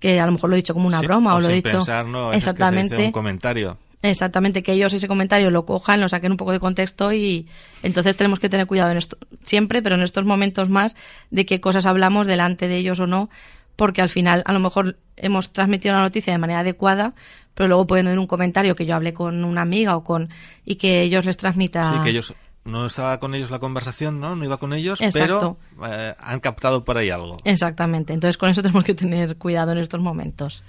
que 0.00 0.20
a 0.20 0.26
lo 0.26 0.32
mejor 0.32 0.50
lo 0.50 0.56
he 0.56 0.58
dicho 0.58 0.74
como 0.74 0.86
una 0.86 1.00
Sí, 1.00 1.06
broma 1.06 1.34
o, 1.34 1.40
lo 1.40 1.48
he 1.48 1.54
dicho 1.54 1.78
pensar, 1.78 2.06
¿no? 2.06 2.28
Veces 2.28 2.32
que 2.32 2.40
se 2.40 2.50
dice 2.50 2.50
exactamente 2.50 3.06
un 3.06 3.12
comentario. 3.12 3.78
Exactamente, 4.02 4.62
que 4.62 4.72
ellos 4.72 4.92
ese 4.94 5.08
comentario 5.08 5.50
lo 5.50 5.64
cojan, 5.66 6.00
lo 6.00 6.08
saquen 6.08 6.32
un 6.32 6.36
poco 6.36 6.52
de 6.52 6.60
contexto 6.60 7.12
y 7.12 7.48
entonces 7.82 8.16
tenemos 8.16 8.38
que 8.38 8.48
tener 8.48 8.66
cuidado 8.66 8.92
en 8.92 8.98
esto 8.98 9.18
siempre, 9.42 9.82
pero 9.82 9.96
en 9.96 10.02
estos 10.02 10.24
momentos 10.24 10.68
más 10.68 10.94
de 11.30 11.44
qué 11.46 11.60
cosas 11.60 11.84
hablamos 11.84 12.26
delante 12.26 12.68
de 12.68 12.76
ellos 12.76 13.00
o 13.00 13.06
no, 13.06 13.28
porque 13.74 14.00
al 14.00 14.08
final 14.08 14.42
a 14.46 14.52
lo 14.52 14.60
mejor 14.60 14.98
hemos 15.16 15.52
transmitido 15.52 15.94
la 15.94 16.02
noticia 16.02 16.32
de 16.32 16.38
manera 16.38 16.60
adecuada, 16.60 17.14
pero 17.54 17.68
luego 17.68 17.88
pueden 17.88 18.06
oír 18.06 18.18
un 18.18 18.28
comentario 18.28 18.76
que 18.76 18.86
yo 18.86 18.94
hablé 18.94 19.12
con 19.12 19.44
una 19.44 19.62
amiga 19.62 19.96
o 19.96 20.04
con 20.04 20.28
y 20.64 20.76
que 20.76 21.02
ellos 21.02 21.24
les 21.24 21.36
transmita 21.36 21.90
Sí, 21.90 22.00
que 22.04 22.10
ellos 22.10 22.34
no 22.64 22.86
estaba 22.86 23.18
con 23.18 23.34
ellos 23.34 23.50
la 23.50 23.58
conversación, 23.58 24.20
¿no? 24.20 24.36
No 24.36 24.44
iba 24.44 24.58
con 24.58 24.72
ellos, 24.72 25.00
Exacto. 25.00 25.58
pero 25.80 25.92
eh, 25.92 26.14
han 26.20 26.38
captado 26.38 26.84
por 26.84 26.98
ahí 26.98 27.10
algo. 27.10 27.36
Exactamente, 27.44 28.12
entonces 28.12 28.36
con 28.36 28.50
eso 28.50 28.62
tenemos 28.62 28.84
que 28.84 28.94
tener 28.94 29.36
cuidado 29.36 29.72
en 29.72 29.78
estos 29.78 30.00
momentos. 30.00 30.62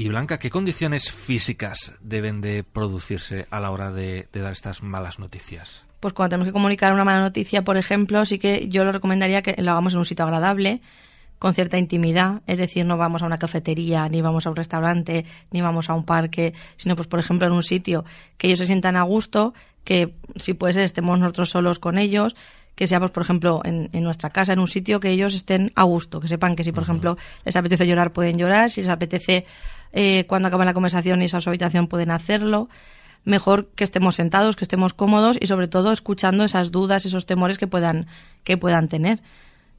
Y 0.00 0.08
Blanca, 0.08 0.38
¿qué 0.38 0.48
condiciones 0.48 1.12
físicas 1.12 1.92
deben 2.00 2.40
de 2.40 2.64
producirse 2.64 3.46
a 3.50 3.60
la 3.60 3.70
hora 3.70 3.92
de, 3.92 4.28
de 4.32 4.40
dar 4.40 4.52
estas 4.52 4.82
malas 4.82 5.18
noticias? 5.18 5.84
pues 6.00 6.14
cuando 6.14 6.30
tenemos 6.30 6.46
que 6.48 6.54
comunicar 6.54 6.94
una 6.94 7.04
mala 7.04 7.20
noticia, 7.20 7.64
por 7.64 7.76
ejemplo, 7.76 8.24
sí 8.24 8.38
que 8.38 8.70
yo 8.70 8.82
lo 8.84 8.92
recomendaría 8.92 9.42
que 9.42 9.60
lo 9.60 9.72
hagamos 9.72 9.92
en 9.92 9.98
un 9.98 10.06
sitio 10.06 10.24
agradable, 10.24 10.80
con 11.38 11.52
cierta 11.52 11.76
intimidad, 11.76 12.40
es 12.46 12.56
decir, 12.56 12.86
no 12.86 12.96
vamos 12.96 13.22
a 13.22 13.26
una 13.26 13.36
cafetería, 13.36 14.08
ni 14.08 14.22
vamos 14.22 14.46
a 14.46 14.50
un 14.50 14.56
restaurante, 14.56 15.26
ni 15.50 15.60
vamos 15.60 15.90
a 15.90 15.94
un 15.94 16.06
parque, 16.06 16.54
sino 16.78 16.96
pues 16.96 17.06
por 17.06 17.20
ejemplo 17.20 17.46
en 17.46 17.52
un 17.52 17.62
sitio 17.62 18.06
que 18.38 18.46
ellos 18.46 18.60
se 18.60 18.66
sientan 18.66 18.96
a 18.96 19.02
gusto, 19.02 19.52
que 19.84 20.14
si 20.36 20.54
puede 20.54 20.72
ser 20.72 20.84
estemos 20.84 21.18
nosotros 21.18 21.50
solos 21.50 21.78
con 21.78 21.98
ellos, 21.98 22.34
que 22.74 22.86
sea 22.86 23.00
pues 23.00 23.10
por 23.10 23.22
ejemplo 23.22 23.60
en, 23.64 23.90
en 23.92 24.02
nuestra 24.02 24.30
casa, 24.30 24.54
en 24.54 24.60
un 24.60 24.68
sitio 24.68 24.98
que 24.98 25.10
ellos 25.10 25.34
estén 25.34 25.72
a 25.74 25.82
gusto, 25.82 26.20
que 26.20 26.28
sepan 26.28 26.56
que 26.56 26.64
si 26.64 26.72
por 26.72 26.84
ejemplo 26.84 27.18
les 27.44 27.54
apetece 27.54 27.86
llorar 27.86 28.14
pueden 28.14 28.38
llorar, 28.38 28.70
si 28.70 28.80
les 28.80 28.88
apetece 28.88 29.44
eh, 29.92 30.24
cuando 30.28 30.48
acaba 30.48 30.64
la 30.64 30.74
conversación 30.74 31.22
y 31.22 31.26
esa 31.26 31.40
su 31.40 31.50
habitación 31.50 31.86
pueden 31.86 32.10
hacerlo 32.10 32.68
mejor 33.24 33.68
que 33.74 33.84
estemos 33.84 34.14
sentados, 34.14 34.56
que 34.56 34.64
estemos 34.64 34.94
cómodos 34.94 35.36
y 35.40 35.46
sobre 35.46 35.68
todo 35.68 35.92
escuchando 35.92 36.44
esas 36.44 36.70
dudas, 36.70 37.04
esos 37.04 37.26
temores 37.26 37.58
que 37.58 37.66
puedan, 37.66 38.06
que 38.44 38.56
puedan 38.56 38.88
tener. 38.88 39.20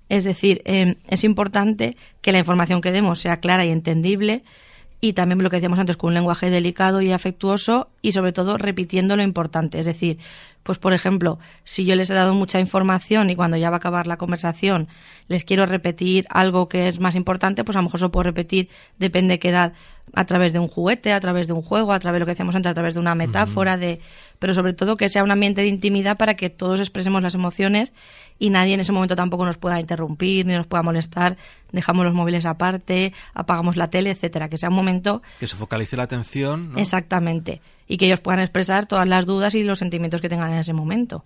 Es 0.09 0.23
decir, 0.23 0.61
eh, 0.65 0.97
es 1.07 1.23
importante 1.23 1.95
que 2.21 2.31
la 2.31 2.39
información 2.39 2.81
que 2.81 2.91
demos 2.91 3.19
sea 3.19 3.39
clara 3.39 3.65
y 3.65 3.71
entendible 3.71 4.43
y 5.03 5.13
también 5.13 5.41
lo 5.41 5.49
que 5.49 5.57
decíamos 5.57 5.79
antes 5.79 5.97
con 5.97 6.09
un 6.09 6.13
lenguaje 6.13 6.51
delicado 6.51 7.01
y 7.01 7.11
afectuoso 7.11 7.89
y 8.03 8.11
sobre 8.11 8.33
todo 8.33 8.57
repitiendo 8.57 9.17
lo 9.17 9.23
importante. 9.23 9.79
Es 9.79 9.85
decir, 9.87 10.19
pues 10.63 10.77
por 10.77 10.93
ejemplo, 10.93 11.39
si 11.63 11.85
yo 11.85 11.95
les 11.95 12.09
he 12.11 12.13
dado 12.13 12.35
mucha 12.35 12.59
información 12.59 13.31
y 13.31 13.35
cuando 13.35 13.57
ya 13.57 13.71
va 13.71 13.77
a 13.77 13.79
acabar 13.79 14.05
la 14.05 14.17
conversación 14.17 14.87
les 15.27 15.43
quiero 15.43 15.65
repetir 15.65 16.27
algo 16.29 16.69
que 16.69 16.87
es 16.87 16.99
más 16.99 17.15
importante, 17.15 17.63
pues 17.63 17.75
a 17.75 17.79
lo 17.79 17.83
mejor 17.85 17.99
eso 17.99 18.11
puedo 18.11 18.23
repetir, 18.23 18.69
depende 18.99 19.35
de 19.35 19.39
qué 19.39 19.49
edad, 19.49 19.73
a 20.13 20.25
través 20.25 20.53
de 20.53 20.59
un 20.59 20.67
juguete, 20.67 21.13
a 21.13 21.19
través 21.19 21.47
de 21.47 21.53
un 21.53 21.61
juego, 21.61 21.93
a 21.93 21.99
través 21.99 22.17
de 22.17 22.19
lo 22.21 22.25
que 22.25 22.31
decíamos 22.31 22.55
antes, 22.55 22.69
a 22.69 22.73
través 22.73 22.95
de 22.95 22.99
una 22.99 23.15
metáfora, 23.15 23.77
de 23.77 23.99
pero 24.39 24.53
sobre 24.53 24.73
todo 24.73 24.97
que 24.97 25.07
sea 25.07 25.23
un 25.23 25.31
ambiente 25.31 25.61
de 25.61 25.67
intimidad 25.67 26.17
para 26.17 26.33
que 26.35 26.49
todos 26.49 26.79
expresemos 26.79 27.21
las 27.21 27.35
emociones 27.35 27.93
y 28.39 28.49
nadie 28.49 28.73
en 28.73 28.79
ese 28.79 28.91
momento 28.91 29.15
tampoco 29.15 29.45
nos 29.45 29.57
pueda 29.57 29.79
interrumpir 29.79 30.45
ni 30.45 30.53
nos 30.53 30.67
pueda 30.67 30.83
molestar, 30.83 31.37
dejamos 31.71 32.05
los 32.05 32.13
móviles 32.13 32.45
aparte, 32.45 33.13
apagamos 33.33 33.77
la 33.77 33.89
tele, 33.89 34.11
etcétera, 34.11 34.49
que 34.49 34.57
sea 34.57 34.69
un 34.69 34.75
momento 34.75 35.21
Que 35.39 35.47
se 35.47 35.55
focalice 35.55 35.95
la 35.95 36.03
atención, 36.03 36.73
¿no? 36.73 36.79
exactamente 36.79 37.61
y 37.91 37.97
que 37.97 38.05
ellos 38.05 38.21
puedan 38.21 38.39
expresar 38.39 38.85
todas 38.85 39.05
las 39.05 39.25
dudas 39.25 39.53
y 39.53 39.63
los 39.63 39.79
sentimientos 39.79 40.21
que 40.21 40.29
tengan 40.29 40.53
en 40.53 40.59
ese 40.59 40.71
momento. 40.71 41.25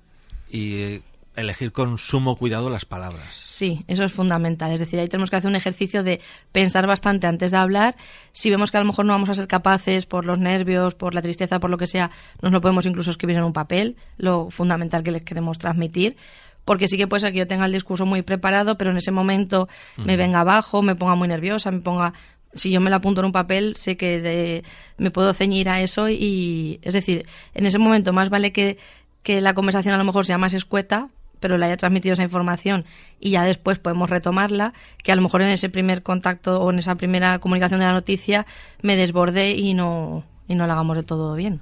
Y 0.49 0.75
eh, 0.77 1.01
elegir 1.35 1.71
con 1.71 1.97
sumo 1.97 2.35
cuidado 2.35 2.69
las 2.69 2.85
palabras. 2.85 3.33
Sí, 3.33 3.83
eso 3.87 4.03
es 4.03 4.11
fundamental. 4.11 4.71
Es 4.71 4.79
decir, 4.79 4.99
ahí 4.99 5.07
tenemos 5.07 5.29
que 5.29 5.35
hacer 5.37 5.49
un 5.49 5.55
ejercicio 5.55 6.03
de 6.03 6.19
pensar 6.51 6.87
bastante 6.87 7.27
antes 7.27 7.51
de 7.51 7.57
hablar. 7.57 7.95
Si 8.33 8.49
vemos 8.49 8.71
que 8.71 8.77
a 8.77 8.81
lo 8.81 8.85
mejor 8.87 9.05
no 9.05 9.13
vamos 9.13 9.29
a 9.29 9.33
ser 9.33 9.47
capaces 9.47 10.05
por 10.05 10.25
los 10.25 10.39
nervios, 10.39 10.93
por 10.95 11.13
la 11.13 11.21
tristeza, 11.21 11.59
por 11.59 11.69
lo 11.69 11.77
que 11.77 11.87
sea, 11.87 12.11
nos 12.41 12.51
lo 12.51 12.61
podemos 12.61 12.85
incluso 12.85 13.11
escribir 13.11 13.37
en 13.37 13.43
un 13.43 13.53
papel, 13.53 13.95
lo 14.17 14.49
fundamental 14.49 15.03
que 15.03 15.11
les 15.11 15.23
queremos 15.23 15.57
transmitir. 15.57 16.17
Porque 16.65 16.87
sí 16.87 16.97
que 16.97 17.07
puede 17.07 17.21
ser 17.21 17.31
que 17.31 17.39
yo 17.39 17.47
tenga 17.47 17.65
el 17.65 17.71
discurso 17.71 18.05
muy 18.05 18.23
preparado, 18.23 18.77
pero 18.77 18.89
en 18.91 18.97
ese 18.97 19.11
momento 19.11 19.69
me 19.97 20.17
venga 20.17 20.39
abajo, 20.39 20.81
me 20.81 20.95
ponga 20.95 21.15
muy 21.15 21.27
nerviosa, 21.27 21.69
me 21.71 21.79
ponga 21.79 22.13
si 22.55 22.71
yo 22.71 22.79
me 22.79 22.89
lo 22.89 22.95
apunto 22.95 23.19
en 23.19 23.25
un 23.25 23.31
papel, 23.33 23.75
sé 23.75 23.97
que 23.97 24.21
de- 24.21 24.63
me 24.97 25.11
puedo 25.11 25.33
ceñir 25.33 25.67
a 25.69 25.81
eso 25.81 26.07
y, 26.09 26.79
es 26.83 26.93
decir, 26.93 27.25
en 27.53 27.65
ese 27.65 27.77
momento 27.77 28.13
más 28.13 28.29
vale 28.29 28.53
que, 28.53 28.77
que 29.23 29.41
la 29.41 29.53
conversación 29.53 29.93
a 29.93 29.97
lo 29.97 30.05
mejor 30.05 30.25
sea 30.25 30.37
más 30.37 30.53
escueta, 30.53 31.09
pero 31.39 31.57
le 31.57 31.65
haya 31.65 31.77
transmitido 31.77 32.13
esa 32.13 32.23
información 32.23 32.85
y 33.19 33.31
ya 33.31 33.43
después 33.43 33.79
podemos 33.79 34.09
retomarla, 34.09 34.73
que 35.03 35.11
a 35.11 35.15
lo 35.15 35.21
mejor 35.21 35.41
en 35.41 35.49
ese 35.49 35.69
primer 35.69 36.03
contacto 36.03 36.59
o 36.61 36.71
en 36.71 36.79
esa 36.79 36.95
primera 36.95 37.39
comunicación 37.39 37.79
de 37.79 37.85
la 37.85 37.93
noticia 37.93 38.45
me 38.81 38.95
desbordé 38.95 39.51
y 39.51 39.73
no, 39.73 40.23
y 40.47 40.55
no 40.55 40.67
la 40.67 40.73
hagamos 40.73 40.97
de 40.97 41.03
todo 41.03 41.35
bien. 41.35 41.61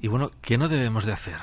Y 0.00 0.08
bueno, 0.08 0.30
¿qué 0.42 0.58
no 0.58 0.68
debemos 0.68 1.06
de 1.06 1.12
hacer? 1.12 1.36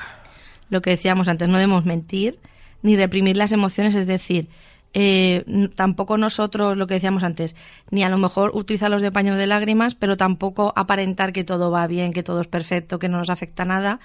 Lo 0.70 0.82
que 0.82 0.92
decíamos 0.92 1.28
antes, 1.28 1.50
no 1.50 1.58
debemos 1.58 1.86
mentir 1.86 2.40
ni 2.82 2.96
reprimir 2.96 3.38
las 3.38 3.52
emociones, 3.52 3.96
es 3.96 4.08
decir, 4.08 4.50
eh, 4.94 5.70
tampoco 5.76 6.18
nosotros, 6.18 6.76
lo 6.76 6.88
que 6.88 6.96
decíamos 6.96 7.24
antes, 7.24 7.56
ni 7.92 8.04
a 8.04 8.10
lo 8.10 8.18
mejor 8.18 8.52
utilizarlos 8.54 9.02
de 9.02 9.12
paño 9.12 9.36
de 9.36 9.48
lágrimas, 9.48 9.96
pero 9.96 10.18
tampoco 10.18 10.74
aparentar 10.76 11.32
que 11.32 11.44
todo 11.44 11.72
va 11.72 11.88
bien, 11.88 12.12
que 12.12 12.24
todo 12.24 12.42
es 12.42 12.48
perfecto, 12.48 13.00
que 13.00 13.08
no 13.08 13.18
nos 13.18 13.30
afecta 13.30 13.64
nada, 13.64 14.00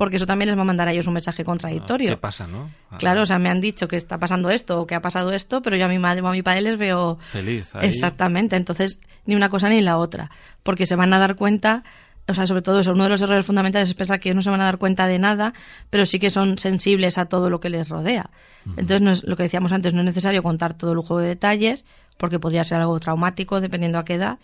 porque 0.00 0.16
eso 0.16 0.24
también 0.24 0.48
les 0.48 0.56
va 0.56 0.62
a 0.62 0.64
mandar 0.64 0.88
a 0.88 0.92
ellos 0.92 1.06
un 1.08 1.12
mensaje 1.12 1.44
contradictorio. 1.44 2.08
¿Qué 2.08 2.16
pasa, 2.16 2.46
no? 2.46 2.70
Ah, 2.90 2.96
Claro, 2.96 3.20
o 3.20 3.26
sea, 3.26 3.38
me 3.38 3.50
han 3.50 3.60
dicho 3.60 3.86
que 3.86 3.96
está 3.96 4.16
pasando 4.16 4.48
esto 4.48 4.80
o 4.80 4.86
que 4.86 4.94
ha 4.94 5.02
pasado 5.02 5.30
esto, 5.30 5.60
pero 5.60 5.76
yo 5.76 5.84
a 5.84 5.88
mi 5.88 5.98
madre 5.98 6.22
o 6.22 6.26
a 6.26 6.32
mi 6.32 6.40
padre 6.40 6.62
les 6.62 6.78
veo 6.78 7.18
Feliz 7.30 7.74
ahí. 7.74 7.86
Exactamente, 7.86 8.56
entonces 8.56 8.98
ni 9.26 9.34
una 9.34 9.50
cosa 9.50 9.68
ni 9.68 9.82
la 9.82 9.98
otra, 9.98 10.30
porque 10.62 10.86
se 10.86 10.96
van 10.96 11.12
a 11.12 11.18
dar 11.18 11.36
cuenta, 11.36 11.84
o 12.26 12.32
sea, 12.32 12.46
sobre 12.46 12.62
todo 12.62 12.80
eso, 12.80 12.92
uno 12.92 13.04
de 13.04 13.10
los 13.10 13.20
errores 13.20 13.44
fundamentales 13.44 13.90
es 13.90 13.94
pensar 13.94 14.18
que 14.20 14.30
ellos 14.30 14.36
no 14.36 14.42
se 14.42 14.48
van 14.48 14.62
a 14.62 14.64
dar 14.64 14.78
cuenta 14.78 15.06
de 15.06 15.18
nada, 15.18 15.52
pero 15.90 16.06
sí 16.06 16.18
que 16.18 16.30
son 16.30 16.56
sensibles 16.56 17.18
a 17.18 17.26
todo 17.26 17.50
lo 17.50 17.60
que 17.60 17.68
les 17.68 17.90
rodea. 17.90 18.30
Entonces, 18.64 19.02
no 19.02 19.10
es, 19.10 19.22
lo 19.24 19.36
que 19.36 19.42
decíamos 19.42 19.70
antes, 19.70 19.92
no 19.92 20.00
es 20.00 20.06
necesario 20.06 20.42
contar 20.42 20.72
todo 20.72 20.92
el 20.92 20.96
lujo 20.96 21.18
de 21.18 21.28
detalles, 21.28 21.84
porque 22.16 22.38
podría 22.38 22.64
ser 22.64 22.80
algo 22.80 22.98
traumático 23.00 23.60
dependiendo 23.60 23.98
a 23.98 24.06
qué 24.06 24.14
edad, 24.14 24.38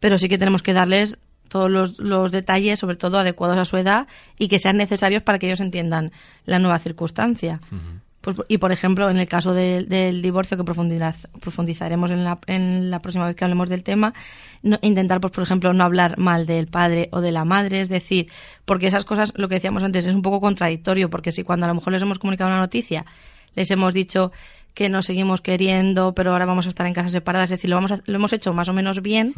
pero 0.00 0.18
sí 0.18 0.28
que 0.28 0.38
tenemos 0.38 0.64
que 0.64 0.72
darles 0.72 1.18
todos 1.48 1.70
los, 1.70 1.98
los 1.98 2.30
detalles, 2.32 2.78
sobre 2.78 2.96
todo 2.96 3.18
adecuados 3.18 3.56
a 3.56 3.64
su 3.64 3.76
edad, 3.76 4.06
y 4.38 4.48
que 4.48 4.58
sean 4.58 4.76
necesarios 4.76 5.22
para 5.22 5.38
que 5.38 5.46
ellos 5.46 5.60
entiendan 5.60 6.12
la 6.46 6.58
nueva 6.58 6.78
circunstancia. 6.78 7.60
Pues 8.20 8.36
Pues, 8.36 8.36
y 8.48 8.58
por 8.58 8.72
ejemplo, 8.72 9.08
en 9.08 9.16
el 9.18 9.28
caso 9.28 9.54
de- 9.54 9.84
del 9.84 10.20
divorcio, 10.22 10.56
que 10.56 10.64
profundizar- 10.64 11.28
profundizaremos 11.40 12.10
en 12.10 12.24
la, 12.24 12.38
en 12.46 12.90
la 12.90 12.98
próxima 13.00 13.26
vez 13.26 13.36
que 13.36 13.44
hablemos 13.44 13.68
del 13.68 13.84
tema, 13.84 14.12
no- 14.62 14.78
intentar, 14.82 15.20
pues, 15.20 15.32
por 15.32 15.44
ejemplo, 15.44 15.72
no 15.72 15.84
hablar 15.84 16.18
mal 16.18 16.44
del 16.44 16.66
padre 16.66 17.08
o 17.12 17.20
de 17.20 17.30
la 17.30 17.44
madre, 17.44 17.80
es 17.80 17.88
decir, 17.88 18.26
porque 18.64 18.88
esas 18.88 19.04
cosas, 19.04 19.32
lo 19.36 19.48
que 19.48 19.54
decíamos 19.54 19.82
antes, 19.84 20.04
es 20.04 20.14
un 20.14 20.22
poco 20.22 20.40
contradictorio, 20.40 21.08
porque 21.08 21.30
si 21.32 21.44
cuando 21.44 21.64
a 21.66 21.68
lo 21.68 21.74
mejor 21.76 21.92
les 21.92 22.02
hemos 22.02 22.18
comunicado 22.18 22.50
una 22.50 22.58
noticia, 22.60 23.06
les 23.54 23.70
hemos 23.70 23.94
dicho 23.94 24.30
que 24.78 24.88
nos 24.88 25.06
seguimos 25.06 25.40
queriendo, 25.40 26.14
pero 26.14 26.30
ahora 26.30 26.46
vamos 26.46 26.66
a 26.66 26.68
estar 26.68 26.86
en 26.86 26.94
casas 26.94 27.10
separadas, 27.10 27.50
es 27.50 27.56
decir, 27.58 27.68
lo, 27.68 27.74
vamos 27.74 27.90
a- 27.90 28.00
lo 28.06 28.14
hemos 28.14 28.32
hecho 28.32 28.54
más 28.54 28.68
o 28.68 28.72
menos 28.72 29.02
bien, 29.02 29.34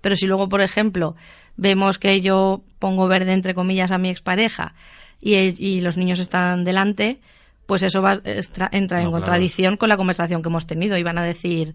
pero 0.00 0.14
si 0.14 0.26
luego, 0.28 0.48
por 0.48 0.60
ejemplo, 0.60 1.16
vemos 1.56 1.98
que 1.98 2.20
yo 2.20 2.62
pongo 2.78 3.08
verde, 3.08 3.32
entre 3.32 3.54
comillas, 3.54 3.90
a 3.90 3.98
mi 3.98 4.08
expareja 4.08 4.74
y, 5.20 5.34
y 5.34 5.80
los 5.80 5.96
niños 5.96 6.20
están 6.20 6.62
delante, 6.62 7.18
pues 7.66 7.82
eso 7.82 8.00
va, 8.02 8.12
estra- 8.24 8.68
entra 8.70 8.98
en 8.98 9.06
claro. 9.08 9.10
contradicción 9.10 9.76
con 9.76 9.88
la 9.88 9.96
conversación 9.96 10.42
que 10.42 10.48
hemos 10.48 10.66
tenido 10.66 10.96
y 10.96 11.02
van 11.02 11.18
a 11.18 11.24
decir... 11.24 11.74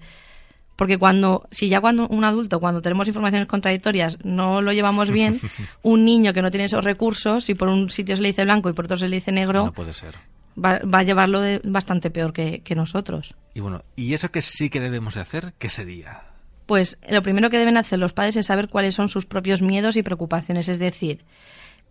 Porque 0.77 0.97
cuando, 0.97 1.45
si 1.51 1.67
ya 1.67 1.81
cuando 1.81 2.07
un 2.07 2.23
adulto, 2.23 2.61
cuando 2.61 2.81
tenemos 2.81 3.05
informaciones 3.09 3.49
contradictorias, 3.49 4.17
no 4.23 4.61
lo 4.61 4.71
llevamos 4.71 5.11
bien, 5.11 5.37
un 5.83 6.05
niño 6.05 6.31
que 6.31 6.41
no 6.41 6.51
tiene 6.51 6.63
esos 6.67 6.85
recursos, 6.85 7.43
si 7.43 7.53
por 7.53 7.67
un 7.67 7.89
sitio 7.89 8.15
se 8.15 8.21
le 8.21 8.29
dice 8.29 8.45
blanco 8.45 8.69
y 8.69 8.73
por 8.73 8.85
otro 8.85 8.95
se 8.95 9.09
le 9.09 9.17
dice 9.17 9.33
negro, 9.33 9.65
No 9.65 9.73
puede 9.73 9.93
ser. 9.93 10.15
Va, 10.63 10.79
va 10.79 10.99
a 10.99 11.03
llevarlo 11.03 11.39
de 11.39 11.61
bastante 11.63 12.09
peor 12.11 12.33
que, 12.33 12.61
que 12.61 12.75
nosotros. 12.75 13.35
Y 13.53 13.61
bueno, 13.61 13.83
¿y 13.95 14.13
eso 14.13 14.31
que 14.31 14.41
sí 14.41 14.69
que 14.69 14.79
debemos 14.79 15.15
de 15.15 15.21
hacer? 15.21 15.53
¿Qué 15.57 15.69
sería? 15.69 16.23
Pues 16.65 16.99
lo 17.09 17.21
primero 17.23 17.49
que 17.49 17.57
deben 17.57 17.77
hacer 17.77 17.97
los 17.97 18.13
padres 18.13 18.35
es 18.35 18.45
saber 18.45 18.69
cuáles 18.69 18.95
son 18.95 19.09
sus 19.09 19.25
propios 19.25 19.61
miedos 19.61 19.97
y 19.97 20.03
preocupaciones, 20.03 20.69
es 20.69 20.77
decir, 20.77 21.25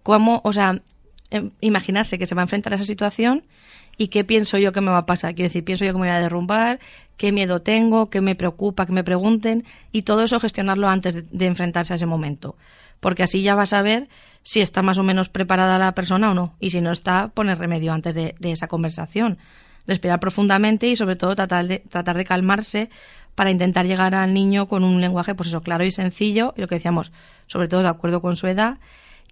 cómo, 0.04 0.40
o 0.44 0.52
sea, 0.52 0.81
em, 1.31 1.50
imaginarse 1.61 2.18
que 2.18 2.26
se 2.26 2.35
va 2.35 2.42
a 2.42 2.44
enfrentar 2.44 2.72
a 2.72 2.76
esa 2.76 2.85
situación 2.85 3.44
y 3.96 4.09
qué 4.09 4.22
pienso 4.22 4.57
yo 4.57 4.72
que 4.72 4.81
me 4.81 4.92
va 4.92 4.98
a 4.98 5.07
pasar. 5.07 5.35
Quiero 5.35 5.48
decir, 5.48 5.64
pienso 5.64 5.85
yo 5.85 5.92
que 5.92 5.98
me 5.98 6.07
voy 6.07 6.16
a 6.16 6.20
derrumbar, 6.20 6.78
qué 7.16 7.33
miedo 7.33 7.61
tengo, 7.61 8.09
qué 8.09 8.20
me 8.20 8.37
preocupa, 8.37 8.87
que 8.87 8.92
me 8.92 9.02
pregunten 9.02 9.64
y 9.90 10.02
todo 10.02 10.22
eso 10.22 10.38
gestionarlo 10.38 10.88
antes 10.88 11.14
de, 11.14 11.22
de 11.22 11.46
enfrentarse 11.46 11.92
a 11.92 11.96
ese 11.96 12.07
momento. 12.07 12.57
Porque 13.00 13.22
así 13.22 13.42
ya 13.42 13.54
vas 13.54 13.72
a 13.72 13.82
ver 13.82 14.08
si 14.42 14.61
está 14.61 14.82
más 14.82 14.98
o 14.98 15.02
menos 15.02 15.28
preparada 15.28 15.78
la 15.78 15.92
persona 15.92 16.30
o 16.30 16.34
no. 16.34 16.54
Y 16.61 16.70
si 16.70 16.80
no 16.80 16.92
está, 16.92 17.28
poner 17.28 17.58
remedio 17.58 17.92
antes 17.92 18.14
de, 18.14 18.34
de 18.38 18.52
esa 18.52 18.66
conversación. 18.66 19.38
Respirar 19.87 20.20
profundamente 20.20 20.88
y 20.88 20.96
sobre 20.96 21.16
todo 21.16 21.34
tratar 21.34 21.66
de, 21.66 21.78
tratar 21.88 22.16
de 22.16 22.24
calmarse 22.24 22.90
para 23.38 23.50
intentar 23.50 23.87
llegar 23.87 24.16
al 24.16 24.34
niño 24.34 24.66
con 24.66 24.82
un 24.82 25.00
lenguaje, 25.00 25.34
pues 25.34 25.50
eso, 25.50 25.61
claro 25.61 25.84
y 25.84 25.92
sencillo, 25.92 26.54
y 26.56 26.61
lo 26.61 26.66
que 26.66 26.74
decíamos, 26.74 27.12
sobre 27.46 27.68
todo 27.68 27.82
de 27.82 27.88
acuerdo 27.88 28.20
con 28.20 28.34
su 28.34 28.48
edad. 28.48 28.78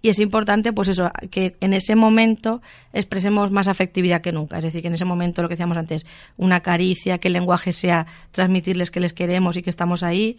Y 0.01 0.07
es 0.07 0.19
importante, 0.19 0.71
pues 0.71 0.87
eso, 0.87 1.11
que 1.29 1.57
en 1.59 1.73
ese 1.73 1.93
momento 1.95 2.61
expresemos 2.93 3.51
más 3.51 3.67
afectividad 3.67 4.21
que 4.21 4.31
nunca. 4.31 4.57
Es 4.57 4.63
decir, 4.63 4.81
que 4.81 4.87
en 4.87 4.93
ese 4.93 5.03
momento, 5.03 5.41
lo 5.41 5.49
que 5.49 5.55
decíamos 5.55 5.77
antes, 5.77 6.05
una 6.37 6.61
caricia, 6.61 7.17
que 7.17 7.27
el 7.27 7.33
lenguaje 7.33 7.73
sea 7.73 8.05
transmitirles 8.31 8.91
que 8.91 9.01
les 9.01 9.11
queremos 9.11 9.57
y 9.57 9.61
que 9.61 9.69
estamos 9.69 10.03
ahí. 10.03 10.37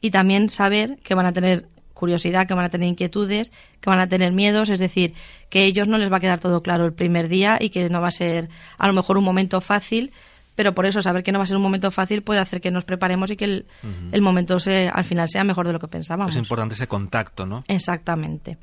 Y 0.00 0.10
también 0.10 0.48
saber 0.48 0.98
que 1.02 1.14
van 1.14 1.26
a 1.26 1.32
tener 1.32 1.68
curiosidad, 2.00 2.48
que 2.48 2.54
van 2.54 2.64
a 2.64 2.70
tener 2.70 2.88
inquietudes, 2.88 3.52
que 3.80 3.90
van 3.90 4.00
a 4.00 4.08
tener 4.08 4.32
miedos, 4.32 4.68
es 4.70 4.80
decir, 4.80 5.14
que 5.50 5.60
a 5.60 5.62
ellos 5.62 5.86
no 5.86 5.98
les 5.98 6.10
va 6.10 6.16
a 6.16 6.20
quedar 6.20 6.40
todo 6.40 6.62
claro 6.62 6.84
el 6.86 6.92
primer 6.92 7.28
día 7.28 7.58
y 7.60 7.70
que 7.70 7.88
no 7.88 8.00
va 8.00 8.08
a 8.08 8.10
ser 8.10 8.48
a 8.78 8.88
lo 8.88 8.92
mejor 8.92 9.18
un 9.18 9.24
momento 9.24 9.60
fácil, 9.60 10.12
pero 10.56 10.74
por 10.74 10.86
eso 10.86 11.00
saber 11.00 11.22
que 11.22 11.30
no 11.30 11.38
va 11.38 11.44
a 11.44 11.46
ser 11.46 11.56
un 11.56 11.62
momento 11.62 11.90
fácil 11.90 12.22
puede 12.22 12.40
hacer 12.40 12.60
que 12.60 12.70
nos 12.70 12.84
preparemos 12.84 13.30
y 13.30 13.36
que 13.36 13.44
el, 13.44 13.66
el 14.10 14.22
momento 14.22 14.58
se, 14.58 14.88
al 14.88 15.04
final 15.04 15.28
sea 15.28 15.44
mejor 15.44 15.66
de 15.66 15.72
lo 15.74 15.78
que 15.78 15.88
pensábamos. 15.88 16.34
Es 16.34 16.38
importante 16.38 16.74
ese 16.74 16.88
contacto, 16.88 17.46
¿no? 17.46 17.64
Exactamente. 17.68 18.58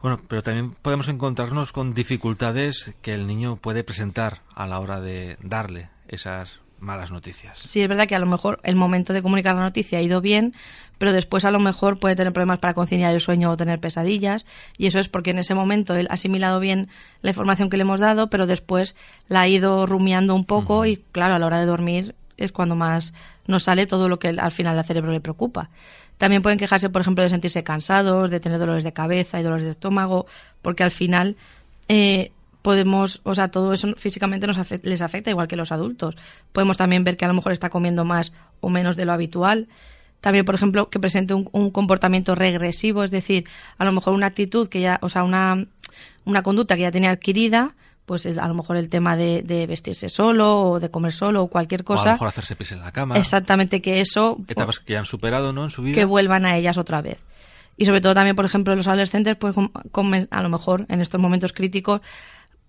Bueno, 0.00 0.20
pero 0.28 0.42
también 0.42 0.72
podemos 0.82 1.08
encontrarnos 1.08 1.72
con 1.72 1.94
dificultades 1.94 2.94
que 3.02 3.14
el 3.14 3.26
niño 3.26 3.56
puede 3.56 3.82
presentar 3.82 4.42
a 4.54 4.66
la 4.66 4.78
hora 4.78 5.00
de 5.00 5.36
darle 5.42 5.90
esas 6.06 6.60
malas 6.80 7.10
noticias. 7.10 7.58
Sí, 7.58 7.80
es 7.80 7.88
verdad 7.88 8.06
que 8.06 8.14
a 8.14 8.18
lo 8.18 8.26
mejor 8.26 8.60
el 8.62 8.76
momento 8.76 9.12
de 9.12 9.22
comunicar 9.22 9.54
la 9.54 9.62
noticia 9.62 9.98
ha 9.98 10.02
ido 10.02 10.20
bien, 10.20 10.54
pero 10.98 11.12
después 11.12 11.44
a 11.44 11.50
lo 11.50 11.60
mejor 11.60 11.98
puede 11.98 12.16
tener 12.16 12.32
problemas 12.32 12.58
para 12.58 12.74
conciliar 12.74 13.14
el 13.14 13.20
sueño 13.20 13.50
o 13.50 13.56
tener 13.56 13.80
pesadillas, 13.80 14.46
y 14.76 14.86
eso 14.86 14.98
es 14.98 15.08
porque 15.08 15.30
en 15.30 15.38
ese 15.38 15.54
momento 15.54 15.94
él 15.94 16.08
ha 16.10 16.14
asimilado 16.14 16.60
bien 16.60 16.88
la 17.22 17.30
información 17.30 17.70
que 17.70 17.76
le 17.76 17.82
hemos 17.82 18.00
dado, 18.00 18.30
pero 18.30 18.46
después 18.46 18.94
la 19.28 19.42
ha 19.42 19.48
ido 19.48 19.86
rumiando 19.86 20.34
un 20.34 20.44
poco 20.44 20.86
y 20.86 20.98
claro, 21.12 21.34
a 21.34 21.38
la 21.38 21.46
hora 21.46 21.60
de 21.60 21.66
dormir 21.66 22.14
es 22.36 22.52
cuando 22.52 22.74
más 22.74 23.14
nos 23.46 23.64
sale 23.64 23.86
todo 23.86 24.08
lo 24.08 24.18
que 24.18 24.28
al 24.28 24.52
final 24.52 24.78
al 24.78 24.84
cerebro 24.84 25.12
le 25.12 25.20
preocupa. 25.20 25.70
También 26.18 26.42
pueden 26.42 26.58
quejarse, 26.58 26.90
por 26.90 27.00
ejemplo, 27.00 27.22
de 27.22 27.30
sentirse 27.30 27.62
cansados, 27.62 28.30
de 28.30 28.40
tener 28.40 28.58
dolores 28.58 28.84
de 28.84 28.92
cabeza 28.92 29.38
y 29.38 29.42
dolores 29.42 29.64
de 29.64 29.70
estómago, 29.70 30.26
porque 30.62 30.82
al 30.82 30.90
final 30.90 31.36
eh, 31.88 32.32
podemos, 32.68 33.22
o 33.24 33.34
sea, 33.34 33.48
todo 33.48 33.72
eso 33.72 33.88
físicamente 33.96 34.46
nos 34.46 34.58
afec- 34.58 34.82
les 34.82 35.00
afecta 35.00 35.30
igual 35.30 35.48
que 35.48 35.56
los 35.56 35.72
adultos. 35.72 36.16
Podemos 36.52 36.76
también 36.76 37.02
ver 37.02 37.16
que 37.16 37.24
a 37.24 37.28
lo 37.28 37.32
mejor 37.32 37.52
está 37.52 37.70
comiendo 37.70 38.04
más 38.04 38.30
o 38.60 38.68
menos 38.68 38.94
de 38.94 39.06
lo 39.06 39.12
habitual. 39.14 39.68
También, 40.20 40.44
por 40.44 40.54
ejemplo, 40.54 40.90
que 40.90 41.00
presente 41.00 41.32
un, 41.32 41.48
un 41.52 41.70
comportamiento 41.70 42.34
regresivo, 42.34 43.04
es 43.04 43.10
decir, 43.10 43.44
a 43.78 43.86
lo 43.86 43.92
mejor 43.92 44.12
una 44.12 44.26
actitud 44.26 44.68
que 44.68 44.82
ya, 44.82 44.98
o 45.00 45.08
sea, 45.08 45.22
una, 45.24 45.64
una 46.26 46.42
conducta 46.42 46.76
que 46.76 46.82
ya 46.82 46.90
tenía 46.90 47.10
adquirida, 47.10 47.74
pues 48.04 48.26
el- 48.26 48.38
a 48.38 48.46
lo 48.48 48.52
mejor 48.54 48.76
el 48.76 48.90
tema 48.90 49.16
de, 49.16 49.40
de 49.42 49.66
vestirse 49.66 50.10
solo 50.10 50.60
o 50.72 50.78
de 50.80 50.90
comer 50.90 51.12
solo 51.14 51.42
o 51.42 51.48
cualquier 51.48 51.80
O 51.86 51.92
a 51.92 51.94
lo 51.94 52.00
cosa. 52.00 52.12
mejor 52.12 52.28
hacerse 52.28 52.54
pis 52.54 52.72
en 52.72 52.80
la 52.80 52.92
cama. 52.92 53.16
Exactamente, 53.16 53.80
que 53.80 54.02
eso 54.02 54.36
Etapas 54.46 54.78
que 54.80 54.98
han 54.98 55.06
superado, 55.06 55.54
¿no? 55.54 55.64
En 55.64 55.70
su 55.70 55.80
vida. 55.82 55.94
que 55.94 56.04
vuelvan 56.04 56.44
a 56.44 56.54
ellas 56.58 56.76
otra 56.76 57.00
vez. 57.00 57.16
Y 57.80 57.84
sobre 57.84 58.00
todo 58.00 58.12
también, 58.12 58.34
por 58.34 58.44
ejemplo, 58.44 58.74
los 58.74 58.88
adolescentes, 58.88 59.36
pues 59.36 59.54
com- 59.54 59.70
comen- 59.92 60.26
a 60.32 60.42
lo 60.42 60.48
mejor 60.48 60.84
en 60.88 61.00
estos 61.00 61.20
momentos 61.20 61.52
críticos 61.52 62.00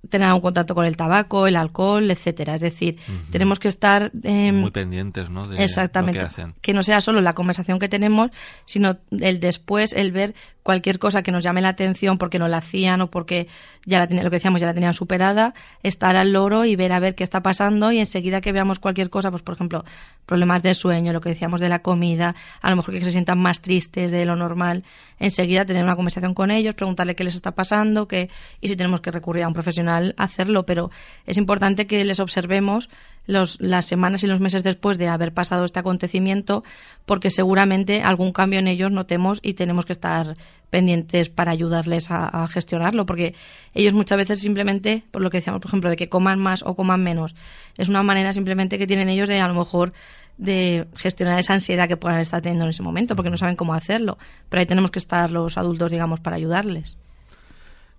tener 0.07 0.31
un 0.31 0.39
contacto 0.39 0.75
con 0.75 0.85
el 0.85 0.95
tabaco, 0.95 1.47
el 1.47 1.55
alcohol, 1.55 2.09
etcétera. 2.09 2.55
Es 2.55 2.61
decir, 2.61 2.97
tenemos 3.31 3.59
que 3.59 3.67
estar 3.67 4.11
em, 4.23 4.55
Muy 4.55 4.71
pendientes, 4.71 5.29
¿no? 5.29 5.47
De 5.47 5.63
Exactamente. 5.63 6.19
lo 6.19 6.27
que 6.27 6.27
hacen. 6.27 6.55
no 6.73 6.83
sea 6.83 7.01
solo 7.01 7.21
la 7.21 7.33
conversación 7.33 7.79
que 7.79 7.89
tenemos, 7.89 8.31
sino 8.65 8.97
el 9.11 9.39
después, 9.39 9.93
el 9.93 10.11
ver 10.11 10.35
cualquier 10.69 10.99
cosa 10.99 11.23
que 11.23 11.31
nos 11.31 11.43
llame 11.43 11.61
la 11.61 11.69
atención 11.69 12.19
porque 12.19 12.37
no 12.37 12.47
la 12.47 12.59
hacían 12.59 13.01
o 13.01 13.09
porque 13.09 13.47
ya 13.87 13.97
la 13.97 14.05
lo 14.05 14.29
que 14.29 14.35
decíamos, 14.35 14.61
ya 14.61 14.67
la 14.67 14.75
tenían 14.75 14.93
superada, 14.93 15.55
estar 15.81 16.15
al 16.15 16.31
loro 16.31 16.63
y 16.63 16.75
ver 16.75 16.91
a 16.91 16.99
ver 16.99 17.15
qué 17.15 17.23
está 17.23 17.41
pasando 17.41 17.91
y 17.91 17.97
enseguida 17.97 18.39
que 18.39 18.51
veamos 18.51 18.77
cualquier 18.77 19.09
cosa, 19.09 19.31
pues 19.31 19.41
por 19.41 19.55
ejemplo, 19.55 19.83
problemas 20.27 20.61
de 20.61 20.75
sueño, 20.75 21.11
lo 21.11 21.21
que 21.21 21.29
decíamos 21.29 21.59
de 21.59 21.69
la 21.69 21.79
comida, 21.79 22.35
a 22.61 22.69
lo 22.69 22.75
mejor 22.75 22.93
que 22.93 23.03
se 23.03 23.09
sientan 23.09 23.39
más 23.39 23.61
tristes 23.61 24.11
de 24.11 24.25
lo 24.25 24.35
normal, 24.35 24.83
enseguida 25.17 25.65
tener 25.65 25.83
una 25.83 25.95
conversación 25.95 26.35
con 26.35 26.51
ellos, 26.51 26.75
preguntarle 26.75 27.15
qué 27.15 27.23
les 27.23 27.33
está 27.33 27.55
pasando, 27.55 28.07
qué, 28.07 28.29
y 28.61 28.67
si 28.67 28.75
tenemos 28.75 29.01
que 29.01 29.09
recurrir 29.09 29.45
a 29.45 29.47
un 29.47 29.55
profesional, 29.55 30.13
hacerlo, 30.17 30.67
pero 30.67 30.91
es 31.25 31.37
importante 31.37 31.87
que 31.87 32.05
les 32.05 32.19
observemos 32.19 32.91
los, 33.29 33.61
las 33.61 33.85
semanas 33.85 34.23
y 34.23 34.27
los 34.27 34.39
meses 34.39 34.63
después 34.63 34.97
de 34.97 35.07
haber 35.07 35.33
pasado 35.33 35.63
este 35.63 35.79
acontecimiento, 35.79 36.63
porque 37.05 37.29
seguramente 37.29 38.01
algún 38.01 38.31
cambio 38.31 38.59
en 38.59 38.67
ellos 38.67 38.91
notemos 38.91 39.39
y 39.43 39.53
tenemos 39.53 39.85
que 39.85 39.93
estar 39.93 40.35
pendientes 40.71 41.29
para 41.29 41.51
ayudarles 41.51 42.09
a, 42.09 42.27
a 42.27 42.47
gestionarlo, 42.47 43.05
porque 43.05 43.35
ellos 43.75 43.93
muchas 43.93 44.17
veces 44.17 44.39
simplemente, 44.39 45.03
por 45.11 45.21
lo 45.21 45.29
que 45.29 45.37
decíamos, 45.37 45.61
por 45.61 45.69
ejemplo, 45.69 45.91
de 45.91 45.95
que 45.95 46.09
coman 46.09 46.39
más 46.39 46.63
o 46.63 46.75
coman 46.75 47.03
menos, 47.03 47.35
es 47.77 47.87
una 47.87 48.01
manera 48.01 48.33
simplemente 48.33 48.79
que 48.79 48.87
tienen 48.87 49.09
ellos 49.09 49.29
de 49.29 49.39
a 49.39 49.47
lo 49.47 49.53
mejor 49.53 49.93
de 50.39 50.87
gestionar 50.95 51.37
esa 51.37 51.53
ansiedad 51.53 51.87
que 51.87 51.97
puedan 51.97 52.21
estar 52.21 52.41
teniendo 52.41 52.65
en 52.65 52.71
ese 52.71 52.81
momento, 52.81 53.15
porque 53.15 53.29
no 53.29 53.37
saben 53.37 53.55
cómo 53.55 53.75
hacerlo. 53.75 54.17
Pero 54.49 54.61
ahí 54.61 54.65
tenemos 54.65 54.89
que 54.89 54.99
estar 54.99 55.29
los 55.29 55.57
adultos, 55.57 55.91
digamos, 55.91 56.19
para 56.19 56.37
ayudarles. 56.37 56.97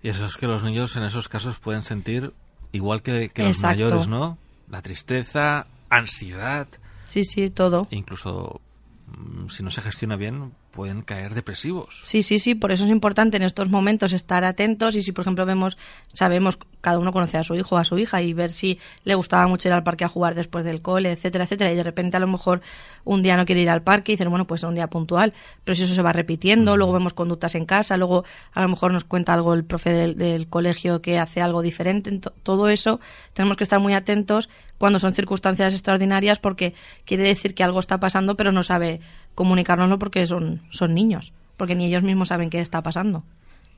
Y 0.03 0.09
eso 0.09 0.25
es 0.25 0.35
que 0.35 0.47
los 0.47 0.63
niños 0.63 0.97
en 0.97 1.03
esos 1.03 1.29
casos 1.29 1.59
pueden 1.59 1.83
sentir 1.83 2.33
igual 2.73 3.01
que, 3.01 3.29
que 3.29 3.43
los 3.43 3.61
mayores, 3.61 4.07
¿no? 4.07 4.37
La 4.71 4.81
tristeza, 4.81 5.67
ansiedad, 5.89 6.67
Sí, 7.07 7.25
sí, 7.25 7.49
todo. 7.49 7.87
incluso 7.91 8.61
mm, 9.07 9.49
si 9.49 9.61
no 9.63 9.69
se 9.69 9.81
gestiona 9.81 10.15
bien, 10.15 10.53
pueden 10.71 11.01
caer 11.01 11.33
depresivos. 11.33 12.01
Sí, 12.03 12.23
sí, 12.23 12.39
sí, 12.39 12.55
por 12.55 12.71
eso 12.71 12.85
es 12.85 12.89
importante 12.89 13.37
en 13.37 13.43
estos 13.43 13.69
momentos 13.69 14.13
estar 14.13 14.43
atentos 14.43 14.95
y 14.95 15.03
si, 15.03 15.11
por 15.11 15.23
ejemplo, 15.23 15.45
vemos, 15.45 15.77
sabemos, 16.13 16.57
cada 16.79 16.97
uno 16.97 17.11
conoce 17.11 17.37
a 17.37 17.43
su 17.43 17.55
hijo 17.55 17.75
o 17.75 17.77
a 17.77 17.83
su 17.83 17.97
hija 17.97 18.21
y 18.21 18.33
ver 18.33 18.51
si 18.51 18.79
le 19.03 19.15
gustaba 19.15 19.47
mucho 19.47 19.67
ir 19.67 19.73
al 19.73 19.83
parque 19.83 20.05
a 20.05 20.07
jugar 20.07 20.33
después 20.33 20.65
del 20.65 20.81
cole, 20.81 21.11
etcétera, 21.11 21.43
etcétera, 21.43 21.71
y 21.71 21.75
de 21.75 21.83
repente 21.83 22.17
a 22.17 22.19
lo 22.19 22.27
mejor 22.27 22.61
un 23.03 23.21
día 23.21 23.35
no 23.37 23.45
quiere 23.45 23.61
ir 23.61 23.69
al 23.69 23.83
parque 23.83 24.13
y 24.13 24.15
dicen, 24.15 24.29
bueno, 24.29 24.47
pues 24.47 24.63
un 24.63 24.75
día 24.75 24.87
puntual, 24.87 25.33
pero 25.63 25.75
si 25.75 25.83
eso 25.83 25.93
se 25.93 26.01
va 26.01 26.13
repitiendo, 26.13 26.77
luego 26.77 26.93
vemos 26.93 27.13
conductas 27.13 27.55
en 27.55 27.65
casa, 27.65 27.97
luego 27.97 28.23
a 28.53 28.61
lo 28.61 28.69
mejor 28.69 28.93
nos 28.93 29.03
cuenta 29.03 29.33
algo 29.33 29.53
el 29.53 29.65
profe 29.65 29.91
del, 29.91 30.17
del 30.17 30.47
colegio 30.47 31.01
que 31.01 31.19
hace 31.19 31.41
algo 31.41 31.61
diferente, 31.61 32.19
todo 32.43 32.69
eso 32.69 32.99
tenemos 33.33 33.57
que 33.57 33.63
estar 33.63 33.79
muy 33.79 33.93
atentos 33.93 34.49
cuando 34.77 34.97
son 34.97 35.13
circunstancias 35.13 35.73
extraordinarias 35.73 36.39
porque 36.39 36.73
quiere 37.05 37.23
decir 37.23 37.53
que 37.53 37.63
algo 37.63 37.79
está 37.79 37.99
pasando 37.99 38.35
pero 38.35 38.51
no 38.51 38.63
sabe 38.63 38.99
comunicárnoslo 39.35 39.99
porque 39.99 40.25
son, 40.25 40.61
son 40.71 40.93
niños, 40.93 41.33
porque 41.57 41.75
ni 41.75 41.85
ellos 41.85 42.03
mismos 42.03 42.29
saben 42.29 42.49
qué 42.49 42.59
está 42.59 42.81
pasando. 42.81 43.23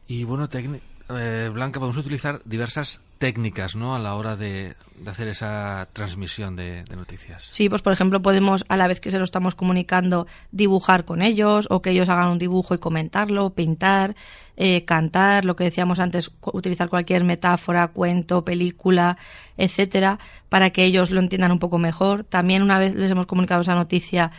Y 0.07 0.23
bueno, 0.23 0.47
eh, 0.51 1.49
Blanca, 1.53 1.79
podemos 1.79 1.97
utilizar 1.97 2.41
diversas 2.45 3.01
técnicas, 3.17 3.75
¿no? 3.75 3.95
A 3.95 3.99
la 3.99 4.15
hora 4.15 4.35
de 4.35 4.75
de 5.03 5.11
hacer 5.11 5.27
esa 5.27 5.87
transmisión 5.93 6.55
de, 6.55 6.83
de, 6.83 6.95
noticias? 6.95 7.45
Sí, 7.49 7.69
pues 7.69 7.81
por 7.81 7.93
ejemplo 7.93 8.21
podemos, 8.21 8.65
a 8.69 8.77
la 8.77 8.87
vez 8.87 8.99
que 8.99 9.11
se 9.11 9.17
lo 9.17 9.23
estamos 9.23 9.55
comunicando, 9.55 10.27
dibujar 10.51 11.05
con 11.05 11.21
ellos 11.21 11.67
o 11.69 11.81
que 11.81 11.91
ellos 11.91 12.09
hagan 12.09 12.29
un 12.29 12.39
dibujo 12.39 12.73
y 12.73 12.77
comentarlo, 12.77 13.51
pintar, 13.51 14.15
eh, 14.55 14.85
cantar, 14.85 15.45
lo 15.45 15.55
que 15.55 15.65
decíamos 15.65 15.99
antes, 15.99 16.31
utilizar 16.41 16.89
cualquier 16.89 17.23
metáfora, 17.23 17.87
cuento, 17.89 18.45
película, 18.45 19.17
etcétera, 19.57 20.19
para 20.49 20.69
que 20.69 20.85
ellos 20.85 21.11
lo 21.11 21.19
entiendan 21.19 21.51
un 21.51 21.59
poco 21.59 21.77
mejor. 21.77 22.23
También 22.23 22.61
una 22.61 22.79
vez 22.79 22.95
les 22.95 23.11
hemos 23.11 23.25
comunicado 23.25 23.61
esa 23.61 23.75
noticia, 23.75 24.31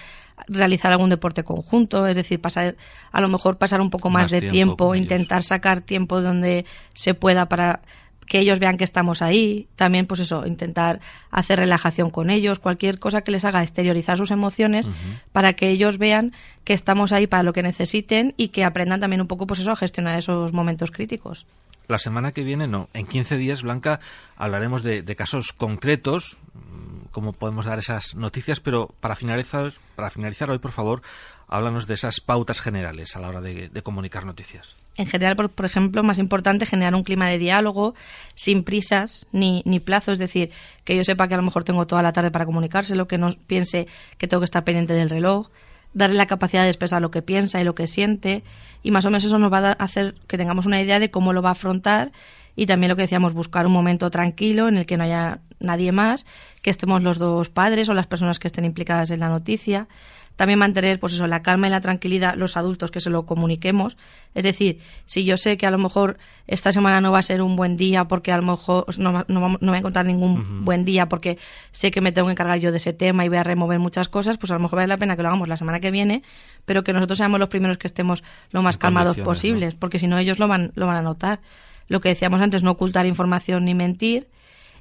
realizar 0.48 0.92
algún 0.92 1.10
deporte 1.10 1.42
conjunto, 1.42 2.06
es 2.06 2.16
decir, 2.16 2.40
pasar, 2.40 2.76
a 3.12 3.20
lo 3.20 3.28
mejor 3.28 3.56
pasar 3.56 3.80
un 3.80 3.90
poco 3.90 4.10
más, 4.10 4.24
Más 4.24 4.30
de 4.32 4.40
tiempo 4.40 4.54
tiempo, 4.54 4.94
intentar 4.94 5.42
sacar 5.42 5.80
tiempo 5.80 6.20
donde 6.20 6.64
se 6.94 7.14
pueda 7.14 7.46
para 7.46 7.80
que 8.26 8.38
ellos 8.38 8.58
vean 8.58 8.76
que 8.76 8.84
estamos 8.84 9.22
ahí, 9.22 9.68
también 9.76 10.06
pues 10.06 10.20
eso, 10.20 10.46
intentar 10.46 11.00
hacer 11.30 11.58
relajación 11.58 12.10
con 12.10 12.30
ellos, 12.30 12.58
cualquier 12.58 12.98
cosa 12.98 13.22
que 13.22 13.30
les 13.30 13.44
haga 13.44 13.62
exteriorizar 13.62 14.18
sus 14.18 14.30
emociones 14.30 14.88
para 15.32 15.54
que 15.54 15.70
ellos 15.70 15.98
vean 15.98 16.32
que 16.64 16.72
estamos 16.72 17.12
ahí 17.12 17.26
para 17.26 17.42
lo 17.42 17.52
que 17.52 17.62
necesiten 17.62 18.34
y 18.36 18.48
que 18.48 18.64
aprendan 18.64 19.00
también 19.00 19.20
un 19.20 19.28
poco 19.28 19.46
pues 19.46 19.60
eso 19.60 19.72
a 19.72 19.76
gestionar 19.76 20.18
esos 20.18 20.52
momentos 20.52 20.90
críticos. 20.90 21.46
La 21.86 21.98
semana 21.98 22.32
que 22.32 22.44
viene, 22.44 22.66
no. 22.66 22.88
En 22.94 23.06
15 23.06 23.36
días, 23.36 23.62
Blanca, 23.62 24.00
hablaremos 24.36 24.82
de, 24.82 25.02
de 25.02 25.16
casos 25.16 25.52
concretos, 25.52 26.38
mm, 26.54 27.08
cómo 27.10 27.34
podemos 27.34 27.66
dar 27.66 27.78
esas 27.78 28.14
noticias, 28.14 28.60
pero 28.60 28.88
para 29.00 29.16
finalizar, 29.16 29.74
para 29.94 30.08
finalizar 30.08 30.50
hoy, 30.50 30.58
por 30.58 30.72
favor, 30.72 31.02
háblanos 31.48 31.86
de 31.86 31.94
esas 31.94 32.20
pautas 32.20 32.60
generales 32.60 33.16
a 33.16 33.20
la 33.20 33.28
hora 33.28 33.40
de, 33.40 33.70
comunicar 33.82 34.24
noticias. 34.24 34.74
En 34.96 35.06
general, 35.06 35.36
por, 35.36 35.50
por, 35.50 35.66
ejemplo, 35.66 36.02
más 36.02 36.18
importante, 36.18 36.66
generar 36.66 36.94
un 36.94 37.02
clima 37.02 37.28
de 37.28 37.38
diálogo 37.38 37.94
sin 38.34 38.64
prisas 38.64 39.26
ni, 39.32 39.62
ni 39.64 39.80
plazo, 39.80 40.12
es 40.12 40.18
decir, 40.18 40.50
que 40.84 40.96
yo 40.96 41.04
sepa 41.04 41.28
que 41.28 41.34
a 41.34 41.36
lo 41.36 41.42
mejor 41.42 41.64
tengo 41.64 41.86
toda 41.86 42.02
la 42.02 42.12
tarde 42.12 42.30
para 42.30 42.46
comunicárselo, 42.46 43.06
que 43.06 43.18
no 43.18 43.34
piense 43.46 43.86
que 44.18 44.28
tengo 44.28 44.40
que 44.40 44.46
estar 44.46 44.64
pendiente 44.64 44.94
del 44.94 45.10
reloj, 45.10 45.48
darle 45.94 46.16
la 46.16 46.26
capacidad 46.26 46.64
de 46.64 46.70
expresar 46.70 47.00
lo 47.00 47.10
que 47.10 47.22
piensa 47.22 47.60
y 47.60 47.64
lo 47.64 47.74
que 47.74 47.86
siente 47.86 48.42
y 48.82 48.90
más 48.90 49.04
o 49.06 49.10
menos 49.10 49.24
eso 49.24 49.38
nos 49.38 49.52
va 49.52 49.70
a 49.70 49.72
hacer 49.72 50.14
que 50.26 50.36
tengamos 50.36 50.66
una 50.66 50.80
idea 50.80 50.98
de 50.98 51.10
cómo 51.10 51.32
lo 51.32 51.40
va 51.40 51.50
a 51.50 51.52
afrontar 51.52 52.12
y 52.56 52.66
también 52.66 52.90
lo 52.90 52.96
que 52.96 53.02
decíamos, 53.02 53.32
buscar 53.32 53.66
un 53.66 53.72
momento 53.72 54.10
tranquilo 54.10 54.68
en 54.68 54.76
el 54.76 54.86
que 54.86 54.96
no 54.96 55.04
haya 55.04 55.40
nadie 55.58 55.90
más, 55.90 56.26
que 56.62 56.70
estemos 56.70 57.02
los 57.02 57.18
dos 57.18 57.48
padres 57.48 57.88
o 57.88 57.94
las 57.94 58.06
personas 58.06 58.38
que 58.38 58.46
estén 58.46 58.64
implicadas 58.64 59.10
en 59.10 59.20
la 59.20 59.28
noticia. 59.28 59.88
También 60.36 60.58
mantener, 60.58 60.98
pues 60.98 61.12
eso, 61.12 61.26
la 61.26 61.42
calma 61.42 61.68
y 61.68 61.70
la 61.70 61.80
tranquilidad 61.80 62.34
los 62.34 62.56
adultos 62.56 62.90
que 62.90 63.00
se 63.00 63.08
lo 63.08 63.24
comuniquemos. 63.24 63.96
Es 64.34 64.42
decir, 64.42 64.80
si 65.06 65.24
yo 65.24 65.36
sé 65.36 65.56
que 65.56 65.66
a 65.66 65.70
lo 65.70 65.78
mejor 65.78 66.18
esta 66.46 66.72
semana 66.72 67.00
no 67.00 67.12
va 67.12 67.20
a 67.20 67.22
ser 67.22 67.40
un 67.40 67.54
buen 67.54 67.76
día 67.76 68.06
porque 68.06 68.32
a 68.32 68.36
lo 68.36 68.42
mejor 68.42 68.86
no, 68.98 69.12
no, 69.12 69.24
no 69.28 69.58
voy 69.60 69.74
a 69.74 69.78
encontrar 69.78 70.06
ningún 70.06 70.38
uh 70.38 70.42
-huh. 70.42 70.64
buen 70.64 70.84
día 70.84 71.06
porque 71.06 71.38
sé 71.70 71.90
que 71.90 72.00
me 72.00 72.10
tengo 72.10 72.26
que 72.26 72.32
encargar 72.32 72.58
yo 72.58 72.72
de 72.72 72.78
ese 72.78 72.92
tema 72.92 73.24
y 73.24 73.28
voy 73.28 73.38
a 73.38 73.44
remover 73.44 73.78
muchas 73.78 74.08
cosas, 74.08 74.36
pues 74.38 74.50
a 74.50 74.54
lo 74.54 74.60
mejor 74.60 74.78
vale 74.78 74.88
la 74.88 74.96
pena 74.96 75.16
que 75.16 75.22
lo 75.22 75.28
hagamos 75.28 75.46
la 75.46 75.56
semana 75.56 75.78
que 75.78 75.90
viene, 75.90 76.22
pero 76.64 76.82
que 76.82 76.92
nosotros 76.92 77.18
seamos 77.18 77.38
los 77.38 77.48
primeros 77.48 77.78
que 77.78 77.86
estemos 77.86 78.24
lo 78.50 78.62
más 78.62 78.76
calmados 78.76 79.18
posibles, 79.18 79.74
¿no? 79.74 79.80
porque 79.80 79.98
si 79.98 80.08
no 80.08 80.18
ellos 80.18 80.38
lo 80.38 80.48
van, 80.48 80.72
lo 80.74 80.86
van 80.86 80.96
a 80.96 81.02
notar. 81.02 81.40
Lo 81.86 82.00
que 82.00 82.08
decíamos 82.08 82.40
antes, 82.40 82.62
no 82.62 82.72
ocultar 82.72 83.06
información 83.06 83.64
ni 83.64 83.74
mentir. 83.74 84.28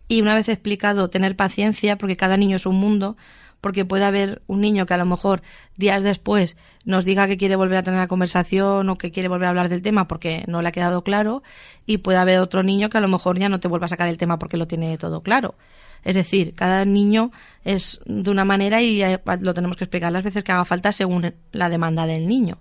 Y 0.07 0.21
una 0.21 0.35
vez 0.35 0.49
explicado, 0.49 1.09
tener 1.09 1.35
paciencia, 1.35 1.97
porque 1.97 2.15
cada 2.15 2.37
niño 2.37 2.57
es 2.57 2.65
un 2.65 2.75
mundo, 2.75 3.15
porque 3.63 3.85
puede 3.85 4.03
haber 4.03 4.41
un 4.45 4.59
niño 4.59 4.85
que 4.85 4.93
a 4.93 4.97
lo 4.97 5.05
mejor 5.05 5.41
días 5.77 6.03
después 6.03 6.57
nos 6.83 7.05
diga 7.05 7.29
que 7.29 7.37
quiere 7.37 7.55
volver 7.55 7.77
a 7.77 7.83
tener 7.83 7.97
la 7.97 8.09
conversación 8.09 8.89
o 8.89 8.97
que 8.97 9.09
quiere 9.09 9.29
volver 9.29 9.45
a 9.45 9.49
hablar 9.51 9.69
del 9.69 9.81
tema 9.81 10.05
porque 10.05 10.43
no 10.47 10.61
le 10.61 10.67
ha 10.67 10.73
quedado 10.73 11.01
claro 11.05 11.43
y 11.85 11.99
puede 11.99 12.17
haber 12.17 12.39
otro 12.39 12.61
niño 12.61 12.89
que 12.89 12.97
a 12.97 13.01
lo 13.01 13.07
mejor 13.07 13.39
ya 13.39 13.47
no 13.47 13.61
te 13.61 13.69
vuelva 13.69 13.85
a 13.85 13.89
sacar 13.89 14.09
el 14.09 14.17
tema 14.17 14.37
porque 14.37 14.57
lo 14.57 14.67
tiene 14.67 14.97
todo 14.97 15.21
claro. 15.21 15.55
Es 16.03 16.15
decir, 16.15 16.55
cada 16.55 16.83
niño 16.83 17.31
es 17.63 18.01
de 18.05 18.29
una 18.29 18.43
manera 18.43 18.81
y 18.81 19.01
lo 19.39 19.53
tenemos 19.53 19.77
que 19.77 19.85
explicar 19.85 20.11
las 20.11 20.25
veces 20.25 20.43
que 20.43 20.51
haga 20.51 20.65
falta 20.65 20.91
según 20.91 21.33
la 21.53 21.69
demanda 21.69 22.05
del 22.05 22.27
niño. 22.27 22.57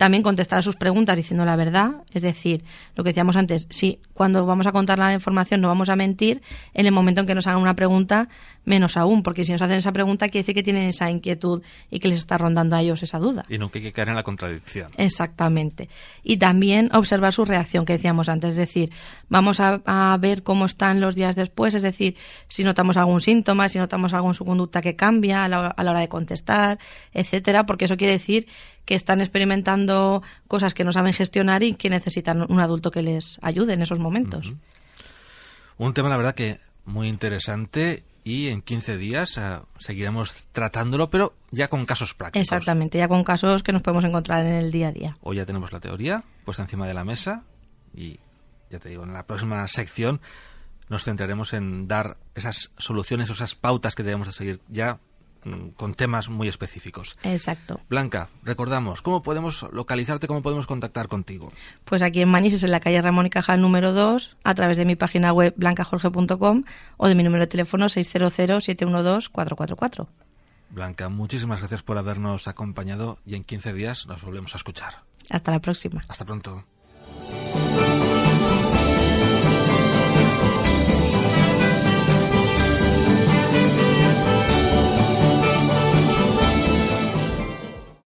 También 0.00 0.22
contestar 0.22 0.60
a 0.60 0.62
sus 0.62 0.76
preguntas 0.76 1.14
diciendo 1.14 1.44
la 1.44 1.56
verdad, 1.56 1.90
es 2.14 2.22
decir, 2.22 2.64
lo 2.96 3.04
que 3.04 3.10
decíamos 3.10 3.36
antes, 3.36 3.66
sí, 3.68 3.98
cuando 4.14 4.46
vamos 4.46 4.66
a 4.66 4.72
contar 4.72 4.98
la 4.98 5.12
información 5.12 5.60
no 5.60 5.68
vamos 5.68 5.90
a 5.90 5.94
mentir, 5.94 6.40
en 6.72 6.86
el 6.86 6.92
momento 6.92 7.20
en 7.20 7.26
que 7.26 7.34
nos 7.34 7.46
hagan 7.46 7.60
una 7.60 7.74
pregunta, 7.74 8.30
menos 8.64 8.96
aún, 8.96 9.22
porque 9.22 9.44
si 9.44 9.52
nos 9.52 9.60
hacen 9.60 9.76
esa 9.76 9.92
pregunta 9.92 10.30
quiere 10.30 10.44
decir 10.44 10.54
que 10.54 10.62
tienen 10.62 10.84
esa 10.84 11.10
inquietud 11.10 11.62
y 11.90 12.00
que 12.00 12.08
les 12.08 12.20
está 12.20 12.38
rondando 12.38 12.76
a 12.76 12.80
ellos 12.80 13.02
esa 13.02 13.18
duda. 13.18 13.44
Y 13.50 13.58
no 13.58 13.70
que 13.70 13.80
hay 13.80 13.84
que 13.84 13.92
caer 13.92 14.08
en 14.08 14.14
la 14.14 14.22
contradicción. 14.22 14.90
Exactamente. 14.96 15.90
Y 16.22 16.38
también 16.38 16.88
observar 16.94 17.34
su 17.34 17.44
reacción, 17.44 17.84
que 17.84 17.92
decíamos 17.92 18.30
antes, 18.30 18.52
es 18.52 18.56
decir, 18.56 18.90
vamos 19.28 19.60
a, 19.60 19.82
a 19.84 20.16
ver 20.16 20.42
cómo 20.42 20.64
están 20.64 21.02
los 21.02 21.14
días 21.14 21.36
después, 21.36 21.74
es 21.74 21.82
decir, 21.82 22.16
si 22.48 22.64
notamos 22.64 22.96
algún 22.96 23.20
síntoma, 23.20 23.68
si 23.68 23.78
notamos 23.78 24.14
algo 24.14 24.28
en 24.28 24.34
su 24.34 24.46
conducta 24.46 24.80
que 24.80 24.96
cambia 24.96 25.44
a 25.44 25.48
la, 25.48 25.66
a 25.66 25.84
la 25.84 25.90
hora 25.90 26.00
de 26.00 26.08
contestar, 26.08 26.78
etcétera, 27.12 27.66
porque 27.66 27.84
eso 27.84 27.98
quiere 27.98 28.14
decir 28.14 28.46
que 28.84 28.94
están 28.94 29.20
experimentando 29.20 30.22
cosas 30.48 30.74
que 30.74 30.84
no 30.84 30.92
saben 30.92 31.12
gestionar 31.12 31.62
y 31.62 31.74
que 31.74 31.90
necesitan 31.90 32.46
un 32.48 32.60
adulto 32.60 32.90
que 32.90 33.02
les 33.02 33.38
ayude 33.42 33.74
en 33.74 33.82
esos 33.82 33.98
momentos. 33.98 34.46
Uh 34.46 34.50
-huh. 34.50 34.58
Un 35.78 35.94
tema, 35.94 36.08
la 36.08 36.16
verdad, 36.16 36.34
que 36.34 36.58
muy 36.84 37.08
interesante 37.08 38.04
y 38.24 38.48
en 38.48 38.62
15 38.62 38.96
días 38.96 39.38
uh, 39.38 39.64
seguiremos 39.78 40.46
tratándolo, 40.52 41.08
pero 41.10 41.34
ya 41.50 41.68
con 41.68 41.84
casos 41.86 42.14
prácticos. 42.14 42.42
Exactamente, 42.42 42.98
ya 42.98 43.08
con 43.08 43.24
casos 43.24 43.62
que 43.62 43.72
nos 43.72 43.82
podemos 43.82 44.04
encontrar 44.04 44.44
en 44.44 44.54
el 44.54 44.70
día 44.70 44.88
a 44.88 44.92
día. 44.92 45.16
Hoy 45.22 45.36
ya 45.36 45.46
tenemos 45.46 45.72
la 45.72 45.80
teoría 45.80 46.22
puesta 46.44 46.62
encima 46.62 46.86
de 46.86 46.94
la 46.94 47.04
mesa 47.04 47.44
y 47.94 48.18
ya 48.70 48.78
te 48.78 48.88
digo, 48.88 49.04
en 49.04 49.12
la 49.12 49.26
próxima 49.26 49.66
sección 49.68 50.20
nos 50.88 51.04
centraremos 51.04 51.54
en 51.54 51.88
dar 51.88 52.18
esas 52.34 52.70
soluciones 52.76 53.30
esas 53.30 53.54
pautas 53.54 53.94
que 53.94 54.02
debemos 54.02 54.26
de 54.26 54.32
seguir 54.32 54.60
ya 54.68 54.98
con 55.76 55.94
temas 55.94 56.28
muy 56.28 56.48
específicos. 56.48 57.16
Exacto. 57.22 57.80
Blanca, 57.88 58.28
recordamos, 58.42 59.02
¿cómo 59.02 59.22
podemos 59.22 59.66
localizarte, 59.72 60.26
cómo 60.26 60.42
podemos 60.42 60.66
contactar 60.66 61.06
contigo? 61.08 61.52
Pues 61.84 62.02
aquí 62.02 62.22
en 62.22 62.28
Manises, 62.28 62.64
en 62.64 62.70
la 62.70 62.80
calle 62.80 63.00
Ramón 63.00 63.26
y 63.26 63.30
Cajal 63.30 63.60
número 63.60 63.92
2, 63.92 64.36
a 64.44 64.54
través 64.54 64.76
de 64.76 64.84
mi 64.84 64.96
página 64.96 65.32
web 65.32 65.54
blancajorge.com 65.56 66.64
o 66.96 67.08
de 67.08 67.14
mi 67.14 67.22
número 67.22 67.44
de 67.44 67.48
teléfono 67.48 67.86
600-712-444. 67.86 70.08
Blanca, 70.70 71.08
muchísimas 71.08 71.60
gracias 71.60 71.82
por 71.82 71.98
habernos 71.98 72.46
acompañado 72.46 73.18
y 73.26 73.34
en 73.34 73.44
15 73.44 73.72
días 73.72 74.06
nos 74.06 74.22
volvemos 74.22 74.54
a 74.54 74.58
escuchar. 74.58 75.02
Hasta 75.28 75.52
la 75.52 75.60
próxima. 75.60 76.02
Hasta 76.08 76.24
pronto. 76.24 76.64